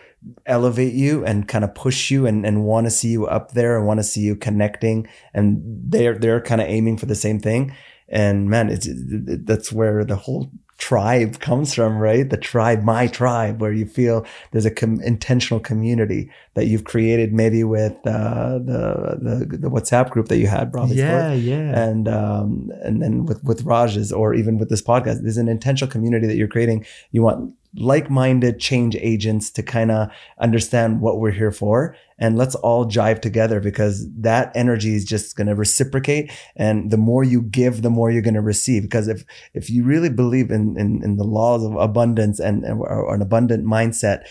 [0.47, 3.77] elevate you and kind of push you and, and want to see you up there
[3.77, 7.39] and want to see you connecting and they're they're kind of aiming for the same
[7.39, 7.75] thing.
[8.09, 10.51] And man, it's it, that's where the whole
[10.83, 12.29] tribe comes from, right?
[12.29, 17.33] The tribe, my tribe, where you feel there's a com- intentional community that you've created,
[17.33, 19.19] maybe with uh, the,
[19.49, 21.81] the the WhatsApp group that you had, Robbie Sport yeah.
[21.81, 25.91] and um, and then with with Raj's or even with this podcast, there's an intentional
[25.91, 26.85] community that you're creating.
[27.13, 31.97] You want like-minded change agents to kind of understand what we're here for.
[32.19, 36.31] And let's all jive together because that energy is just going to reciprocate.
[36.55, 38.83] And the more you give the more you're going to receive.
[38.83, 39.25] Because if
[39.55, 43.23] if you really believe in in, in the laws of abundance and, and or an
[43.23, 44.25] abundant mindset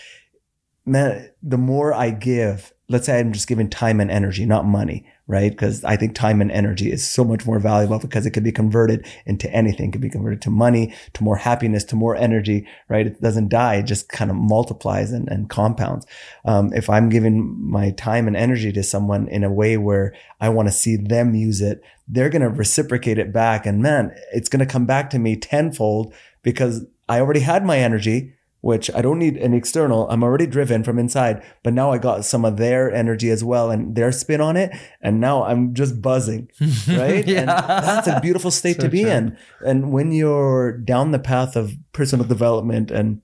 [0.84, 5.06] man the more i give let's say i'm just giving time and energy not money
[5.32, 5.50] right?
[5.50, 8.52] Because I think time and energy is so much more valuable because it can be
[8.52, 9.88] converted into anything.
[9.88, 13.06] It can be converted to money, to more happiness, to more energy, right?
[13.06, 13.76] It doesn't die.
[13.76, 16.06] It just kind of multiplies and, and compounds.
[16.44, 20.50] Um, if I'm giving my time and energy to someone in a way where I
[20.50, 23.64] want to see them use it, they're going to reciprocate it back.
[23.64, 27.78] And man, it's going to come back to me tenfold because I already had my
[27.78, 30.08] energy which I don't need an external.
[30.08, 33.70] I'm already driven from inside, but now I got some of their energy as well
[33.70, 34.74] and their spin on it.
[35.00, 36.48] And now I'm just buzzing,
[36.88, 37.26] right?
[37.26, 37.40] yeah.
[37.40, 39.10] And that's a beautiful state so to be true.
[39.10, 39.38] in.
[39.66, 43.20] And when you're down the path of personal development and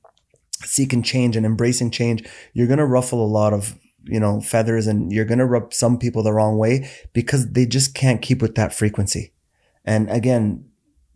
[0.65, 4.86] seeking change and embracing change, you're going to ruffle a lot of you know, feathers
[4.86, 8.40] and you're going to rub some people the wrong way because they just can't keep
[8.40, 9.32] with that frequency.
[9.85, 10.68] And again,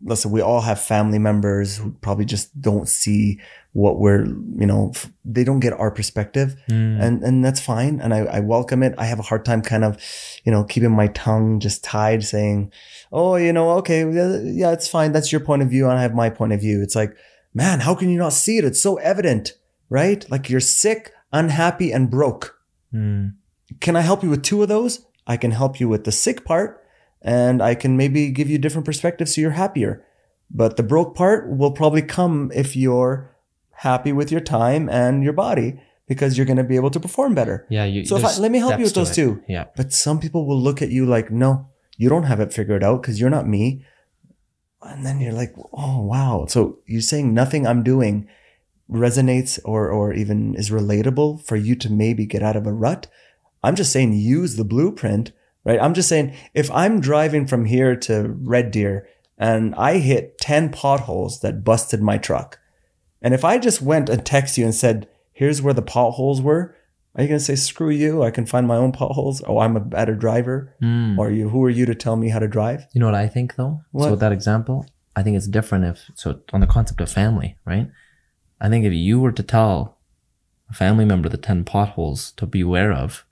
[0.03, 3.39] listen, we all have family members who probably just don't see
[3.71, 4.93] what we're, you know,
[5.25, 7.01] they don't get our perspective mm.
[7.01, 7.99] and, and that's fine.
[7.99, 8.93] And I, I welcome it.
[8.97, 10.01] I have a hard time kind of,
[10.43, 12.71] you know, keeping my tongue just tied saying,
[13.11, 14.01] Oh, you know, okay.
[14.01, 15.11] Yeah, it's fine.
[15.11, 15.89] That's your point of view.
[15.89, 16.83] And I have my point of view.
[16.83, 17.15] It's like,
[17.53, 18.65] man, how can you not see it?
[18.65, 19.53] It's so evident,
[19.89, 20.29] right?
[20.29, 22.59] Like you're sick, unhappy and broke.
[22.93, 23.35] Mm.
[23.79, 25.05] Can I help you with two of those?
[25.25, 26.82] I can help you with the sick part
[27.23, 30.05] and I can maybe give you different perspectives so you're happier.
[30.51, 33.35] But the broke part will probably come if you're
[33.77, 37.33] happy with your time and your body because you're going to be able to perform
[37.33, 37.65] better.
[37.69, 37.85] Yeah.
[37.85, 39.41] You, so I, let me help you with those two.
[39.47, 39.65] Yeah.
[39.75, 43.01] But some people will look at you like, no, you don't have it figured out
[43.01, 43.85] because you're not me.
[44.81, 46.45] And then you're like, oh, wow.
[46.49, 48.27] So you're saying nothing I'm doing
[48.91, 53.07] resonates or, or even is relatable for you to maybe get out of a rut.
[53.63, 55.31] I'm just saying use the blueprint,
[55.63, 55.79] right?
[55.81, 59.07] I'm just saying if I'm driving from here to Red Deer
[59.37, 62.59] and I hit 10 potholes that busted my truck,
[63.21, 66.75] and if I just went and text you and said, here's where the potholes were,
[67.15, 68.23] are you going to say, screw you?
[68.23, 69.41] I can find my own potholes.
[69.45, 70.75] Oh, I'm a better driver.
[70.81, 71.17] Mm.
[71.17, 72.87] Or you, who are you to tell me how to drive?
[72.93, 73.81] You know what I think though?
[73.91, 74.05] What?
[74.05, 77.55] So with that example, I think it's different if, so on the concept of family,
[77.65, 77.87] right?
[78.59, 79.99] I think if you were to tell
[80.69, 83.25] a family member the 10 potholes to beware of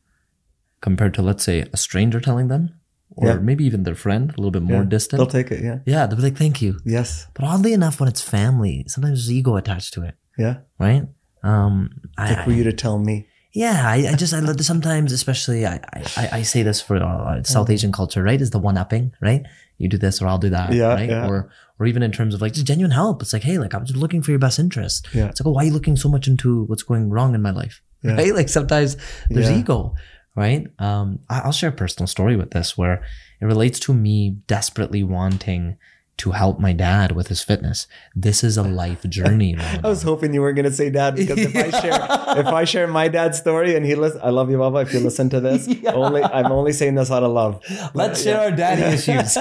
[0.81, 2.73] compared to, let's say, a stranger telling them,
[3.11, 3.35] or yeah.
[3.35, 4.89] maybe even their friend, a little bit more yeah.
[4.89, 5.19] distant.
[5.19, 5.79] They'll take it, yeah.
[5.85, 6.79] Yeah, they'll be like, thank you.
[6.85, 7.27] Yes.
[7.33, 10.15] But oddly enough, when it's family, sometimes there's ego attached to it.
[10.37, 10.59] Yeah.
[10.79, 11.07] Right?
[11.43, 13.27] Um, like I, for you to tell me.
[13.53, 17.67] Yeah, I, I just, I sometimes, especially, I, I, I say this for uh, South
[17.67, 17.73] mm.
[17.73, 18.39] Asian culture, right?
[18.39, 19.45] Is the one upping, right?
[19.77, 21.09] You do this or I'll do that, yeah, right?
[21.09, 21.27] Yeah.
[21.27, 23.21] Or, or even in terms of like just genuine help.
[23.21, 25.07] It's like, hey, like I'm just looking for your best interest.
[25.13, 25.27] Yeah.
[25.27, 27.51] It's like, oh, why are you looking so much into what's going wrong in my
[27.51, 27.81] life?
[28.03, 28.13] Yeah.
[28.17, 28.33] Right?
[28.33, 28.97] Like sometimes
[29.29, 29.95] there's ego,
[30.35, 30.67] right?
[30.79, 33.03] Um, I'll share a personal story with this where
[33.41, 35.77] it relates to me desperately wanting
[36.21, 37.87] to help my dad with his fitness.
[38.15, 39.57] This is a life journey.
[39.83, 42.63] I was hoping you weren't going to say dad because if I share if I
[42.63, 44.81] share my dad's story and he listen, I love you, Baba.
[44.81, 45.93] If you listen to this, yeah.
[45.93, 47.63] only I'm only saying this out of love.
[47.95, 49.35] Let's share our daddy issues.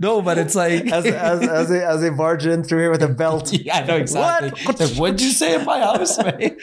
[0.00, 3.04] no, but it's like as as as a, as a barge in through here with
[3.04, 3.52] a belt.
[3.52, 4.50] Yeah, I know exactly.
[4.64, 4.80] What?
[4.80, 6.56] Like, what'd you say in my house, man?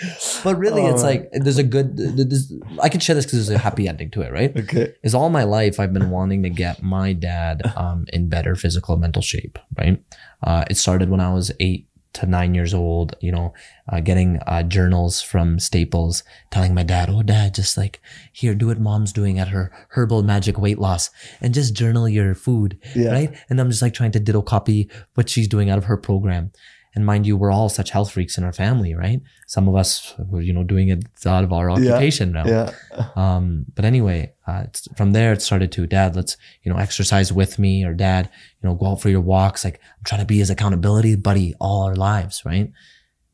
[0.43, 1.95] But really, oh, it's like there's a good.
[1.95, 2.51] There's,
[2.83, 4.55] I can share this because there's a happy ending to it, right?
[4.57, 4.95] Okay.
[5.01, 8.96] Is all my life I've been wanting to get my dad um, in better physical
[8.97, 10.03] mental shape, right?
[10.43, 13.53] Uh, it started when I was eight to nine years old, you know,
[13.91, 18.01] uh, getting uh, journals from Staples, telling my dad, "Oh, dad, just like
[18.33, 21.11] here, do what mom's doing at her herbal magic weight loss,
[21.41, 23.11] and just journal your food, yeah.
[23.11, 25.97] right?" And I'm just like trying to ditto copy what she's doing out of her
[25.97, 26.51] program.
[26.97, 29.21] And mind you, we're all such health freaks in our family, right?
[29.45, 32.71] Some of us were, you know, doing it out of our occupation yeah, now.
[32.91, 33.09] Yeah.
[33.15, 34.63] Um, but anyway, uh,
[34.95, 38.67] from there it started to dad, let's, you know, exercise with me or dad, you
[38.67, 39.63] know, go out for your walks.
[39.63, 42.71] Like I'm trying to be his accountability buddy all our lives, right?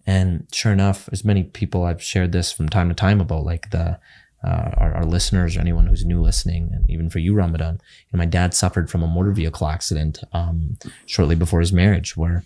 [0.05, 3.69] And sure enough, as many people I've shared this from time to time about like
[3.69, 3.97] the,
[4.43, 8.09] uh, our, our, listeners or anyone who's new listening, and even for you, Ramadan, you
[8.11, 10.75] know, my dad suffered from a motor vehicle accident um,
[11.05, 12.43] shortly before his marriage, where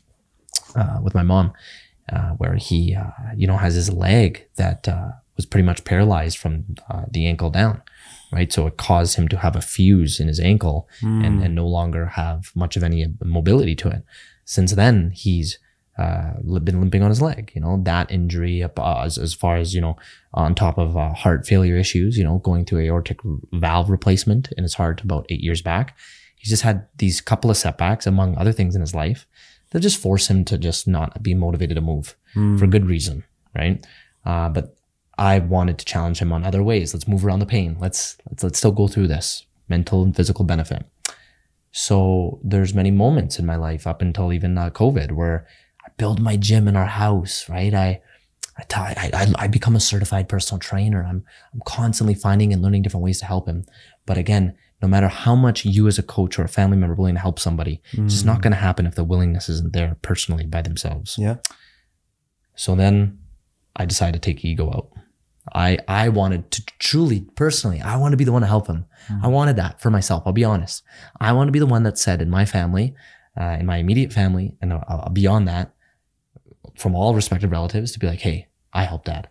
[0.77, 1.53] uh, with my mom,
[2.11, 6.37] uh, where he, uh, you know, has his leg that uh, was pretty much paralyzed
[6.37, 7.81] from uh, the ankle down,
[8.31, 8.51] right?
[8.51, 11.25] So it caused him to have a fuse in his ankle mm.
[11.25, 14.03] and, and no longer have much of any mobility to it.
[14.45, 15.59] Since then, he's
[15.97, 16.33] uh,
[16.63, 19.97] been limping on his leg, you know, that injury as, as far as, you know,
[20.33, 23.19] on top of uh, heart failure issues, you know, going through aortic
[23.53, 25.97] valve replacement in his heart about eight years back.
[26.35, 29.25] He's just had these couple of setbacks among other things in his life
[29.69, 32.59] they'll just force him to just not be motivated to move Mm.
[32.59, 33.23] for good reason,
[33.55, 33.85] right?
[34.25, 34.75] Uh, but
[35.17, 36.93] I wanted to challenge him on other ways.
[36.93, 37.77] Let's move around the pain.
[37.79, 40.85] Let's let's let's still go through this mental and physical benefit.
[41.71, 45.47] So there's many moments in my life up until even uh, COVID where
[45.85, 47.73] I build my gym in our house, right?
[47.73, 48.01] I
[48.59, 51.03] I, t- I, I, I become a certified personal trainer.
[51.03, 51.23] I'm,
[51.53, 53.65] I'm constantly finding and learning different ways to help him.
[54.07, 56.97] But again, no matter how much you as a coach or a family member are
[56.97, 60.45] willing to help somebody, it's not going to happen if the willingness isn't there personally
[60.45, 61.17] by themselves.
[61.17, 61.37] Yeah.
[62.55, 63.19] So then
[63.75, 64.89] I decided to take ego out.
[65.53, 68.85] I, I wanted to truly, personally, I want to be the one to help him.
[69.23, 70.23] I wanted that for myself.
[70.25, 70.83] I'll be honest.
[71.19, 72.93] I want to be the one that said in my family,
[73.39, 75.73] uh, in my immediate family, and uh, beyond that,
[76.75, 79.29] from all respective relatives to be like, hey, I helped dad.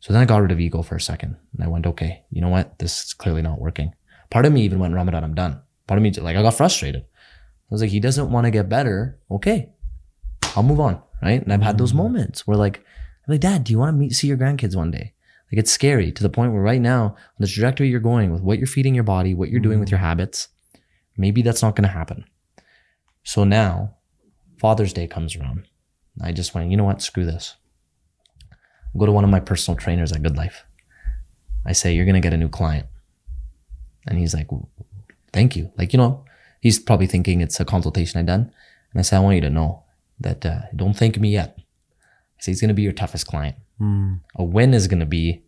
[0.00, 2.40] So then I got rid of ego for a second and I went, okay, you
[2.40, 2.78] know what?
[2.78, 3.94] This is clearly not working.
[4.32, 5.60] Part of me even went, Ramadan, I'm done.
[5.86, 7.02] Part of me, like, I got frustrated.
[7.02, 9.20] I was like, he doesn't want to get better.
[9.30, 9.70] Okay,
[10.56, 11.00] I'll move on.
[11.22, 11.40] Right.
[11.40, 11.98] And I've had those mm-hmm.
[11.98, 14.90] moments where like, I'm like, dad, do you want to meet, see your grandkids one
[14.90, 15.14] day?
[15.52, 18.42] Like it's scary to the point where right now, on the trajectory you're going with
[18.42, 19.94] what you're feeding your body, what you're doing with mm-hmm.
[19.94, 20.48] your habits,
[21.16, 22.24] maybe that's not going to happen.
[23.22, 23.94] So now
[24.58, 25.68] Father's Day comes around.
[26.20, 27.02] I just went, you know what?
[27.02, 27.54] Screw this.
[28.98, 30.62] Go to one of my personal trainers at Goodlife.
[31.64, 32.86] I say, you're going to get a new client.
[34.06, 34.48] And he's like,
[35.32, 35.70] thank you.
[35.76, 36.24] Like, you know,
[36.60, 38.52] he's probably thinking it's a consultation I done.
[38.92, 39.84] And I said, I want you to know
[40.20, 41.56] that uh, don't thank me yet.
[41.58, 43.56] I say, he's going to be your toughest client.
[43.80, 44.20] Mm.
[44.36, 45.44] A win is going to be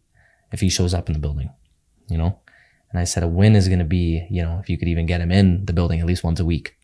[0.53, 1.51] if he shows up in the building,
[2.09, 2.39] you know?
[2.91, 5.07] And I said, a win is going to be, you know, if you could even
[5.07, 6.77] get him in the building at least once a week.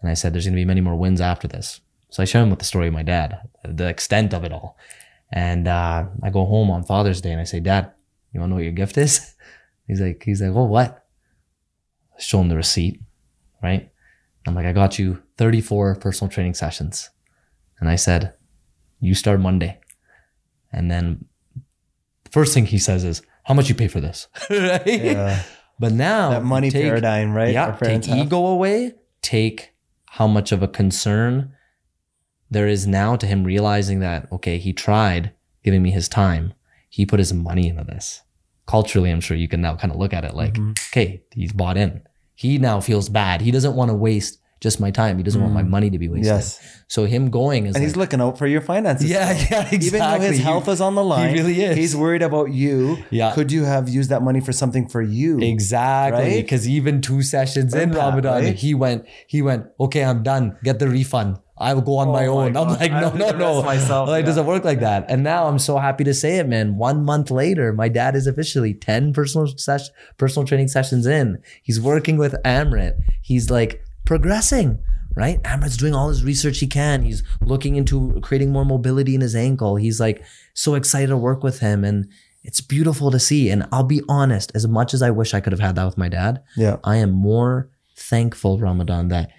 [0.00, 1.80] And I said, there's going to be many more wins after this.
[2.10, 4.76] So I show him with the story of my dad, the extent of it all.
[5.32, 7.92] And, uh, I go home on Father's Day and I say, dad,
[8.32, 9.34] you want to know what your gift is?
[9.86, 11.05] He's like, he's like, oh, what?
[12.18, 13.00] Show him the receipt,
[13.62, 13.90] right?
[14.46, 17.10] I'm like, I got you 34 personal training sessions.
[17.80, 18.34] And I said,
[19.00, 19.78] you start Monday.
[20.72, 21.24] And then
[22.24, 24.28] the first thing he says is, how much you pay for this?
[24.50, 24.86] right?
[24.86, 25.42] Yeah.
[25.78, 27.52] But now That money take- paradigm, right?
[27.52, 29.74] Yeah, take ego away, take
[30.06, 31.52] how much of a concern
[32.50, 35.32] there is now to him realizing that, okay, he tried
[35.64, 36.54] giving me his time.
[36.88, 38.22] He put his money into this.
[38.66, 40.76] Culturally, I'm sure you can now kind of look at it like, Mhm.
[40.92, 42.02] okay, he's bought in.
[42.34, 43.40] He now feels bad.
[43.40, 45.16] He doesn't want to waste just my time.
[45.18, 46.32] He doesn't want my money to be wasted.
[46.32, 46.36] Mm.
[46.36, 46.82] Yes.
[46.88, 49.10] So him going is And like, he's looking out for your finances.
[49.10, 49.86] yeah, yeah, exactly.
[49.86, 51.76] Even though his He- health is on the line, he really is.
[51.76, 52.98] He's worried about you.
[53.10, 53.32] Yeah.
[53.34, 55.38] Could you have used that money for something for you?
[55.40, 56.20] Exactly.
[56.22, 56.42] Right?
[56.42, 58.54] Because even two sessions in Impact, Ramadan, right?
[58.54, 60.56] he went, he went, okay, I'm done.
[60.64, 61.38] Get the refund.
[61.58, 62.54] I will go on Oh my my own.
[62.56, 63.62] I'm like, no, no, no.
[63.62, 64.08] myself.
[64.10, 64.26] Like, it Yeah.
[64.26, 65.06] doesn't work like that.
[65.08, 66.76] And now I'm so happy to say it, man.
[66.76, 71.38] One month later, my dad is officially 10 personal ses- personal training sessions in.
[71.62, 73.00] He's working with Amrit.
[73.22, 74.82] He's like progressing,
[75.14, 75.38] right?
[75.44, 77.02] Amrit's doing all his research he can.
[77.02, 79.76] He's looking into creating more mobility in his ankle.
[79.76, 80.24] He's like
[80.54, 81.84] so excited to work with him.
[81.84, 82.08] And
[82.42, 83.50] it's beautiful to see.
[83.50, 85.98] And I'll be honest, as much as I wish I could have had that with
[85.98, 86.76] my dad, Yeah.
[86.84, 89.30] I am more thankful, Ramadan, that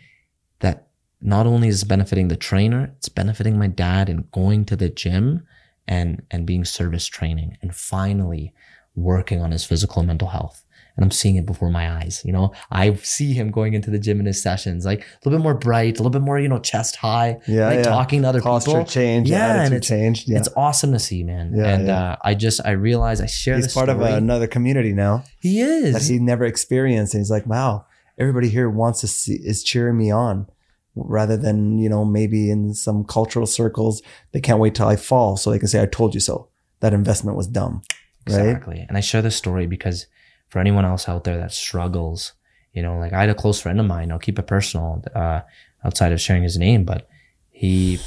[0.59, 0.87] that
[1.21, 5.43] not only is benefiting the trainer, it's benefiting my dad in going to the gym
[5.87, 8.53] and and being service training and finally
[8.95, 10.65] working on his physical and mental health.
[10.97, 12.23] And I'm seeing it before my eyes.
[12.25, 15.37] You know, I see him going into the gym in his sessions, like a little
[15.39, 17.67] bit more bright, a little bit more, you know, chest high, Yeah.
[17.67, 17.83] like yeah.
[17.83, 18.85] talking to other Posture people.
[18.85, 19.29] change.
[19.29, 20.27] Yeah, and it's-.
[20.27, 20.37] Yeah.
[20.39, 21.53] It's awesome to see, man.
[21.55, 22.03] Yeah, and yeah.
[22.11, 24.11] Uh, I just I realize I share He's this part of story.
[24.13, 25.93] another community now he is.
[25.93, 27.13] that he never experienced.
[27.13, 27.85] And he's like, wow,
[28.17, 30.47] everybody here wants to see, is cheering me on
[30.95, 34.01] rather than, you know, maybe in some cultural circles,
[34.31, 36.47] they can't wait till I fall so they can say, I told you so.
[36.79, 37.83] That investment was dumb.
[38.27, 38.39] Right.
[38.39, 38.85] Exactly.
[38.87, 40.07] And I share this story because
[40.49, 42.33] for anyone else out there that struggles,
[42.73, 45.41] you know, like I had a close friend of mine, I'll keep it personal, uh,
[45.83, 47.07] outside of sharing his name, but
[47.51, 47.99] he,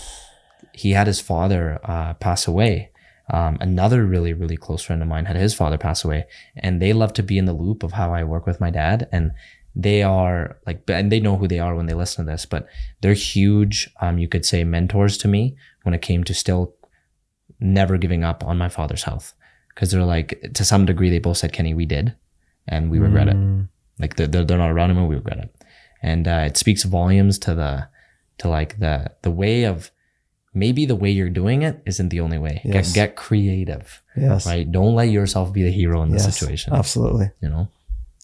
[0.72, 2.90] he had his father, uh, pass away.
[3.32, 6.26] Um, another really, really close friend of mine had his father pass away
[6.56, 9.08] and they love to be in the loop of how I work with my dad.
[9.12, 9.32] And
[9.76, 12.66] they are like, and they know who they are when they listen to this, but
[13.02, 16.74] they're huge, um, you could say mentors to me when it came to still
[17.60, 19.34] never giving up on my father's health
[19.68, 22.14] because they're like to some degree they both said kenny we did
[22.70, 23.68] and we regret it Mm.
[23.98, 25.50] like they're, they're, not around him and we regret it
[26.02, 27.72] and uh, it speaks volumes to the
[28.38, 29.90] to like the the way of
[30.54, 32.92] maybe the way you're doing it isn't the only way Yes.
[32.92, 34.46] get, get creative Yes.
[34.46, 36.38] right don't let yourself be the hero in this Yes.
[36.38, 37.30] situation Absolutely.
[37.42, 37.68] you know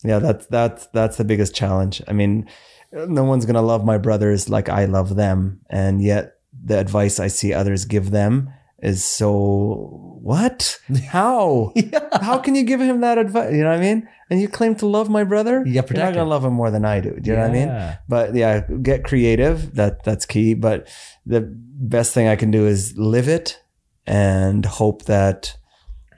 [0.04, 1.94] Yeah, that's that's that's the biggest challenge.
[2.06, 2.46] I mean,
[2.92, 7.28] no one's gonna love my brothers like I love them, and yet the advice I
[7.28, 8.34] see others give them
[8.82, 10.78] is so what?
[11.08, 11.72] How?
[12.20, 13.52] How can you give him that advice?
[13.52, 14.08] You know what I mean?
[14.28, 15.62] And you claim to love my brother?
[15.64, 17.18] You got You're not gonna love him more than I do.
[17.18, 17.98] Do you know what I mean?
[18.08, 19.74] But yeah, get creative.
[19.76, 20.54] That that's key.
[20.54, 20.88] But
[21.24, 23.62] the best thing I can do is live it
[24.06, 25.56] and hope that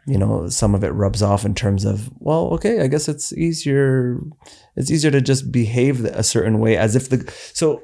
[0.07, 3.33] you know some of it rubs off in terms of well, okay, I guess it's
[3.35, 4.21] easier.
[4.75, 7.83] It's easier to just behave a certain way as if the so.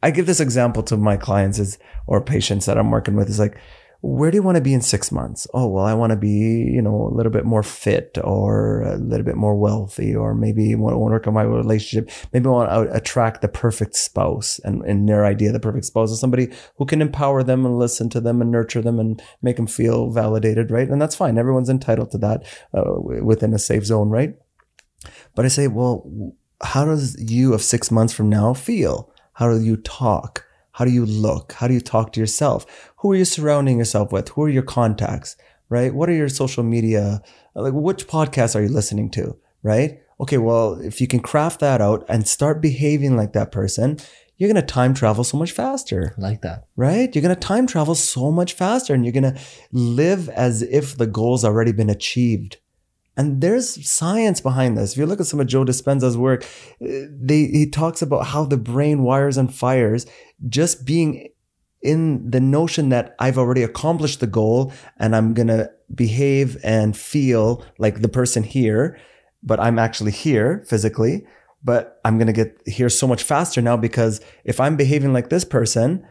[0.00, 1.76] I give this example to my clients is
[2.06, 3.58] or patients that I'm working with is like,
[4.00, 5.48] where do you want to be in six months?
[5.52, 8.96] Oh, well, I want to be, you know, a little bit more fit or a
[8.96, 12.08] little bit more wealthy, or maybe want to work on my relationship.
[12.32, 14.60] Maybe I want to attract the perfect spouse.
[14.60, 18.08] And in their idea, the perfect spouse is somebody who can empower them and listen
[18.10, 20.88] to them and nurture them and make them feel validated, right?
[20.88, 21.36] And that's fine.
[21.36, 24.36] Everyone's entitled to that uh, within a safe zone, right?
[25.34, 26.08] But I say, well,
[26.62, 29.12] how does you of six months from now feel?
[29.34, 30.44] How do you talk?
[30.78, 31.54] How do you look?
[31.54, 32.92] How do you talk to yourself?
[32.98, 34.28] Who are you surrounding yourself with?
[34.28, 35.34] Who are your contacts?
[35.68, 35.92] Right?
[35.92, 37.20] What are your social media?
[37.56, 39.36] Like, which podcasts are you listening to?
[39.64, 40.00] Right?
[40.20, 43.98] Okay, well, if you can craft that out and start behaving like that person,
[44.36, 46.68] you're going to time travel so much faster I like that.
[46.76, 47.12] right?
[47.12, 49.40] You're going to time travel so much faster and you're going to
[49.72, 52.58] live as if the goal's already been achieved.
[53.18, 54.92] And there's science behind this.
[54.92, 56.46] If you look at some of Joe Dispenza's work,
[56.80, 60.06] eh, they, he talks about how the brain wires and fires
[60.48, 61.28] just being
[61.82, 66.96] in the notion that I've already accomplished the goal and I'm going to behave and
[66.96, 68.98] feel like the person here,
[69.42, 71.26] but I'm actually here physically.
[71.64, 75.28] But I'm going to get here so much faster now because if I'm behaving like
[75.28, 76.06] this person,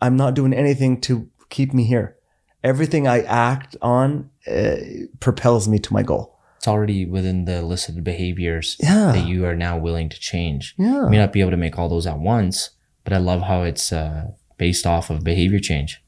[0.00, 2.16] I'm not doing anything to keep me here.
[2.62, 4.76] Everything I act on uh,
[5.20, 6.36] propels me to my goal.
[6.58, 9.12] It's already within the listed behaviors Yeah.
[9.12, 10.74] that you are now willing to change.
[10.78, 11.04] Yeah.
[11.04, 12.70] You may not be able to make all those at once,
[13.04, 16.02] but I love how it's uh, based off of behavior change,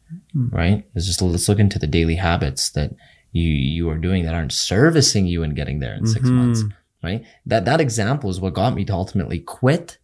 [0.50, 0.84] right?
[0.94, 2.90] It's just let's look into the daily habits that
[3.32, 6.32] you you are doing that aren't servicing you and getting there in 6 Mhm.
[6.32, 6.62] months,
[7.02, 7.24] right?
[7.46, 9.98] That that example is what got me to ultimately quit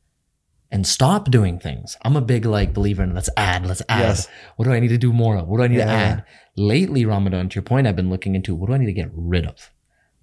[0.71, 1.97] and stop doing things.
[2.05, 4.01] I'm a big like believer in let's add, let's add.
[4.01, 4.29] Yes.
[4.57, 5.47] What do I need to do more of?
[5.49, 6.25] What do I need to add?
[6.57, 9.11] Lately, Ramadan, to your point, I've been looking into what do I need to get
[9.15, 9.71] rid of?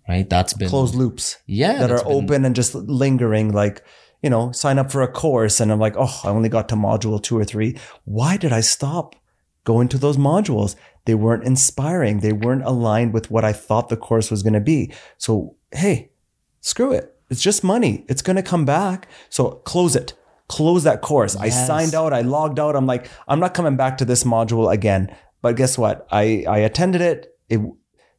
[0.07, 0.29] Right?
[0.29, 3.81] That's been Closed loops yeah, that are been- open and just lingering, like,
[4.21, 6.75] you know, sign up for a course and I'm like, oh, I only got to
[6.75, 7.77] module two or three.
[8.05, 9.15] Why did I stop
[9.63, 10.75] going to those modules?
[11.05, 12.19] They weren't inspiring.
[12.19, 14.91] They weren't aligned with what I thought the course was going to be.
[15.17, 16.11] So, hey,
[16.61, 17.15] screw it.
[17.29, 18.05] It's just money.
[18.07, 19.07] It's going to come back.
[19.29, 20.13] So close it.
[20.47, 21.35] Close that course.
[21.35, 22.13] I signed out.
[22.13, 22.75] I logged out.
[22.75, 25.15] I'm like, I'm not coming back to this module again.
[25.41, 26.07] But guess what?
[26.11, 27.35] I, I attended it.
[27.49, 27.61] It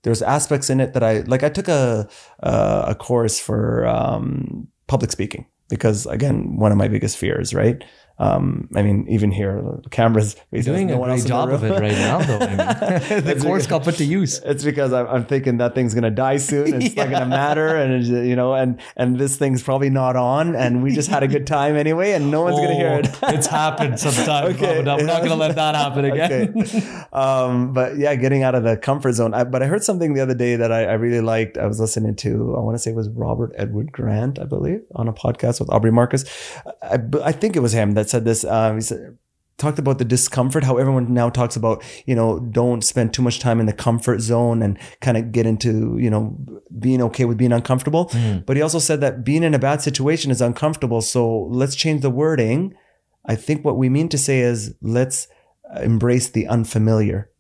[0.02, 1.42] there's aspects in it that I like.
[1.42, 2.08] I took a
[2.40, 7.82] uh, a course for um, public speaking because again, one of my biggest fears, right?
[8.18, 10.36] Um, I mean, even here, the cameras.
[10.50, 12.38] You're doing a great job of it right now, though.
[12.38, 14.40] I mean, the course got put to use.
[14.56, 16.72] It's because I'm, I'm thinking that thing's gonna die soon.
[16.72, 20.54] And it's not gonna matter, and you know, and and this thing's probably not on,
[20.56, 23.08] and we just had a good time anyway, and no one's gonna hear it.
[23.22, 24.56] Oh, it's happened sometimes.
[24.56, 24.82] Okay.
[24.82, 26.54] We're not going to let that happen again.
[26.56, 27.02] Okay.
[27.12, 29.34] Um, but yeah, getting out of the comfort zone.
[29.34, 31.58] I, but I heard something the other day that I, I really liked.
[31.58, 34.82] I was listening to, I want to say it was Robert Edward Grant, I believe,
[34.94, 36.24] on a podcast with Aubrey Marcus.
[36.82, 38.44] I, I think it was him that said this.
[38.44, 39.18] Um, he said,
[39.58, 43.40] talked about the discomfort, how everyone now talks about, you know, don't spend too much
[43.40, 46.38] time in the comfort zone and kind of get into, you know,
[46.78, 48.06] being okay with being uncomfortable.
[48.06, 48.44] Mm.
[48.44, 51.00] But he also said that being in a bad situation is uncomfortable.
[51.00, 52.74] So let's change the wording.
[53.24, 55.28] I think what we mean to say is let's
[55.80, 57.30] embrace the unfamiliar,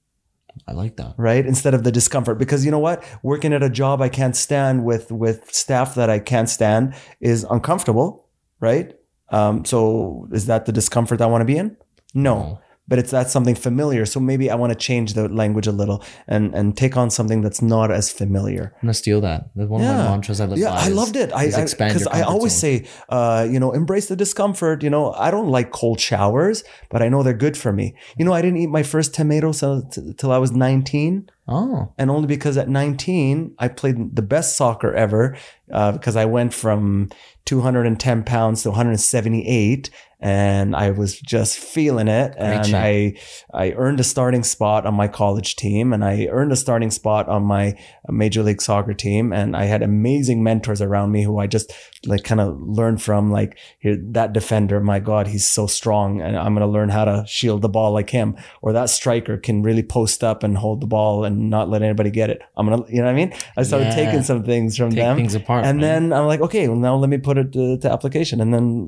[0.66, 1.14] I like that.
[1.16, 1.44] right?
[1.44, 2.38] Instead of the discomfort.
[2.38, 3.04] Because you know what?
[3.22, 7.44] Working at a job I can't stand with with staff that I can't stand is
[7.44, 8.28] uncomfortable,
[8.58, 8.95] right?
[9.30, 11.76] Um, so is that the discomfort I want to be in?
[12.14, 12.60] No.
[12.88, 14.06] But it's that's something familiar.
[14.06, 17.40] So maybe I want to change the language a little and and take on something
[17.42, 18.72] that's not as familiar.
[18.76, 19.50] I'm going to steal that.
[19.56, 20.82] That's one of my mantras I live Yeah, by.
[20.82, 21.32] I is- loved it.
[21.32, 22.60] I because I always zone.
[22.84, 24.82] say, uh, you know, embrace the discomfort.
[24.82, 27.94] You know, I don't like cold showers, but I know they're good for me.
[28.16, 29.82] You know, I didn't eat my first tomato till,
[30.16, 34.92] till I was 19 Oh, and only because at 19 I played the best soccer
[34.94, 35.36] ever
[35.70, 37.08] uh, because I went from
[37.44, 39.90] 210 pounds to 178
[40.26, 42.74] and I was just feeling it and.
[42.76, 43.14] I
[43.54, 47.28] I earned a starting spot on my college team and I earned a starting spot
[47.28, 47.64] on my
[48.08, 51.72] major league soccer team and I had amazing mentors around me who I just
[52.06, 56.36] like kind of learned from like here that defender my god he's so strong and
[56.36, 59.62] I'm going to learn how to shield the ball like him or that striker can
[59.62, 62.82] really post up and hold the ball and not let anybody get it I'm going
[62.84, 63.94] to you know what I mean I started Yeah.
[64.04, 65.64] taking some things from take them things apart.
[65.64, 65.86] and right?
[65.88, 68.40] then I'm like, okay, well, now let me put it to, to application.
[68.40, 68.86] And then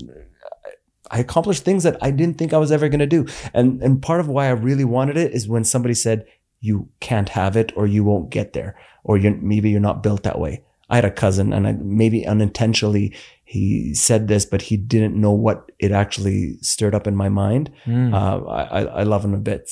[1.10, 3.26] I accomplished things that I didn't think I was ever going to do.
[3.55, 6.26] And, and part of why I really wanted it is when somebody said,
[6.60, 10.24] you can't have it or you won't get there or you're maybe you're not built
[10.24, 10.64] that way.
[10.90, 13.14] I had a cousin and I, maybe unintentionally
[13.48, 17.72] he said this, but he didn't know what it actually stirred up in my mind.
[17.86, 18.12] Mm.
[18.12, 19.70] Uh, I, I love him a bit,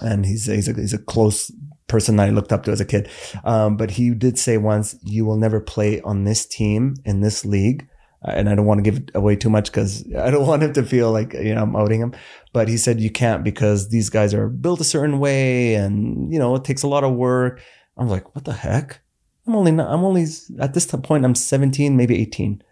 [0.00, 1.52] and he's he's a, he's a close
[1.88, 3.10] person that I looked up to as a kid.
[3.44, 7.44] Um, but he did say once, "You will never play on this team in this
[7.44, 7.86] league."
[8.26, 10.72] Uh, And I don't want to give away too much because I don't want him
[10.74, 12.14] to feel like you know I'm outing him.
[12.52, 16.38] But he said you can't because these guys are built a certain way, and you
[16.38, 17.60] know it takes a lot of work.
[17.96, 19.00] I'm like, what the heck?
[19.46, 20.26] I'm only not, I'm only
[20.60, 22.62] at this point I'm 17, maybe 18.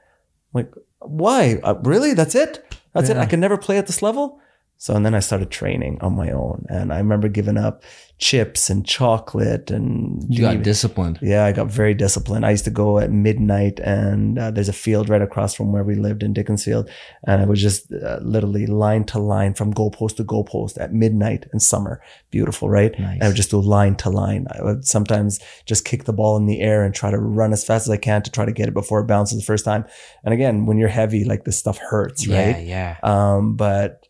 [0.52, 1.58] Like, why?
[1.62, 2.12] Uh, really?
[2.12, 2.62] That's it?
[2.92, 3.16] That's it?
[3.16, 4.40] I can never play at this level?
[4.78, 6.66] So, and then I started training on my own.
[6.68, 7.82] And I remember giving up
[8.18, 11.18] chips and chocolate and You got even- disciplined.
[11.22, 12.46] yeah, I got very disciplined.
[12.46, 15.84] I used to go at midnight, and uh, there's a field right across from where
[15.84, 16.88] we lived in Dickinsfield,
[17.26, 21.46] and I was just uh, literally line to line from goalpost to goalpost at midnight
[21.52, 22.00] in summer.
[22.30, 22.98] Beautiful, right?
[22.98, 23.18] Nice.
[23.22, 24.46] I would just do line to line.
[24.50, 27.64] I would sometimes just kick the ball in the air and try to run as
[27.64, 29.84] fast as I can to try to get it before it bounces the first time.
[30.24, 32.64] And again, when you're heavy, like this stuff hurts, right?
[32.64, 33.34] Yeah, yeah.
[33.36, 34.05] Um, but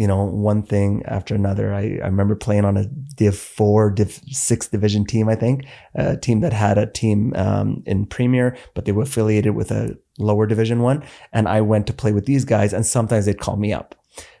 [0.00, 1.66] you know, one thing after another.
[1.74, 2.86] I, I remember playing on a
[3.16, 5.28] Div Four, Div Six division team.
[5.28, 9.54] I think a team that had a team um, in Premier, but they were affiliated
[9.54, 11.02] with a lower Division One.
[11.32, 13.94] And I went to play with these guys, and sometimes they'd call me up.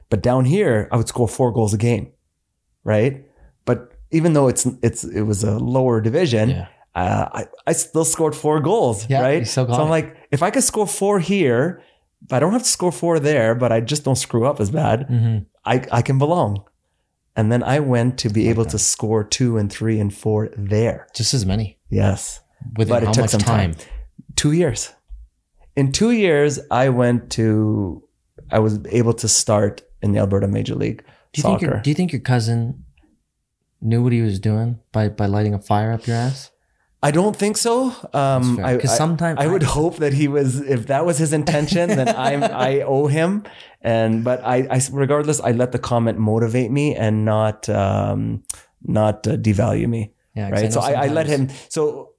[0.08, 2.10] But down here, I would score four goals a game,
[2.84, 3.24] right?
[3.64, 6.66] But even though it's it's it was a lower division, Yeah.
[6.94, 9.40] uh, I, I still scored four goals, Yeah, right?
[9.40, 11.82] you still got so I'm like, if I could score four here,
[12.28, 14.70] but I don't have to score four there, but I just don't screw up as
[14.70, 16.64] bad, hmm I, I can belong.
[17.36, 21.06] And then I went to be able to score two and three and four there.
[21.14, 21.78] Just as many.
[21.88, 22.40] Yes.
[22.76, 23.74] Within But it how took much some time?
[23.74, 23.86] time.
[24.36, 24.92] Two years.
[25.76, 28.02] In two years, I went to,
[28.50, 31.80] I was able to start in the Alberta Major League Do you think your.
[31.80, 32.84] Do you think your cousin
[33.80, 36.50] knew what he was doing by by lighting a fire up your ass?
[37.02, 37.94] I don't think so.
[38.12, 41.32] Um, I, Because I- sometimes I would hope that he was, if that was his
[41.32, 43.44] intention, then I'm, I owe him.
[43.80, 48.42] And, but I, I, regardless, I let the comment motivate me and not, um,
[48.82, 50.12] not uh, devalue me.
[50.36, 50.72] Yeah, Right.
[50.72, 52.10] So I, I let him, so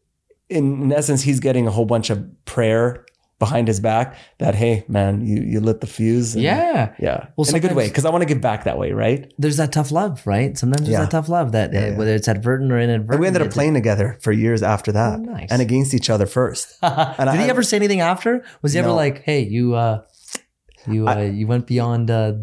[0.50, 3.06] in, in essence, he's getting a whole bunch of prayer
[3.42, 6.36] behind his back that, Hey man, you, you lit the fuse.
[6.36, 7.26] and- Yeah, Yeah.
[7.36, 7.90] Well, in a good way.
[7.90, 8.92] Cause I want to give back that way.
[8.94, 9.34] Right.
[9.38, 10.58] there's that tough love, right?
[10.58, 11.02] Sometimes there's Yeah.
[11.06, 11.98] that tough love that Yeah, uh, yeah.
[11.98, 13.12] whether it's advertent or inadvertent.
[13.16, 15.50] And we ended up playing together for years after that Oh, nice.
[15.52, 16.68] and against each other first.
[16.82, 18.44] Did I- he ever say anything after?
[18.62, 20.02] Was he ever like, "Hey, you, uh,
[20.88, 22.10] you, uh, you went beyond"?
[22.12, 22.34] Uh,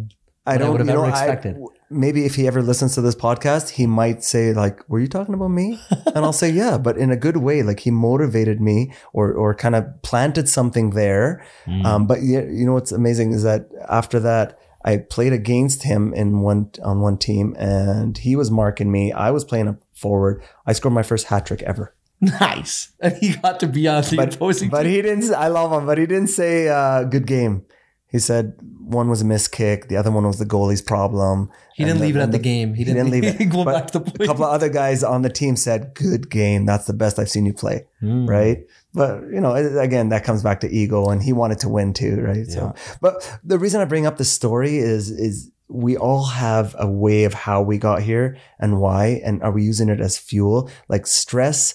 [0.46, 1.56] I don't would've you know, ever I- expected.
[1.90, 5.35] Maybe if he ever listens to this podcast, he might say like, "Were you talking
[5.35, 5.78] about me?"
[6.15, 7.62] And I'll say, "Yeah," but in a good way.
[7.62, 11.44] Like he motivated me or or kind of planted something there.
[11.66, 15.82] mm, Um, but you, you know what's amazing is that after that, I played against
[15.82, 19.12] him in one on one team, and he was marking me.
[19.12, 20.43] I was playing a forward.
[20.66, 21.94] I scored my first hat trick ever.
[22.20, 24.70] nice, and he got to be on the But, opposing.
[24.70, 24.93] but team.
[24.93, 25.32] he didn't.
[25.35, 27.65] I love him, but he didn't say uh, good game.
[28.10, 28.55] He said
[28.89, 31.51] one was a missed kick, the other one was the goalie's problem.
[31.74, 32.74] He didn't and leave it at the game.
[32.74, 33.44] He didn't leave it.
[33.51, 36.31] go But back to the A couple of other guys on the team said, "Good
[36.31, 36.66] game.
[36.66, 38.28] That's the best I've seen you play." Mm.
[38.28, 38.66] Right?
[38.94, 42.20] But you know, again, that comes back to ego, and he wanted to win too,
[42.20, 42.47] right?
[42.47, 46.90] So, but the reason I bring up this story is is we all have a
[46.90, 50.70] way of how we got here and why, and are we using it as fuel?
[50.89, 51.74] Like stress.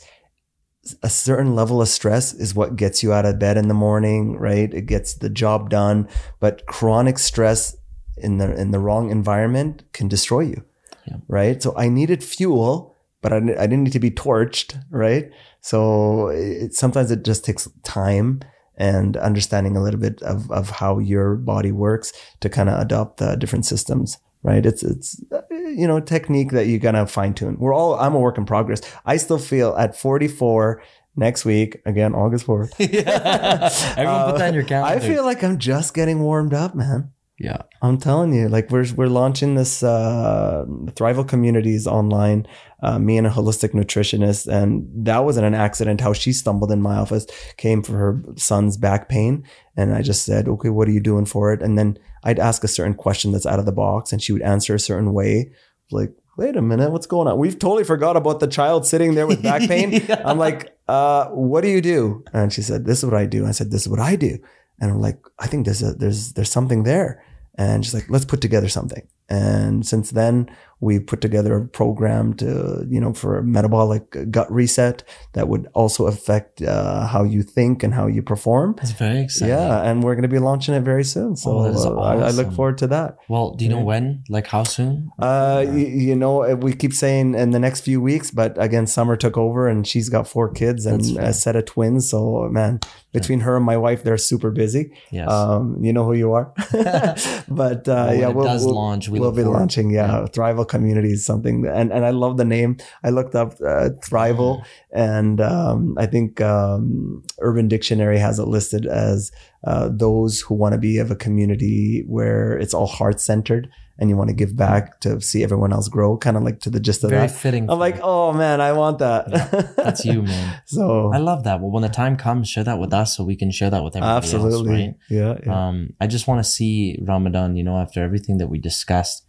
[1.01, 4.37] A certain level of stress is what gets you out of bed in the morning,
[4.37, 4.73] right?
[4.73, 6.09] It gets the job done.
[6.39, 7.77] But chronic stress
[8.17, 10.63] in the in the wrong environment can destroy you,
[11.07, 11.17] Yeah.
[11.27, 11.63] right?
[11.63, 15.31] So I needed fuel, but I, I didn't need to be torched, right?
[15.61, 18.41] So it, sometimes it just takes time
[18.75, 22.11] and understanding a little bit of, of how your body works
[22.41, 24.65] to kind of adopt the different systems, right?
[24.65, 27.57] It's, it's, uh, you know, technique that you're to fine tune.
[27.59, 28.81] We're all, I'm a work in progress.
[29.05, 30.83] I still feel at 44
[31.15, 32.73] next week, again, August 4th.
[32.79, 33.69] yeah.
[33.97, 35.03] Everyone put that in your calendar.
[35.03, 37.11] I feel like I'm just getting warmed up, man.
[37.39, 37.63] yeah.
[37.81, 40.65] I'm telling you, like we're we're launching this uh,
[40.95, 42.47] Thrival Communities online.
[42.83, 46.01] Uh, me and a holistic nutritionist, and that wasn't an accident.
[46.01, 49.45] How she stumbled in my office came for her son's back pain,
[49.77, 52.63] and I just said, "Okay, what are you doing for it?" And then I'd ask
[52.63, 55.51] a certain question that's out of the box, and she would answer a certain way,
[55.91, 56.11] like.
[56.35, 57.37] Wait a minute, what's going on?
[57.37, 59.91] We've totally forgot about the child sitting there with back pain.
[60.09, 60.19] Yeah.
[60.25, 62.23] I'm like, uh, what do you do?
[62.33, 63.45] And she said, This is what I do.
[63.45, 64.39] I said, This is what I do.
[64.79, 67.23] And I'm like, I think there's a there's there's something there.
[67.55, 69.07] And she's like, let's put together something.
[69.29, 70.49] And since then,
[70.83, 72.47] we put together a program to,
[72.93, 74.03] you know, for a metabolic
[74.35, 75.03] gut reset
[75.35, 78.75] that would also affect uh, how you think and how you perform.
[78.81, 79.49] It's very exciting.
[79.55, 81.35] Yeah, and we're going to be launching it very soon.
[81.35, 83.09] So Oh, is uh, I, I look forward to that.
[83.29, 83.93] Well, do you know Yeah.
[83.93, 84.23] when?
[84.29, 85.09] Like how soon?
[85.19, 89.15] Uh, you, you know, we keep saying in the next few weeks, but again, Summer
[89.15, 92.09] took over and she's got four kids and a set of twins.
[92.09, 92.79] So man,
[93.13, 94.91] between her and my wife, they're super busy.
[95.11, 95.29] Yes.
[95.31, 96.51] Um, you know who you are,
[97.47, 99.59] but uh, Well, yeah, it we'll, does we'll, launch, we we'll be forward.
[99.59, 99.89] launching.
[99.91, 100.25] Yeah, Yeah.
[100.33, 102.77] Thrival Community is something, and and I love the name.
[103.03, 108.87] I looked up uh, Thrival, and um, I think um, Urban Dictionary has it listed
[108.87, 109.31] as
[109.63, 113.69] uh, those who want to be of a community where it's all heart centered,
[113.99, 116.71] and you want to give back to see everyone else grow, kind of like to
[116.71, 117.35] the gist of very that.
[117.35, 117.69] fitting.
[117.69, 119.75] I'm like, oh man, I want that.
[119.77, 120.61] that's you, man.
[120.65, 121.61] so I love that.
[121.61, 123.95] Well, when the time comes, share that with us so we can share that with
[123.95, 125.43] everybody absolutely, else, yeah, right?
[125.45, 125.67] yeah.
[125.67, 127.55] Um, I just want to see Ramadan.
[127.55, 129.23] You know, after everything that we discussed,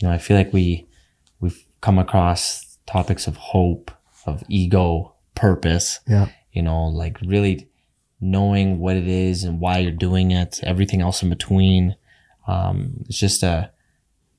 [0.00, 0.87] you know, I feel like we
[1.80, 3.90] come across topics of hope,
[4.26, 6.00] of ego, purpose.
[6.06, 6.28] Yeah.
[6.52, 7.68] You know, like really
[8.20, 10.60] knowing what it is and why you're doing it.
[10.62, 11.96] Everything else in between.
[12.46, 13.70] Um, it's just a.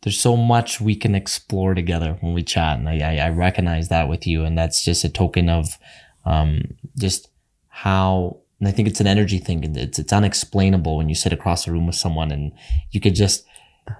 [0.01, 3.89] There's so much we can explore together when we chat, and I, I, I recognize
[3.89, 5.77] that with you, and that's just a token of
[6.25, 7.29] um, just
[7.67, 11.33] how and I think it's an energy thing and it's it's unexplainable when you sit
[11.33, 12.51] across a room with someone and
[12.91, 13.45] you could just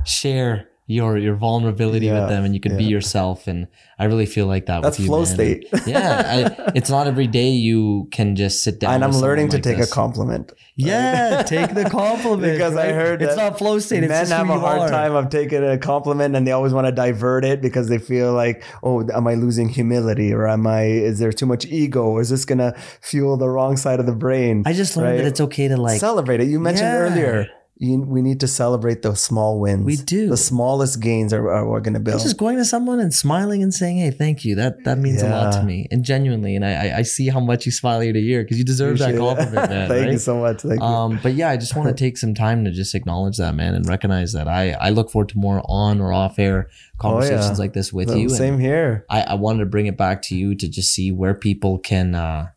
[0.06, 3.68] share your your vulnerability Yeah, with them and you could be yourself and
[3.99, 5.26] I really feel like that That's with you flow man.
[5.38, 5.68] state.
[5.86, 9.57] yeah I, it's not every day you can just sit down and I'm learning to
[9.57, 9.91] like take this.
[9.91, 10.52] a compliment.
[10.76, 14.82] yeah take the compliment because I heard it's not flow state men have a hard
[14.82, 14.90] are.
[14.90, 18.34] time of taking a compliment and they always want to divert it because they feel
[18.34, 22.22] like oh am i losing humility or am i is there too much ego or
[22.22, 25.18] is this gonna fuel the wrong side of the brain I just learned right?
[25.18, 26.98] that it's okay to like celebrate it you mentioned Yeah.
[27.06, 27.48] earlier
[27.82, 30.28] you, we need to celebrate those small wins We do.
[30.28, 33.74] the smallest gains are, are we're gonna build just going to someone and smiling and
[33.74, 36.74] saying, "Hey, thank you." That that means a lot to me, and genuinely, and I
[36.90, 39.26] I- I see how much you smile ear to ear because you deserve that Appreciate
[39.26, 39.38] it.
[39.38, 39.88] compliment, man.
[39.88, 40.12] thank right?
[40.12, 42.66] you so much thank you Um, but yeah, I just want to take some time
[42.66, 46.02] to just acknowledge that, man, and recognize that I I look forward to more on
[46.02, 48.28] or off air conversations like this with So, you.
[48.28, 51.14] and same here I I wanted to bring it back to you to just see
[51.14, 52.14] where people can.
[52.14, 52.48] uh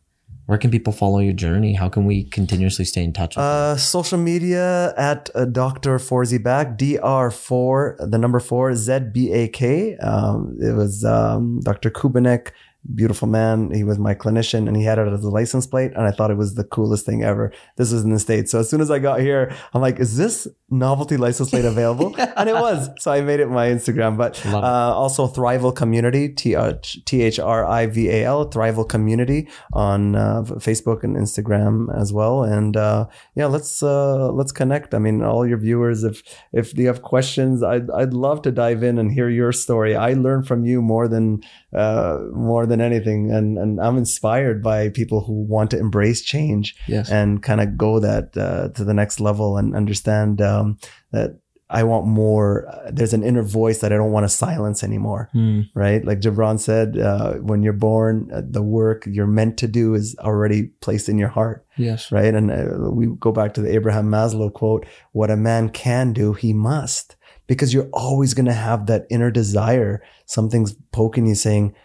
[0.53, 1.73] where can people follow your journey?
[1.73, 3.35] How can we continuously stay in touch?
[3.35, 5.97] Uh, social media at uh, Dr.
[5.97, 9.97] Forzibak, DR4, the number four, Z B A K.
[9.97, 11.89] Um, it was um, Dr.
[11.89, 12.51] Kubanek,
[12.95, 13.71] beautiful man.
[13.71, 15.91] He was my clinician and he had it as a license plate.
[15.95, 17.51] And I thought it was the coolest thing ever.
[17.77, 18.51] This was in the States.
[18.51, 22.15] So as soon as I got here, I'm like, is this novelty license plate available?
[22.35, 22.89] And it was.
[22.99, 24.17] So I made it my Instagram.
[24.17, 30.15] But uh, also Thrival Community, T H R I V A L, Thrival Community on
[30.15, 32.43] uh, Facebook and Instagram as well.
[32.43, 34.93] And uh, yeah, let's uh, let's connect.
[34.93, 38.83] I mean, all your viewers, if if you have questions, I'd I'd love to dive
[38.83, 39.95] in and hear your story.
[39.95, 41.41] I learn from you more than
[41.75, 46.75] uh, more than anything, and and I'm inspired by people who want to embrace change
[46.87, 47.09] yes.
[47.09, 50.77] and kind of go that uh, to the next level and understand um,
[51.11, 51.39] that
[51.69, 52.67] I want more.
[52.67, 55.61] Uh, there's an inner voice that I don't want to silence anymore Hmm.
[55.73, 56.05] right?
[56.05, 60.15] Like Gibran said, uh, when you're born, uh, the work you're meant to do is
[60.19, 62.11] already placed in your heart, Yes.
[62.11, 62.33] right?
[62.35, 66.33] And uh, we go back to the Abraham Maslow quote what a man can do,
[66.33, 67.15] he must.
[67.47, 70.01] Because you're always going to have that inner desire.
[70.25, 71.75] Something's poking you saying,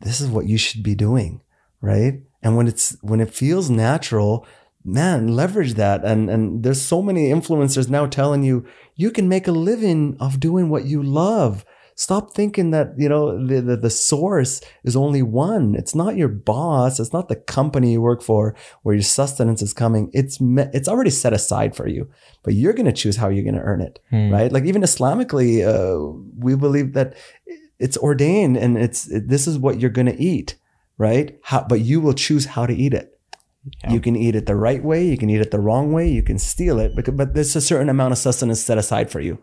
[0.00, 1.40] this is what you should be doing,
[1.80, 2.20] right?
[2.42, 4.46] And when it's, when it feels natural,
[4.84, 6.04] man, leverage that.
[6.04, 8.64] And, and there's so many influencers now telling you,
[8.96, 11.64] you can make a living of doing what you love.
[11.96, 15.74] Stop thinking that, you know, the, the, the source is only one.
[15.74, 16.98] It's not your boss.
[16.98, 20.10] It's not the company you work for where your sustenance is coming.
[20.14, 22.08] It's, me- it's already set aside for you,
[22.42, 24.30] but you're going to choose how you're going to earn it, Hmm.
[24.30, 24.50] right?
[24.50, 27.16] Like even Islamically, uh, we believe that
[27.80, 30.56] it's ordained and it's, this is what you're going to eat,
[30.98, 31.38] right?
[31.42, 33.18] How, but you will choose how to eat it.
[33.82, 33.92] Yeah.
[33.92, 35.06] You can eat it the right way.
[35.06, 36.08] You can eat it the wrong way.
[36.08, 39.20] You can steal it, but, but there's a certain amount of sustenance set aside for
[39.20, 39.42] you,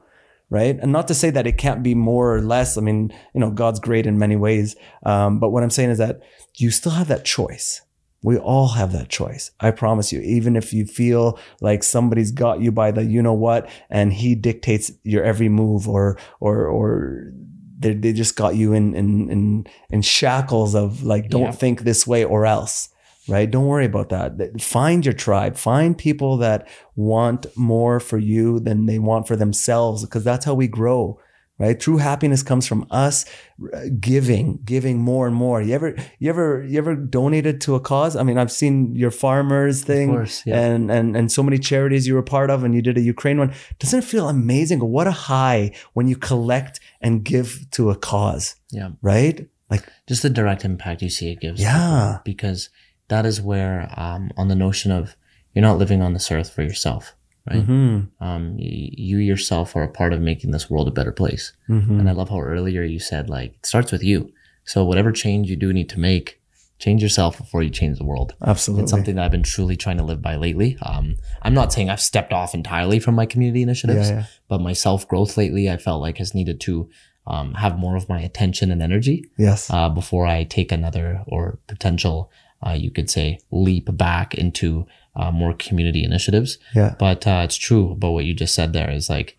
[0.50, 0.78] right?
[0.80, 2.78] And not to say that it can't be more or less.
[2.78, 4.76] I mean, you know, God's great in many ways.
[5.04, 6.22] Um, but what I'm saying is that
[6.56, 7.82] you still have that choice.
[8.24, 9.52] We all have that choice.
[9.60, 10.20] I promise you.
[10.22, 14.34] Even if you feel like somebody's got you by the you know what, and he
[14.34, 17.32] dictates your every move, or or or
[17.80, 21.52] they, they just got you in in in in shackles of like don't Yeah.
[21.52, 22.90] think this way or else
[23.30, 23.52] right?
[23.52, 24.62] Don't worry about that.
[24.62, 25.58] Find your tribe.
[25.58, 30.54] Find people that want more for you than they want for themselves because that's how
[30.54, 31.20] we grow
[31.60, 31.80] right?
[31.80, 33.26] True happiness comes from us
[33.74, 35.62] uh, giving, giving more and more.
[35.62, 38.16] You ever, you ever, you ever donated to a cause?
[38.16, 40.60] I mean, I've seen your farmers thing course, yeah.
[40.60, 43.40] and, and, and so many charities you were part of and you did a Ukraine
[43.40, 43.54] one.
[43.80, 44.80] Doesn't it feel amazing?
[44.80, 48.90] What a high when you collect and give to a cause, Yeah.
[49.02, 49.48] right?
[49.70, 51.60] Like, Just the direct impact you see it gives.
[51.62, 52.20] Yeah.
[52.24, 52.70] Because
[53.10, 55.16] that is where, um, on the notion of
[55.54, 57.16] you're not living on this earth for yourself,
[57.50, 57.66] right?
[57.68, 61.54] mhm, Um, y- you yourself are a part of making this world a better place.
[61.70, 62.00] mhm.
[62.00, 64.32] And I love how earlier you said like it starts with you.
[64.64, 66.40] So whatever change you do need to make,
[66.80, 68.36] change yourself before you change the world.
[68.42, 68.84] absolutely.
[68.84, 70.78] It's something that I've been truly trying to live by lately.
[70.84, 74.24] Um, I'm not saying I've stepped off entirely from my community initiatives, Yeah, yeah.
[74.48, 76.90] but my self growth lately I felt like has needed to
[77.26, 79.70] um, have more of my attention and energy Yes.
[79.70, 82.30] uh, before I take another or potential,
[82.66, 84.86] uh, you could say, leap back into
[85.18, 86.58] uh, more community initiatives.
[86.76, 86.96] yeah.
[86.98, 89.36] But uh, it's true about what you just said there is like,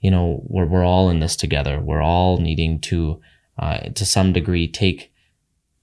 [0.00, 1.80] you know, we're, we're all in this together.
[1.80, 3.20] We're all needing to,
[3.58, 5.12] uh, to some degree, take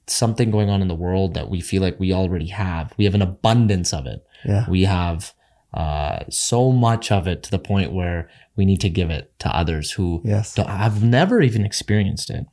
[0.07, 2.93] something going on in the world that we feel like we already have.
[2.97, 4.25] We have an abundance of it.
[4.45, 4.65] Yeah.
[4.69, 5.33] We have
[5.73, 9.49] uh, so much of it to the point where we need to give it to
[9.55, 10.55] others who Yes.
[10.55, 12.45] have never even experienced it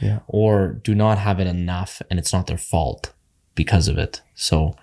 [0.00, 0.20] Yeah.
[0.26, 3.12] or do not have it enough and it's not their fault
[3.54, 4.22] because of it.
[4.34, 4.74] So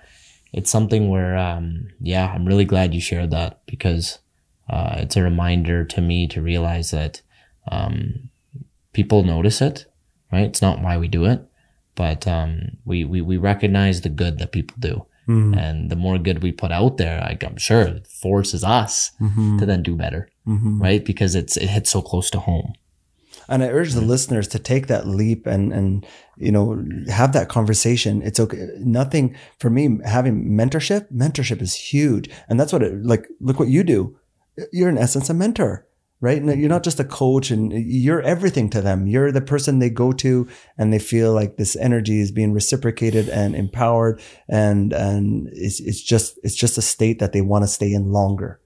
[0.51, 4.19] it's something where, um, yeah, I'm really glad you shared that because
[4.69, 7.21] uh, it's a reminder to me to realize that
[7.71, 8.29] um,
[8.93, 9.85] people notice it,
[10.31, 10.45] right?
[10.45, 11.41] It's not why we do it,
[11.95, 15.05] but um, we, we, we recognize the good that people do.
[15.27, 15.55] Mm.
[15.57, 19.59] And the more good we put out there, like, I'm sure it forces us Mhm.
[19.59, 20.81] to then do better, Mhm.
[20.81, 21.05] right?
[21.05, 22.73] Because it's, it hits so close to home.
[23.49, 26.05] And I urge the listeners to take that leap and and
[26.37, 28.21] you know have that conversation.
[28.21, 28.67] It's okay.
[28.77, 31.11] Nothing for me having mentorship.
[31.11, 33.27] Mentorship is huge, and that's what it like.
[33.41, 34.17] Look what you do.
[34.71, 35.87] You're in essence a mentor,
[36.21, 36.41] right?
[36.41, 39.07] And you're not just a coach, and you're everything to them.
[39.07, 40.47] You're the person they go to,
[40.77, 46.01] and they feel like this energy is being reciprocated and empowered, and and it's it's
[46.01, 48.59] just it's just a state that they want to stay in longer,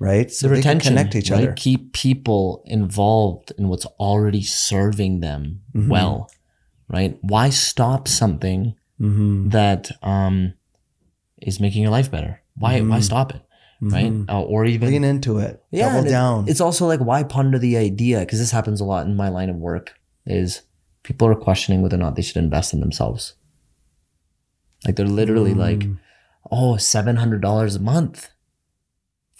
[0.00, 0.28] right?
[0.32, 1.42] So the they retention, connect each right?
[1.44, 1.52] other.
[1.52, 5.88] Keep people involved in what's already serving them Mhm.
[5.88, 6.28] well,
[6.88, 7.16] right?
[7.22, 9.48] Why stop something Mm-hmm.
[9.50, 10.54] that um
[11.40, 12.40] is making your life better?
[12.56, 13.02] Why why Mhm.
[13.04, 13.42] stop it,
[13.80, 14.12] right?
[14.28, 15.62] Uh, or even Lean into it.
[15.70, 18.84] yeah, Double and it- It's also like why ponder the idea because this happens a
[18.84, 19.92] lot in my line of work.
[20.26, 20.62] Is
[21.02, 23.34] people are questioning whether or not they should invest in themselves.
[24.86, 25.98] Like they're literally like, Mm.
[26.50, 28.28] oh, seven hundred dollars a month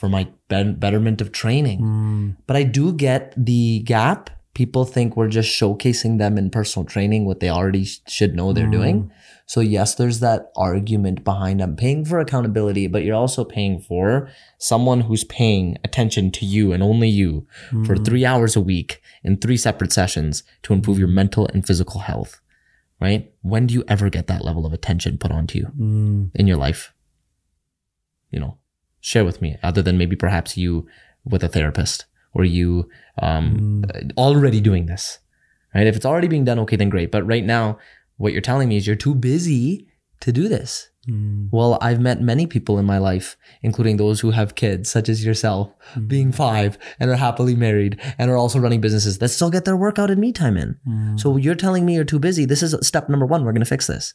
[0.01, 1.81] for my bet- betterment of training.
[1.83, 2.37] Mm.
[2.47, 4.31] But I do get the gap.
[4.55, 8.53] People think we're just showcasing them in personal training what they already sh- should know
[8.53, 8.79] they're Mm.
[8.81, 9.11] doing.
[9.47, 14.29] So yes, there's that argument behind I'm paying for accountability, but you're also paying for
[14.59, 17.47] someone who's paying attention to you and only you
[17.87, 18.05] for Mm.
[18.07, 22.41] three hours a week in three separate sessions to improve your mental and physical health.
[23.01, 23.33] Right?
[23.43, 25.67] When do you ever get that level of attention put onto you?
[25.79, 26.31] Mm.
[26.41, 26.93] in your life?
[28.31, 28.57] You know,
[29.01, 30.87] share with me, other than maybe perhaps you
[31.25, 32.89] with a therapist or you
[33.21, 33.85] um,
[34.17, 35.19] already doing this,
[35.75, 35.87] right?
[35.87, 37.11] If it's already being done, okay, then great.
[37.11, 37.79] But right now,
[38.17, 39.89] what you're telling me is you're too busy
[40.21, 40.91] to do this.
[41.09, 41.49] Mm.
[41.51, 45.25] Well, I've met many people in my life, including those who have kids, such as
[45.25, 45.73] yourself,
[46.07, 49.77] being five and are happily married and are also running businesses that still get their
[49.77, 50.79] workout and me time in.
[50.87, 51.19] Mm.
[51.19, 52.45] So you're telling me you're too busy.
[52.45, 53.45] This is step number one.
[53.45, 54.15] We're going to fix this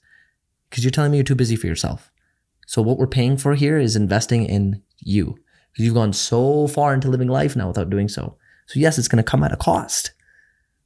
[0.70, 2.12] because you're telling me you're too busy for yourself.
[2.66, 5.38] So what we're paying for here is investing in you
[5.72, 8.38] because you've gone so far into living life now without doing so.
[8.68, 10.12] So yes, it's going to come at a cost,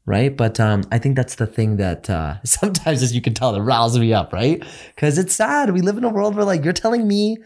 [0.05, 0.35] right?
[0.35, 3.61] But um, I think that's the thing that uh, sometimes, as you can tell, that
[3.61, 4.63] riles me up, right?
[4.95, 5.71] Because it's sad.
[5.73, 7.37] We live in a world where like you're telling me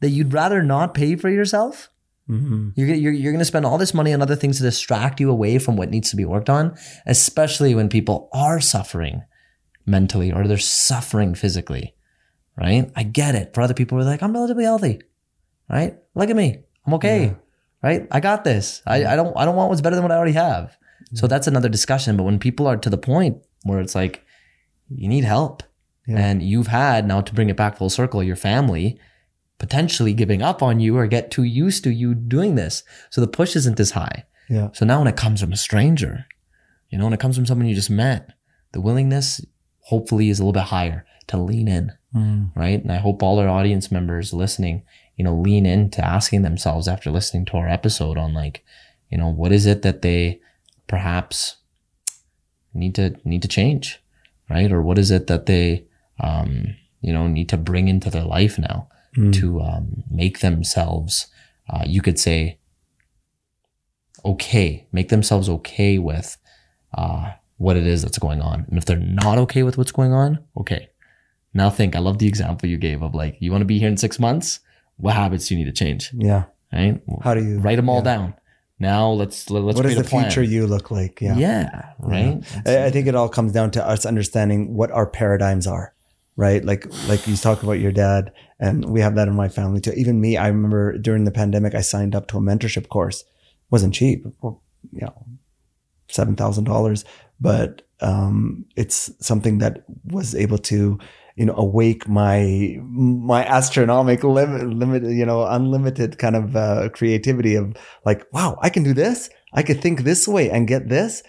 [0.00, 1.90] that you'd rather not pay for yourself.
[2.28, 2.72] Mhm.
[2.76, 5.28] You're, you're, you're going to spend all this money on other things to distract you
[5.30, 9.22] away from what needs to be worked on, especially when people are suffering
[9.84, 11.94] mentally or they're suffering physically,
[12.56, 12.90] right?
[12.96, 13.54] I get it.
[13.54, 15.00] For other people, we're like, I'm relatively healthy,
[15.68, 15.96] right?
[16.14, 16.58] Look at me.
[16.86, 17.34] I'm okay, Yeah.
[17.82, 18.06] right?
[18.10, 18.82] I got this.
[18.86, 20.76] I, I don't, I don't want what's better than what I already have.
[21.14, 22.16] So that's another discussion.
[22.16, 24.24] But when people are to the point where it's like,
[24.88, 25.62] you need help
[26.06, 26.18] Yeah.
[26.18, 28.98] and you've had now to bring it back full circle, your family
[29.58, 32.82] potentially giving up on you or get too used to you doing this.
[33.10, 34.24] So the push isn't as high.
[34.48, 34.70] Yeah.
[34.72, 36.26] So now when it comes from a stranger,
[36.90, 38.30] you know, when it comes from someone you just met,
[38.72, 39.44] the willingness
[39.82, 42.50] hopefully is a little bit higher to lean in, Mm.
[42.54, 42.82] right?
[42.82, 44.82] And I hope all our audience members listening,
[45.16, 48.64] you know, lean into asking themselves after listening to our episode on like,
[49.10, 50.40] you know, what is it that they
[50.86, 51.56] perhaps
[52.74, 54.02] need to need to change,
[54.50, 54.70] right?
[54.70, 55.86] Or what is it that they
[56.20, 59.30] um, you know, need to bring into their life now Mm.
[59.34, 61.26] to um, make themselves,
[61.68, 62.58] uh, you could say,
[64.24, 66.38] okay, make themselves okay with
[66.96, 68.64] uh, what it is that's going on.
[68.70, 70.88] And if they're not okay with what's going on, okay.
[71.54, 73.88] Now think, I love the example you gave of like, you want to be here
[73.88, 74.60] in six months?
[74.96, 76.10] What habits do you need to change?
[76.14, 76.44] Yeah.
[76.72, 77.00] Right?
[77.22, 78.04] How do you Write them all yeah.
[78.04, 78.34] down.
[78.78, 81.20] Now let's let's What does the future you look like?
[81.20, 81.36] Yeah.
[81.36, 81.92] Yeah.
[81.98, 82.42] right.
[82.66, 85.94] I, I think it all comes down to us understanding what our paradigms are,
[86.36, 86.64] right?
[86.64, 89.92] Like, like you talk about your dad, and we have that in my family too.
[89.92, 93.24] Even me, I remember during the pandemic, I signed up to a mentorship course.
[93.72, 94.60] wasn't cheap, you
[94.92, 95.26] know,
[96.08, 97.04] seven thousand dollars,
[97.40, 100.98] but um, it's something that was able to,
[101.36, 107.54] you know, awake my my astronomic limit, limit, you know, unlimited kind of uh, creativity
[107.54, 109.30] of like, wow, I can do this.
[109.52, 111.22] I could think this way and get this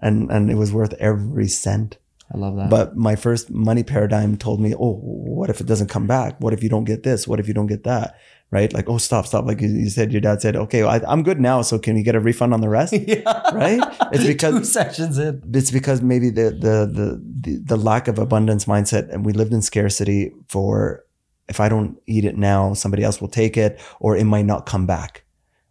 [0.00, 1.98] and and it was worth every cent.
[2.32, 2.70] I love that.
[2.70, 6.40] But my first money paradigm told me, oh, what if it doesn't come back?
[6.40, 7.26] What if you don't get this?
[7.26, 8.16] What if you don't get that?
[8.52, 8.72] Right?
[8.72, 9.46] Like, oh, stop, stop.
[9.46, 11.62] Like you- said, your dad said, okay, I, I'm good now.
[11.62, 12.92] So can you get a refund on the rest?
[13.06, 13.22] yeah.
[13.52, 13.80] Right?
[14.12, 15.42] It's because- two sessions in.
[15.54, 19.52] it's because maybe the, the the the the lack of abundance mindset and we lived
[19.52, 21.04] in scarcity for
[21.48, 24.66] if I don't eat it now, somebody else will take it or it might not
[24.66, 25.24] come back.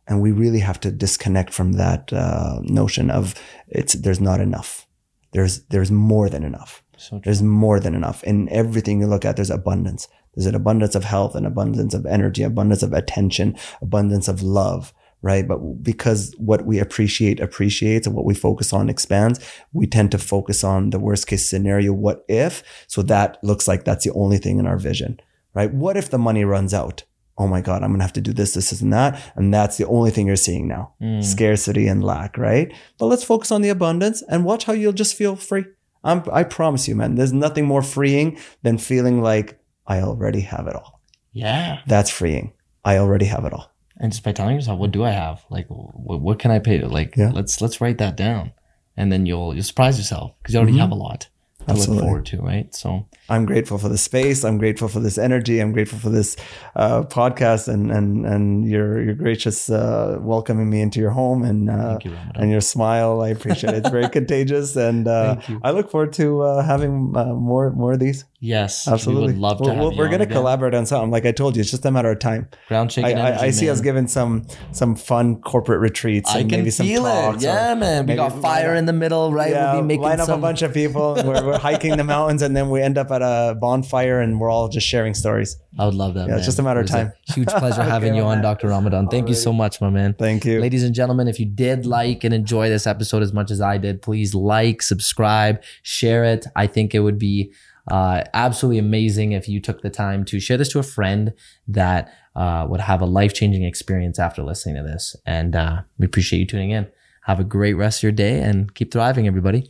[0.07, 3.33] And we really have to disconnect from that uh, notion of
[3.69, 4.87] it's there's not enough.
[5.31, 6.83] There's there's more than enough.
[6.97, 7.21] So.
[7.23, 8.23] There's more than enough.
[8.23, 10.07] In everything you look at, there's abundance.
[10.35, 14.93] There's an abundance of health, an abundance of energy, abundance of attention, abundance of love,
[15.21, 15.47] right?
[15.47, 19.39] But because what we appreciate appreciates and what we focus on expands,
[19.73, 21.93] we tend to focus on the worst case scenario.
[21.93, 22.63] What if?
[22.87, 25.19] So that looks like that's the only thing in our vision,
[25.53, 25.73] right?
[25.73, 27.03] What if the money runs out?
[27.39, 29.19] Oh my God, I'm going to have to do this, this, this, and that.
[29.35, 30.93] And that's the only thing you're seeing now.
[31.01, 31.23] Mm.
[31.23, 32.71] Scarcity and lack, right?
[32.97, 35.63] But let's focus on the abundance and watch how you'll just feel free.
[36.03, 39.57] I'm, I promise you, man, there's nothing more freeing than feeling like
[39.87, 41.01] I already have it all.
[41.31, 41.79] Yeah.
[41.87, 42.51] That's freeing.
[42.83, 43.71] I already have it all.
[44.01, 45.43] And just by telling yourself, what do I have?
[45.49, 46.81] Like, what, what can I pay?
[46.81, 47.31] Like, Yeah.
[47.33, 48.53] let's let's write that down,
[48.95, 50.79] and then you'll you'll surprise yourself because you already Mhm.
[50.81, 51.27] have a lot
[51.71, 51.95] Absolutely.
[51.97, 52.73] look forward to, right?
[52.75, 54.43] So I'm grateful for the space.
[54.43, 55.59] I'm grateful for this energy.
[55.59, 56.35] I'm grateful for this
[56.75, 61.69] uh, podcast and and and your your gracious uh, welcoming me into your home and
[61.69, 63.21] uh, you, and your smile.
[63.21, 63.77] I appreciate it.
[63.79, 67.99] It's very contagious, and uh, I look forward to uh, having uh, more more of
[67.99, 68.25] these.
[68.39, 70.73] yes, Absolutely, We would love to We're- have we're, you we're on going to collaborate
[70.73, 71.11] on something.
[71.11, 72.47] Like I told you, it's just a matter of time.
[72.67, 73.17] Ground shaking.
[73.17, 76.87] I, I, I see us giving some some fun corporate retreats I can maybe some
[76.87, 77.43] feel talks.
[77.43, 77.47] it.
[77.47, 78.05] Yeah, man.
[78.07, 79.51] We got fire in the middle, right?
[79.51, 80.39] Yeah, we'll be making line up some.
[80.39, 81.15] a bunch of people.
[81.15, 84.49] We're, we're hiking the mountains, and then we end up at a bonfire, and we're
[84.49, 85.57] all just sharing stories.
[85.77, 86.21] I would love that.
[86.21, 86.37] Yeah, man.
[86.37, 87.13] it's just a matter of time.
[87.27, 88.43] huge pleasure Okay, having you on, man.
[88.43, 88.67] Dr.
[88.69, 89.07] Ramadan.
[89.07, 90.15] Thank you so much, my man.
[90.17, 90.59] Thank you.
[90.59, 93.77] Ladies and gentlemen, if you did like and enjoy this episode as much as I
[93.77, 96.45] did, please like, subscribe, share it.
[96.55, 97.53] I think it would be
[97.89, 101.33] uh, absolutely amazing if you took the time to share this to a friend
[101.67, 105.15] that uh, would have a life changing experience after listening to this.
[105.25, 106.87] And uh, we appreciate you tuning in.
[107.23, 109.69] Have a great rest of your day and keep thriving, everybody.